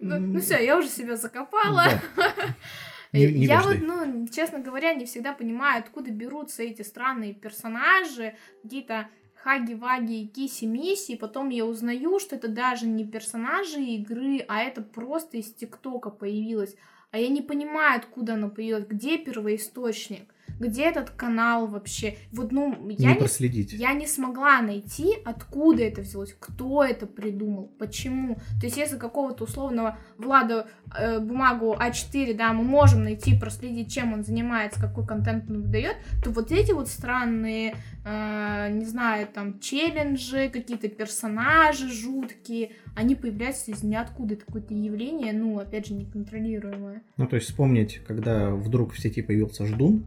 Ну, 0.00 0.18
ну 0.18 0.40
все, 0.40 0.64
я 0.64 0.78
уже 0.78 0.88
себя 0.88 1.16
закопала. 1.16 1.84
Не, 3.12 3.26
не 3.26 3.44
я 3.44 3.60
вот, 3.60 3.76
ну, 3.82 4.26
честно 4.28 4.58
говоря, 4.60 4.94
не 4.94 5.04
всегда 5.04 5.34
понимаю, 5.34 5.80
откуда 5.80 6.10
берутся 6.10 6.62
эти 6.62 6.80
странные 6.80 7.34
персонажи, 7.34 8.34
какие-то 8.62 9.10
хаги-ваги 9.34 10.22
и 10.22 10.28
киси-миси, 10.28 11.16
потом 11.16 11.50
я 11.50 11.66
узнаю, 11.66 12.18
что 12.20 12.36
это 12.36 12.48
даже 12.48 12.86
не 12.86 13.04
персонажи 13.04 13.82
игры, 13.82 14.42
а 14.48 14.62
это 14.62 14.80
просто 14.80 15.36
из 15.36 15.52
ТикТока 15.52 16.08
появилось. 16.08 16.74
А 17.12 17.18
я 17.18 17.28
не 17.28 17.42
понимаю, 17.42 17.98
откуда 17.98 18.34
оно 18.34 18.48
появилось, 18.48 18.86
где 18.86 19.18
первоисточник 19.18 20.32
где 20.62 20.84
этот 20.84 21.10
канал 21.10 21.66
вообще. 21.66 22.16
Вот, 22.32 22.52
ну, 22.52 22.88
я 22.88 23.14
не, 23.14 23.18
проследить. 23.18 23.72
я 23.72 23.92
не 23.92 24.06
смогла 24.06 24.60
найти, 24.62 25.16
откуда 25.24 25.82
это 25.82 26.02
взялось, 26.02 26.34
кто 26.38 26.84
это 26.84 27.06
придумал, 27.06 27.70
почему. 27.78 28.36
То 28.60 28.66
есть, 28.66 28.76
если 28.76 28.96
какого-то 28.96 29.44
условного 29.44 29.98
Влада 30.16 30.68
э, 30.96 31.18
бумагу 31.18 31.74
А4, 31.78 32.34
да, 32.34 32.52
мы 32.52 32.62
можем 32.62 33.04
найти, 33.04 33.38
проследить, 33.38 33.92
чем 33.92 34.12
он 34.12 34.24
занимается, 34.24 34.80
какой 34.80 35.06
контент 35.06 35.50
он 35.50 35.62
выдает, 35.62 35.96
то 36.22 36.30
вот 36.30 36.52
эти 36.52 36.72
вот 36.72 36.88
странные, 36.88 37.74
э, 38.04 38.70
не 38.72 38.84
знаю, 38.84 39.28
там, 39.32 39.58
челленджи, 39.60 40.48
какие-то 40.48 40.88
персонажи 40.88 41.88
жуткие, 41.88 42.72
они 42.94 43.14
появляются 43.14 43.70
из 43.70 43.82
ниоткуда. 43.82 44.34
Это 44.34 44.44
какое-то 44.44 44.74
явление, 44.74 45.32
ну, 45.32 45.58
опять 45.58 45.86
же, 45.86 45.94
неконтролируемое. 45.94 47.02
Ну, 47.16 47.26
то 47.26 47.36
есть 47.36 47.48
вспомнить, 47.48 48.00
когда 48.06 48.50
вдруг 48.50 48.92
в 48.92 49.00
сети 49.00 49.22
появился 49.22 49.66
ждун, 49.66 50.06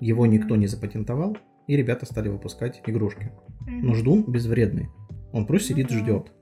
его 0.00 0.26
никто 0.26 0.56
не 0.56 0.66
запатентовал, 0.66 1.36
и 1.66 1.76
ребята 1.76 2.06
стали 2.06 2.28
выпускать 2.28 2.82
игрушки. 2.86 3.32
Но 3.66 3.94
ждун 3.94 4.24
безвредный. 4.24 4.88
Он 5.32 5.46
просто 5.46 5.68
сидит, 5.68 5.90
ну 5.90 5.98
ждет. 5.98 6.32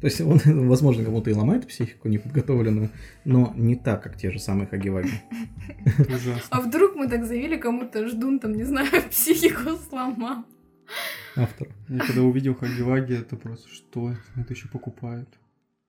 То 0.00 0.06
есть 0.06 0.20
он, 0.20 0.38
возможно, 0.68 1.04
кому-то 1.04 1.30
и 1.30 1.34
ломает 1.34 1.66
психику 1.66 2.08
неподготовленную, 2.08 2.90
но 3.24 3.52
не 3.56 3.76
так, 3.76 4.02
как 4.02 4.16
те 4.16 4.30
же 4.30 4.38
самые 4.38 4.66
Хагиваги. 4.66 5.10
А 6.50 6.60
вдруг 6.60 6.96
мы 6.96 7.08
так 7.08 7.26
заявили, 7.26 7.56
кому-то 7.56 8.08
ждун 8.08 8.38
там, 8.38 8.54
не 8.54 8.64
знаю, 8.64 8.88
психику 9.10 9.76
сломал. 9.88 10.44
Автор. 11.36 11.68
Я 11.88 11.98
когда 12.00 12.22
увидел 12.22 12.54
Хагиваги, 12.54 13.18
это 13.18 13.36
просто 13.36 13.68
что? 13.68 14.14
Это 14.36 14.52
еще 14.52 14.68
покупают. 14.68 15.28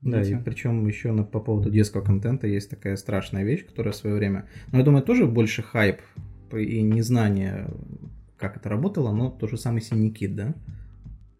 Да, 0.01 0.21
и 0.23 0.35
причем 0.35 0.87
еще 0.87 1.11
на, 1.11 1.23
по 1.23 1.39
поводу 1.39 1.69
детского 1.69 2.01
контента 2.01 2.47
есть 2.47 2.71
такая 2.71 2.95
страшная 2.95 3.43
вещь, 3.43 3.65
которая 3.65 3.93
в 3.93 3.95
свое 3.95 4.15
время, 4.15 4.47
ну, 4.71 4.79
я 4.79 4.83
думаю, 4.83 5.03
тоже 5.03 5.27
больше 5.27 5.61
хайп 5.61 6.01
и 6.53 6.81
незнание, 6.81 7.69
как 8.35 8.57
это 8.57 8.67
работало, 8.67 9.13
но 9.13 9.29
то 9.29 9.47
же 9.47 9.57
самое 9.57 9.81
синякит, 9.81 10.35
да? 10.35 10.55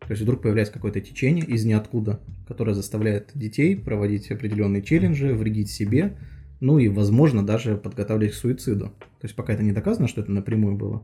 То 0.02 0.12
есть 0.12 0.22
вдруг 0.24 0.42
появляется 0.42 0.74
какое-то 0.74 1.00
течение 1.00 1.46
из 1.46 1.64
ниоткуда, 1.64 2.20
которое 2.48 2.74
заставляет 2.74 3.32
детей 3.34 3.76
проводить 3.76 4.32
определенные 4.32 4.82
челленджи, 4.82 5.34
вредить 5.34 5.70
себе, 5.70 6.18
ну 6.60 6.80
и, 6.80 6.88
возможно, 6.90 7.46
даже 7.46 7.78
подготавливать 7.78 8.34
к 8.34 8.38
суициду. 8.38 8.86
То 8.86 9.24
есть 9.24 9.36
пока 9.36 9.54
это 9.54 9.64
не 9.64 9.72
доказано, 9.72 10.08
что 10.08 10.22
это 10.22 10.32
напрямую 10.32 10.76
было, 10.76 11.04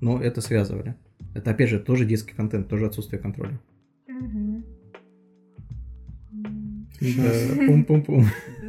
но 0.00 0.20
это 0.20 0.40
связывали. 0.40 0.94
Это, 1.34 1.50
опять 1.50 1.70
же, 1.70 1.80
тоже 1.80 2.04
детский 2.04 2.34
контент, 2.34 2.68
тоже 2.68 2.86
отсутствие 2.86 3.20
контроля. 3.20 3.60
Пум-пум-пум. 7.00 8.26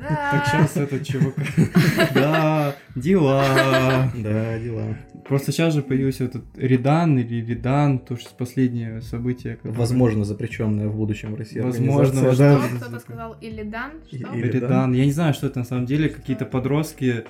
Так 0.08 0.46
сейчас 0.48 0.78
это 0.78 1.04
ЧВК. 1.04 1.36
Да, 2.14 2.76
дела. 2.96 4.12
Да, 4.16 4.60
дела. 4.60 4.98
Просто 5.28 5.52
сейчас 5.52 5.74
же 5.74 5.82
появился 5.82 6.26
этот 6.26 6.46
Редан 6.56 7.18
или 7.18 7.44
Редан, 7.44 8.00
то 8.00 8.16
что 8.16 8.34
последнее 8.36 9.02
событие. 9.02 9.58
Возможно, 9.64 10.24
запрещенное 10.24 10.88
в 10.88 10.96
будущем 10.96 11.34
в 11.34 11.36
России. 11.36 11.60
Возможно. 11.60 12.34
Что 12.34 12.62
кто-то 12.80 13.00
сказал 13.00 13.36
Илидан? 13.42 13.92
Редан. 14.12 14.94
Я 14.94 15.06
не 15.06 15.12
знаю, 15.12 15.34
что 15.34 15.48
это 15.48 15.60
на 15.60 15.66
самом 15.66 15.86
деле. 15.86 16.10
Какие-то 16.10 16.46
подростки 16.46 17.24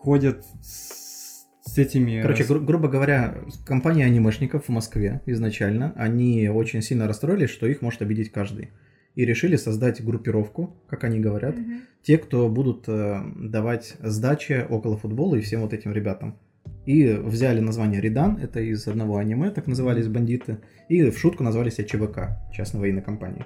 ходят 0.00 0.44
с 0.62 1.78
этими... 1.78 2.20
Короче, 2.20 2.44
гру- 2.44 2.60
грубо 2.60 2.88
говоря, 2.88 3.38
компания 3.64 4.04
анимешников 4.04 4.64
в 4.66 4.68
Москве 4.70 5.20
изначально, 5.26 5.92
они 5.96 6.48
очень 6.48 6.82
сильно 6.82 7.06
расстроились, 7.06 7.50
что 7.50 7.66
их 7.66 7.80
может 7.80 8.02
обидеть 8.02 8.32
каждый 8.32 8.70
и 9.14 9.24
решили 9.24 9.56
создать 9.56 10.04
группировку, 10.04 10.76
как 10.86 11.04
они 11.04 11.20
говорят, 11.20 11.58
угу. 11.58 11.66
те, 12.02 12.18
кто 12.18 12.48
будут 12.48 12.84
э, 12.88 13.20
давать 13.36 13.96
сдачи 14.00 14.66
около 14.68 14.96
футбола 14.96 15.36
и 15.36 15.40
всем 15.40 15.62
вот 15.62 15.72
этим 15.72 15.92
ребятам. 15.92 16.38
И 16.86 17.06
взяли 17.12 17.60
название 17.60 18.00
Редан, 18.00 18.38
это 18.38 18.60
из 18.60 18.86
одного 18.86 19.18
аниме, 19.18 19.50
так 19.50 19.66
назывались 19.66 20.08
бандиты, 20.08 20.58
и 20.88 21.10
в 21.10 21.18
шутку 21.18 21.42
назвали 21.42 21.70
себя 21.70 21.84
ЧВК, 21.84 22.20
частной 22.52 22.80
военной 22.80 23.02
компании. 23.02 23.44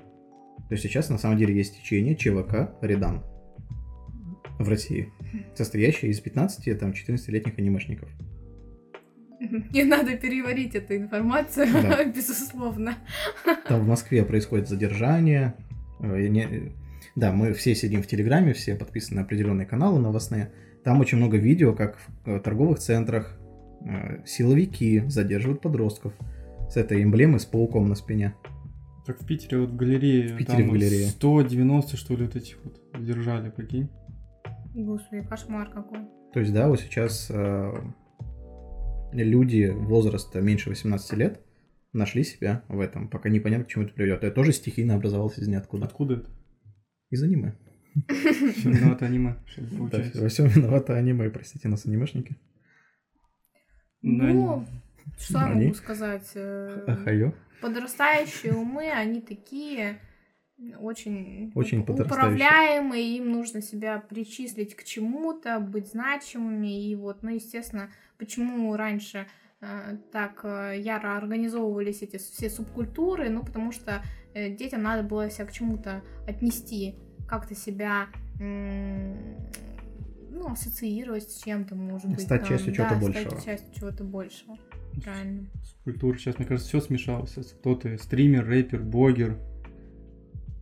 То 0.69 0.75
есть 0.75 0.83
сейчас 0.83 1.11
на 1.11 1.19
самом 1.19 1.37
деле 1.37 1.55
есть 1.55 1.77
течение 1.79 2.17
ЧВК 2.17 2.71
Редан 2.81 3.23
в 4.59 4.69
России, 4.69 5.12
состоящее 5.55 6.11
из 6.11 6.21
15 6.21 6.79
там 6.79 6.91
14-летних 6.93 7.59
анимешников. 7.59 8.09
Не 9.72 9.84
надо 9.84 10.16
переварить 10.16 10.74
эту 10.74 10.97
информацию, 10.97 11.66
да. 11.72 12.05
безусловно. 12.16 12.95
Там 13.68 13.80
в 13.80 13.88
Москве 13.88 14.24
происходит 14.24 14.68
задержание. 14.68 15.55
Э, 16.01 16.70
да, 17.16 17.32
мы 17.32 17.53
все 17.53 17.74
сидим 17.74 18.03
в 18.03 18.07
Телеграме, 18.07 18.53
все 18.53 18.74
подписаны 18.74 19.20
на 19.20 19.22
определенные 19.22 19.66
каналы 19.66 20.01
новостные. 20.01 20.53
Там 20.82 21.01
очень 21.01 21.18
много 21.18 21.36
видео, 21.36 21.72
как 21.72 21.99
в 21.99 22.28
э, 22.28 22.40
торговых 22.40 22.78
центрах 22.78 23.38
э, 23.84 24.24
силовики 24.26 25.03
задерживают 25.07 25.61
подростков 25.61 26.12
с 26.68 26.76
этой 26.76 27.03
эмблемой 27.03 27.40
с 27.40 27.45
пауком 27.45 27.88
на 27.88 27.95
спине. 27.95 28.34
Так 29.07 29.20
в 29.20 29.26
Питере 29.26 29.59
вот 29.59 29.70
в 29.70 29.76
галерее, 29.76 30.34
в 30.34 30.38
Питере 30.38 30.59
там 30.59 30.68
в 30.68 30.72
галерее. 30.72 31.07
190 31.09 31.97
что 31.97 32.16
ли 32.16 32.24
вот 32.24 32.36
этих 32.36 32.57
вот 32.64 32.80
задержали, 32.95 33.51
прикинь. 33.51 33.90
Господи, 34.74 35.22
кошмар 35.22 35.70
какой. 35.70 36.01
То 36.32 36.40
есть, 36.40 36.53
да, 36.53 36.68
вот 36.68 36.80
сейчас 36.80 37.30
люди 39.23 39.67
возраста 39.71 40.41
меньше 40.41 40.71
18 40.71 41.12
лет 41.15 41.41
нашли 41.93 42.25
себя 42.25 42.65
в 42.69 42.81
этом, 42.81 43.09
пока 43.09 43.29
непонятно, 43.29 43.65
к 43.65 43.69
чему 43.69 43.85
это 43.85 43.95
приведет. 43.95 44.25
Это 44.25 44.35
тоже 44.35 44.53
стихийно 44.53 44.95
образовалось 44.95 45.39
из 45.39 45.47
ниоткуда. 45.49 45.87
Откуда 45.87 46.15
это? 46.15 46.31
Из 47.11 47.23
аниме. 47.23 47.55
Виновато 47.95 49.07
аниме, 49.07 49.37
Да, 49.93 50.03
во 50.15 50.29
всем 50.29 50.49
виновато 50.49 50.97
аниме, 50.97 51.31
простите 51.31 51.69
нас, 51.69 51.87
анимешники. 51.87 52.37
Ну, 54.03 54.67
что 55.19 55.39
я 55.39 55.47
могу 55.49 55.75
сказать? 55.75 56.31
Э. 56.35 57.31
Подрастающие 57.62 58.53
умы, 58.53 58.91
они 58.91 59.21
такие 59.21 59.99
очень, 60.81 61.53
очень 61.55 61.81
управляемые, 61.81 63.17
им 63.17 63.33
нужно 63.33 63.62
себя 63.62 63.99
причислить 63.99 64.75
к 64.75 64.85
чему-то, 64.85 65.61
быть 65.61 65.89
значимыми, 65.89 66.89
и 66.89 66.95
вот, 66.95 67.23
ну, 67.23 67.31
естественно, 67.31 67.91
почему 68.19 68.75
раньше 68.77 69.27
э, 69.61 69.97
так 70.12 70.41
э, 70.45 70.79
яро 70.79 71.17
организовывались 71.17 72.03
эти 72.03 72.17
все 72.17 72.51
субкультуры, 72.51 73.31
ну, 73.31 73.45
потому 73.45 73.73
что 73.73 74.03
э, 74.35 74.51
детям 74.51 74.83
надо 74.83 75.03
было 75.03 75.31
себя 75.31 75.47
к 75.47 75.53
чему-то 75.53 76.03
отнести, 76.27 76.97
как-то 77.29 77.55
себя 77.55 78.09
ну, 78.39 79.17
ассоциировать 80.51 81.31
с 81.31 81.43
чем-то, 81.43 81.77
может 81.77 82.11
быть. 82.11 82.21
Стать 82.21 82.43
там, 82.43 82.51
частью 82.51 82.75
да, 82.75 82.77
чего-то 82.77 82.97
большего. 82.97 83.31
Стать 83.31 83.45
частью 83.45 83.75
чего-то 83.75 84.05
большего. 84.05 84.59
Правильно. 85.03 85.47
Культура 85.85 86.17
сейчас, 86.17 86.39
мне 86.39 86.47
кажется, 86.47 86.69
все 86.69 86.81
смешалось. 86.81 87.33
Кто 87.33 87.75
ты? 87.75 87.99
Стример, 87.99 88.47
рэпер, 88.47 88.83
блогер. 88.83 89.39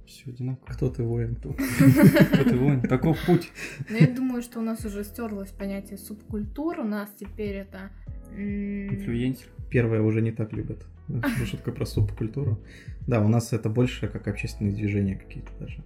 Все 0.07 0.31
одинаково. 0.31 0.67
Кто 0.75 0.91
ты 0.91 1.03
воин? 1.03 1.37
Кто 1.37 1.53
ты 1.53 2.57
воин? 2.57 2.83
Таков 2.83 3.19
путь. 3.27 3.51
Но 3.89 3.97
я 3.97 4.07
думаю, 4.07 4.43
что 4.43 4.61
у 4.61 4.63
нас 4.63 4.85
уже 4.85 5.05
стерлось 5.05 5.51
понятие 5.51 5.99
субкультур. 5.99 6.81
У 6.81 6.85
нас 6.85 7.09
теперь 7.19 7.57
это... 7.57 7.91
Инфлюенсер. 8.37 9.49
Первое 9.71 10.03
уже 10.03 10.21
не 10.23 10.33
так 10.33 10.53
любят. 10.53 10.85
Шутка 11.47 11.73
про 11.73 11.87
субкультуру. 11.87 12.59
Да, 13.07 13.21
у 13.21 13.29
нас 13.29 13.53
это 13.53 13.69
больше 13.69 14.09
как 14.09 14.29
общественные 14.29 14.75
движения 14.75 15.17
какие-то 15.17 15.53
даже. 15.59 15.83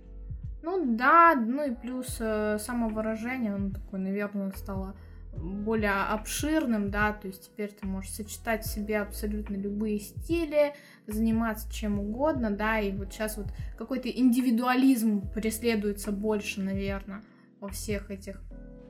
Ну 0.63 0.97
да, 0.97 1.35
ну 1.35 1.65
и 1.71 1.75
плюс 1.75 2.17
э, 2.19 2.59
самовыражение, 2.59 3.55
оно 3.55 3.71
такое, 3.71 4.01
наверное, 4.01 4.51
стало 4.57 4.97
более 5.37 5.91
обширным, 5.91 6.91
да, 6.91 7.13
то 7.13 7.27
есть 7.27 7.47
теперь 7.47 7.71
ты 7.71 7.87
можешь 7.87 8.13
сочетать 8.13 8.65
в 8.65 8.69
себе 8.73 9.01
абсолютно 9.01 9.57
любые 9.57 9.99
стили, 10.01 10.75
заниматься 11.07 11.73
чем 11.73 11.99
угодно, 11.99 12.51
да, 12.51 12.81
и 12.81 12.93
вот 12.93 13.13
сейчас 13.13 13.37
вот 13.37 13.47
какой-то 13.77 14.09
индивидуализм 14.09 15.29
преследуется 15.31 16.13
больше, 16.13 16.61
наверное, 16.63 17.23
во 17.61 17.69
всех 17.69 18.11
этих 18.11 18.43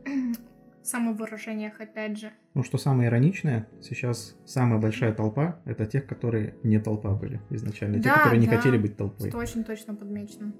самовыражениях, 0.83 1.81
опять 1.81 2.19
же. 2.19 2.31
Ну, 2.55 2.63
что 2.63 2.79
самое 2.79 3.09
ироничное, 3.09 3.69
сейчас 3.83 4.37
самая 4.45 4.81
большая 4.81 5.13
толпа— 5.13 5.61
это 5.65 5.85
тех, 5.87 6.07
которые 6.07 6.57
не 6.63 6.79
толпа 6.79 7.15
были 7.15 7.41
изначально. 7.51 7.97
Те, 7.99 8.09
Да, 8.09 8.15
которые 8.17 8.41
не 8.41 8.47
да. 8.47 8.57
хотели 8.57 8.79
быть 8.79 8.97
толпой. 8.97 9.29
Это 9.29 9.39
очень 9.39 9.65
точно 9.65 9.95
подмечено. 9.95 10.53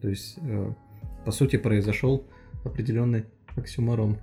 То 0.00 0.08
есть, 0.08 0.38
э, 0.42 0.72
по 1.24 1.30
сути, 1.30 1.56
произошел 1.56 2.26
определенный 2.64 3.26
оксюморон. 3.56 4.18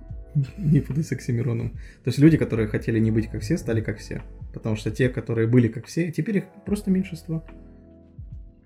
Не 0.58 0.80
путай 0.80 1.02
с 1.02 1.12
оксимироном. 1.12 1.70
То 2.04 2.08
есть 2.08 2.18
люди, 2.18 2.36
которые 2.36 2.68
хотели 2.68 2.98
не 2.98 3.10
быть 3.10 3.28
как 3.28 3.42
все, 3.42 3.56
стали 3.56 3.80
как 3.80 3.98
все. 3.98 4.22
Потому 4.52 4.76
что 4.76 4.90
те, 4.90 5.08
которые 5.08 5.48
были 5.48 5.68
как 5.68 5.86
все, 5.86 6.10
теперь 6.12 6.38
их 6.38 6.44
просто 6.64 6.90
меньшинство. 6.90 7.44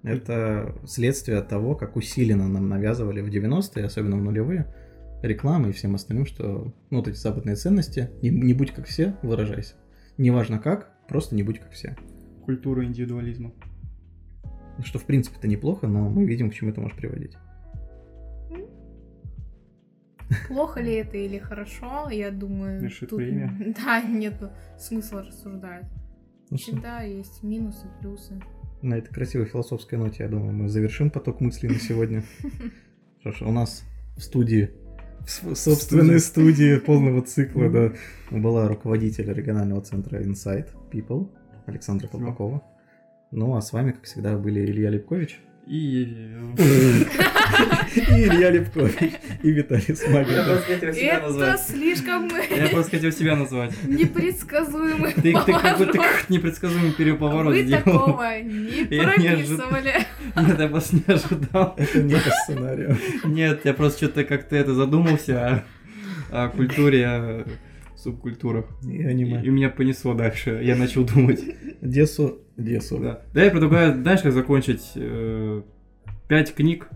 Это 0.02 0.76
следствие 0.86 1.40
того, 1.40 1.74
как 1.74 1.96
усиленно 1.96 2.46
нам 2.46 2.68
навязывали 2.68 3.22
в 3.22 3.28
90-е, 3.28 3.84
особенно 3.84 4.18
в 4.18 4.22
нулевые, 4.22 4.66
рекламы 5.22 5.70
и 5.70 5.72
всем 5.72 5.94
остальным, 5.94 6.26
что 6.26 6.74
ну, 6.90 6.98
вот 6.98 7.08
эти 7.08 7.16
западные 7.16 7.56
ценности, 7.56 8.10
не, 8.20 8.28
не 8.28 8.52
будь 8.52 8.72
как 8.72 8.86
все, 8.86 9.16
выражайся. 9.22 9.74
Неважно 10.18 10.58
как, 10.58 10.90
просто 11.08 11.34
не 11.34 11.42
будь 11.42 11.58
как 11.58 11.72
все. 11.72 11.96
Культура 12.44 12.84
индивидуализма. 12.84 13.52
Что 14.82 14.98
в 14.98 15.04
принципе 15.04 15.38
это 15.38 15.48
неплохо, 15.48 15.86
но 15.86 16.10
мы 16.10 16.26
видим, 16.26 16.50
к 16.50 16.54
чему 16.54 16.70
это 16.70 16.82
может 16.82 16.98
приводить. 16.98 17.36
Плохо 20.48 20.80
ли 20.80 20.94
это 20.94 21.16
или 21.16 21.38
хорошо, 21.38 22.08
я 22.10 22.30
думаю, 22.30 22.82
Решит 22.82 23.12
время. 23.12 23.74
Да, 23.84 24.02
нет 24.02 24.34
смысла 24.78 25.22
рассуждать. 25.22 25.86
Ну 26.50 26.58
что, 26.58 26.72
Всегда 26.72 27.02
есть 27.02 27.42
минусы, 27.42 27.86
плюсы. 28.00 28.40
На 28.82 28.94
этой 28.98 29.12
красивой 29.12 29.46
философской 29.46 29.98
ноте, 29.98 30.24
я 30.24 30.28
думаю, 30.28 30.52
мы 30.52 30.68
завершим 30.68 31.10
поток 31.10 31.40
мыслей 31.40 31.70
на 31.70 31.78
сегодня. 31.78 32.22
Ж, 33.24 33.42
у 33.42 33.50
нас 33.50 33.84
в 34.16 34.20
студии, 34.20 34.70
в 35.20 35.54
собственной 35.54 36.20
студии 36.20 36.78
полного 36.78 37.22
цикла, 37.22 37.70
да, 37.70 37.92
была 38.30 38.68
руководитель 38.68 39.32
регионального 39.32 39.80
центра 39.80 40.22
Insight 40.22 40.68
People 40.92 41.30
Александра. 41.66 42.08
Колпакова. 42.08 42.62
Ну, 43.30 43.56
а 43.56 43.62
с 43.62 43.72
вами, 43.72 43.92
как 43.92 44.04
всегда, 44.04 44.36
были 44.36 44.60
Илья 44.64 44.90
Лепкович. 44.90 45.40
И... 45.66 46.02
И 47.96 48.24
Илья 48.24 48.50
Лепкович. 48.50 49.12
И 49.42 49.50
Виталий 49.50 49.84
Я 49.88 49.94
Смагин. 49.96 50.44
просто 50.44 50.64
хотел 50.74 50.92
себя 50.92 51.14
Это 51.16 51.26
назвать. 51.26 51.60
слишком 51.60 52.28
Я 52.50 52.68
просто 52.68 52.90
хотел 52.90 53.12
себя 53.12 53.36
назвать. 53.36 53.72
непредсказуемый 53.84 55.12
Ты, 55.12 55.22
ты 55.22 55.32
как 55.32 55.78
поворот. 55.78 55.96
непредсказуемый 56.28 56.92
переповорот 56.92 57.54
Вы 57.54 57.68
такого 57.70 58.38
не 58.42 58.86
Я 58.94 59.02
прописывали. 59.04 59.94
Нет, 60.36 60.58
я 60.60 60.68
просто 60.68 60.96
не 60.96 61.14
ожидал. 61.14 61.74
Это 61.78 61.98
не 62.02 62.14
по 62.14 62.30
сценарию. 62.44 62.98
Нет, 63.24 63.60
я 63.64 63.74
просто 63.74 63.98
что-то 64.06 64.24
как-то 64.24 64.56
это 64.56 64.74
задумался 64.74 65.64
о, 66.30 66.44
о 66.44 66.48
культуре, 66.48 67.46
субкультурах. 68.04 68.66
И 68.84 68.92
И, 68.98 69.04
аниме. 69.04 69.42
и 69.42 69.48
меня 69.50 69.70
понесло 69.70 70.14
дальше. 70.14 70.60
Я 70.62 70.76
начал 70.76 71.04
думать. 71.04 71.40
Десу. 71.82 72.38
Десу. 72.56 72.98
Да. 72.98 73.22
Да, 73.34 73.42
я 73.44 73.50
предлагаю, 73.50 74.02
как 74.04 74.32
закончить? 74.32 74.92
э, 74.96 75.62
Пять 76.28 76.54
книг. 76.54 76.88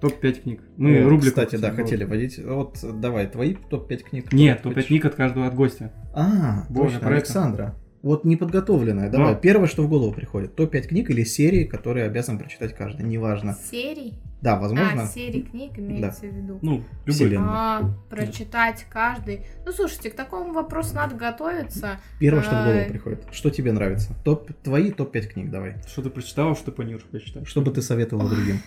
Топ-5 0.00 0.42
книг. 0.42 0.60
Мы 0.76 0.98
О, 1.00 1.08
рубрику 1.08 1.30
Кстати, 1.34 1.56
да, 1.56 1.72
хотели 1.72 2.04
вот. 2.04 2.10
вводить. 2.10 2.38
Вот 2.44 2.78
давай, 3.00 3.26
твои 3.26 3.54
топ-5 3.68 3.96
книг. 4.04 4.32
Нет, 4.32 4.60
Кто 4.60 4.68
топ-5 4.68 4.74
хочешь? 4.74 4.88
книг 4.88 5.04
от 5.06 5.14
каждого 5.16 5.46
от 5.48 5.54
гостя. 5.56 5.92
А, 6.14 6.66
Боже, 6.70 6.94
точно. 7.00 7.08
Александра. 7.08 7.74
Вот 8.02 8.24
неподготовленная. 8.24 9.10
Давай, 9.10 9.34
Да. 9.34 9.40
первое, 9.40 9.66
что 9.66 9.82
в 9.82 9.88
голову 9.88 10.12
приходит. 10.12 10.54
Топ-5 10.54 10.82
книг 10.82 11.10
или 11.10 11.24
серии, 11.24 11.64
которые 11.64 12.06
обязан 12.06 12.38
прочитать 12.38 12.74
каждый. 12.76 13.06
Неважно. 13.06 13.56
Серий? 13.70 14.14
Да, 14.40 14.58
возможно. 14.58 15.02
А, 15.02 15.06
серии 15.06 15.42
книг 15.42 15.78
имеется 15.78 16.26
в 16.26 16.32
виду. 16.34 16.58
Ну. 16.62 16.84
Вселенная. 17.06 17.48
А, 17.48 17.94
прочитать 18.08 18.86
каждый. 18.88 19.46
Ну, 19.66 19.72
слушайте, 19.72 20.10
к 20.10 20.14
такому 20.14 20.52
вопросу 20.52 20.94
надо 20.94 21.16
готовиться. 21.16 22.00
Первое, 22.20 22.42
что 22.42 22.52
в 22.52 22.64
голову 22.64 22.80
А, 22.86 22.88
приходит. 22.88 23.24
Что 23.32 23.50
тебе 23.50 23.72
нравится? 23.72 24.14
Топ, 24.24 24.52
твои 24.62 24.92
топ-5 24.92 25.26
книг 25.26 25.50
давай. 25.50 25.76
Что 25.88 26.02
ты 26.02 26.10
прочитал, 26.10 26.54
что 26.56 26.70
планируешь 26.70 27.04
почитать? 27.04 27.48
Что 27.48 27.62
бы 27.62 27.72
ты 27.72 27.82
советовала 27.82 28.28
другим? 28.30 28.60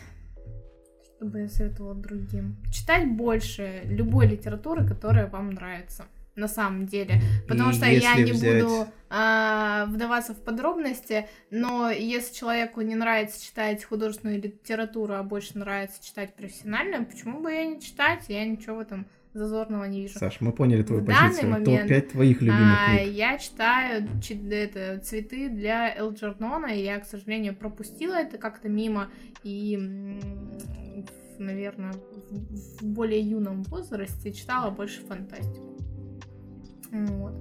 Чтобы 1.18 1.40
я 1.42 1.48
советовала 1.48 1.96
другим. 1.96 2.58
Читать 2.72 3.10
больше 3.10 3.82
любой 3.86 4.28
литературы, 4.28 4.86
которая 4.86 5.28
вам 5.28 5.52
нравится. 5.52 6.06
На 6.36 6.48
самом 6.48 6.86
деле. 6.86 7.16
Потому 7.48 7.74
что 7.74 7.86
я 7.86 8.16
не 8.16 8.32
взять- 8.32 8.64
буду 8.64 8.88
а, 9.10 9.86
вдаваться 9.88 10.34
в 10.34 10.42
подробности, 10.42 11.28
но 11.50 11.90
если 11.92 12.34
человеку 12.34 12.80
не 12.80 12.96
нравится 12.96 13.44
читать 13.44 13.84
художественную 13.84 14.42
литературу, 14.42 15.16
а 15.16 15.24
больше 15.24 15.58
нравится 15.58 16.02
читать 16.02 16.34
профессиональную, 16.34 17.06
почему 17.06 17.42
бы 17.42 17.52
я 17.52 17.66
не 17.66 17.82
читать? 17.82 18.24
Я 18.30 18.46
ничего 18.46 18.78
в 18.78 18.80
этом 18.80 19.06
зазорного 19.34 19.84
не 19.84 20.02
вижу. 20.04 20.20
Саш, 20.20 20.40
мы 20.40 20.54
поняли 20.54 20.84
твою 20.84 21.02
В 21.02 21.06
данный 21.06 21.28
позицию. 21.30 21.52
момент, 21.52 21.88
Топ-5 21.90 22.02
твоих 22.12 22.42
любимых 22.42 22.78
А, 22.80 22.96
книг. 22.98 23.14
я 23.14 23.38
читаю 23.38 24.08
чи- 24.24 24.50
это, 24.52 25.00
цветы 25.00 25.50
для 25.50 25.94
Элджернона, 25.98 26.68
и 26.68 26.82
я, 26.84 27.00
к 27.00 27.06
сожалению, 27.06 27.56
пропустила 27.56 28.16
это 28.16 28.38
как-то 28.38 28.70
мимо, 28.70 29.10
и, 29.44 29.78
наверное, 31.40 31.94
в 32.30 32.84
более 32.86 33.20
юном 33.22 33.64
возрасте 33.64 34.32
читала 34.32 34.70
больше 34.72 35.02
фантастику. 35.02 35.71
Вот. 36.92 37.34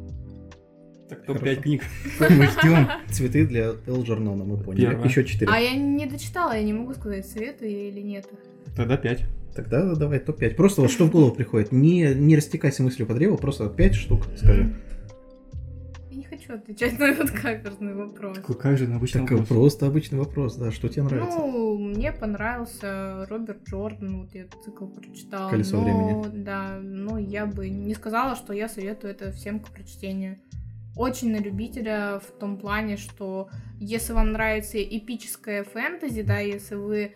Так, 1.08 1.24
топ-5 1.24 1.40
Хорошо. 1.40 1.62
книг. 1.62 1.82
Мы 2.20 2.46
ждем 2.46 2.88
цветы 3.10 3.46
для 3.46 3.72
Элджернона, 3.86 4.44
мы 4.44 4.56
поняли. 4.58 4.86
Первое. 4.86 5.08
Еще 5.08 5.24
4. 5.24 5.50
А 5.52 5.58
я 5.58 5.74
не 5.74 6.06
дочитала, 6.06 6.52
я 6.52 6.62
не 6.62 6.72
могу 6.72 6.94
сказать, 6.94 7.26
советую 7.26 7.70
я 7.70 7.88
или 7.88 8.00
нет. 8.00 8.28
Тогда 8.76 8.96
5. 8.96 9.24
Тогда 9.54 9.94
давай 9.96 10.20
топ-5. 10.20 10.54
Просто 10.54 10.82
вот 10.82 10.90
что 10.92 11.06
в 11.06 11.10
голову 11.10 11.34
приходит. 11.34 11.72
Не, 11.72 12.14
не 12.14 12.36
растекайся 12.36 12.84
мыслью 12.84 13.08
по 13.08 13.14
древу, 13.14 13.36
просто 13.36 13.68
5 13.68 13.94
штук 13.94 14.26
скажи. 14.36 14.72
Хочу 16.50 16.62
отвечать 16.62 16.98
на 16.98 17.04
этот 17.04 17.30
каверзный 17.30 17.94
вопрос. 17.94 18.38
Какой 18.38 18.76
же 18.76 18.92
обычный 18.92 19.20
Так 19.20 19.30
вопрос. 19.30 19.48
просто 19.48 19.86
обычный 19.86 20.18
вопрос, 20.18 20.56
да. 20.56 20.72
Что 20.72 20.88
тебе 20.88 21.04
нравится? 21.04 21.38
Ну, 21.38 21.78
мне 21.78 22.12
понравился 22.12 23.26
Роберт 23.28 23.68
Джордан, 23.68 24.22
вот 24.22 24.34
я 24.34 24.46
цикл 24.64 24.86
прочитала. 24.86 25.50
«Колесо 25.50 25.76
но, 25.76 25.84
времени». 25.84 26.42
Да, 26.42 26.78
но 26.82 27.18
я 27.18 27.46
бы 27.46 27.68
не 27.68 27.94
сказала, 27.94 28.34
что 28.34 28.52
я 28.52 28.68
советую 28.68 29.12
это 29.12 29.30
всем 29.30 29.60
к 29.60 29.68
прочтению. 29.68 30.38
Очень 30.96 31.32
на 31.32 31.36
любителя 31.36 32.18
в 32.18 32.38
том 32.38 32.56
плане, 32.58 32.96
что 32.96 33.48
если 33.78 34.12
вам 34.12 34.32
нравится 34.32 34.82
эпическое 34.82 35.62
фэнтези, 35.62 36.22
да, 36.22 36.38
если 36.38 36.74
вы 36.74 37.14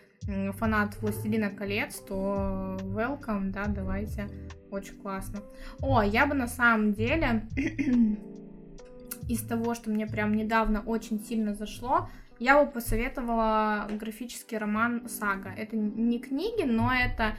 фанат 0.59 0.97
«Властелина 1.03 1.51
колец», 1.51 1.97
то 1.97 2.79
welcome, 2.83 3.51
да, 3.51 3.67
давайте, 3.67 4.29
очень 4.71 4.95
классно. 4.95 5.41
О, 5.81 6.03
я 6.03 6.25
бы 6.27 6.35
на 6.35 6.47
самом 6.47 6.95
деле 6.95 7.43
из 9.29 9.43
того, 9.43 9.75
что 9.75 9.91
мне 9.91 10.07
прям 10.07 10.35
недавно 10.35 10.83
очень 10.85 11.21
сильно 11.25 11.55
зашло, 11.55 12.09
я 12.39 12.63
бы 12.63 12.71
посоветовала 12.71 13.87
графический 13.99 14.59
роман 14.59 15.09
«Сага». 15.09 15.53
Это 15.57 15.77
не 15.77 16.19
книги, 16.19 16.63
но 16.65 16.93
это, 16.93 17.37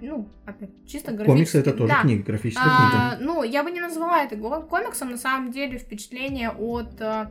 ну, 0.00 0.28
опять, 0.46 0.70
чисто 0.86 1.12
графический. 1.12 1.26
Комиксы 1.26 1.58
это 1.58 1.72
тоже 1.72 1.92
да. 1.92 2.02
книга, 2.02 2.24
графическая 2.24 2.64
А, 2.66 3.16
книга. 3.16 3.32
ну, 3.32 3.42
я 3.42 3.62
бы 3.62 3.70
не 3.70 3.80
назвала 3.80 4.22
это 4.24 4.36
комиксом, 4.36 5.10
на 5.10 5.18
самом 5.18 5.52
деле 5.52 5.78
впечатление 5.78 6.50
от 6.50 7.00
э, 7.00 7.30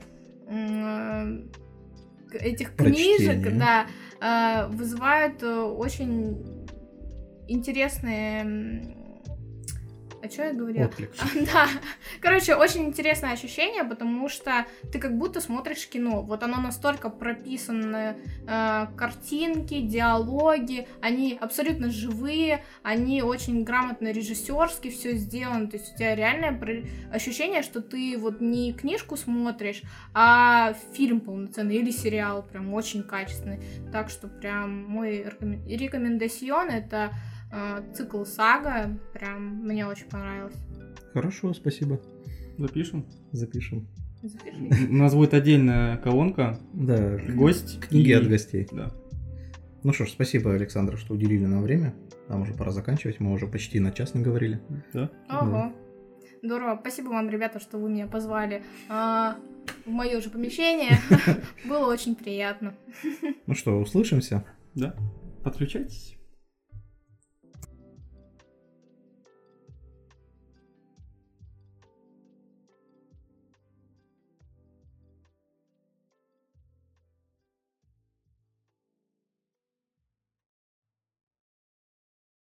этих 2.32 2.74
Прочтения. 2.76 3.42
книжек, 3.42 3.58
да, 3.58 3.88
э, 4.22 4.68
вызывают 4.68 5.42
э, 5.42 5.60
очень 5.62 6.68
интересные 7.48 8.96
А 10.22 10.30
что 10.30 10.44
я 10.44 10.54
говорила? 10.54 10.86
Отклик. 10.86 11.12
Да. 11.54 11.68
Короче, 12.20 12.56
очень 12.56 12.86
интересное 12.86 13.32
ощущение, 13.32 13.84
потому 13.84 14.28
что 14.30 14.66
ты 14.92 15.00
как 15.00 15.18
будто 15.18 15.40
смотришь 15.40 15.88
кино. 15.88 16.22
Вот 16.22 16.44
оно 16.44 16.60
настолько 16.60 17.10
прописано, 17.10 18.18
э, 18.48 18.88
картинки, 18.98 19.82
диалоги, 19.82 20.88
они 21.02 21.38
абсолютно 21.40 21.90
живые, 21.90 22.64
они 22.84 23.22
очень 23.22 23.64
грамотно 23.64 24.12
режиссерски 24.12 24.90
все 24.90 25.16
сделано. 25.16 25.68
То 25.68 25.78
есть 25.78 25.94
у 25.94 25.98
тебя 25.98 26.16
реальное 26.16 26.60
ощущение, 27.12 27.62
что 27.62 27.82
ты 27.82 28.18
вот 28.18 28.42
не 28.42 28.74
книжку 28.74 29.16
смотришь, 29.16 29.84
а 30.14 30.74
фильм 30.94 31.22
полноценный 31.22 31.78
или 31.78 31.92
сериал 31.92 32.44
прям 32.44 32.74
очень 32.74 33.04
качественный. 33.04 33.60
Так 33.92 34.10
что 34.10 34.28
прям 34.28 34.84
мой 34.86 35.22
рекомен- 35.24 35.66
рекомендацион 35.68 36.70
это 36.70 37.12
цикл 37.94 38.24
сага. 38.24 38.98
Прям 39.14 39.64
мне 39.66 39.86
очень 39.86 40.08
понравилось. 40.08 40.56
Хорошо, 41.14 41.54
спасибо. 41.54 42.00
Запишем. 42.58 43.06
Запишем. 43.32 43.88
Запиши. 44.22 44.88
У 44.90 44.94
нас 44.96 45.14
будет 45.16 45.34
отдельная 45.34 45.98
колонка. 45.98 46.60
Да, 46.74 47.18
Гость. 47.34 47.80
книги 47.80 48.10
и- 48.10 48.14
от 48.14 48.28
гостей. 48.28 48.68
Да. 48.72 48.92
Ну 49.84 49.94
что 49.94 50.06
ж, 50.06 50.10
спасибо, 50.10 50.54
Александр, 50.54 50.98
что 50.98 51.14
уделили 51.14 51.46
нам 51.46 51.64
время. 51.64 51.94
Нам 52.28 52.42
уже 52.42 52.54
пора 52.54 52.72
заканчивать, 52.72 53.22
мы 53.22 53.32
уже 53.32 53.48
почти 53.48 53.80
на 53.80 53.92
час 53.92 54.14
наговорили. 54.14 54.60
Да. 54.94 55.10
Ого. 55.30 55.72
Здорово. 56.44 56.78
Спасибо 56.82 57.10
вам, 57.10 57.30
ребята, 57.30 57.60
что 57.60 57.78
вы 57.78 57.90
меня 57.90 58.08
позвали 58.08 58.62
а, 58.90 59.38
в 59.86 59.90
мое 59.90 60.20
же 60.22 60.30
помещение. 60.30 60.98
Было 61.66 61.92
очень 61.92 62.16
приятно. 62.16 62.76
Ну 63.48 63.56
что, 63.56 63.80
услышимся. 63.80 64.44
Да. 64.76 64.96
Подключайтесь. 65.44 66.19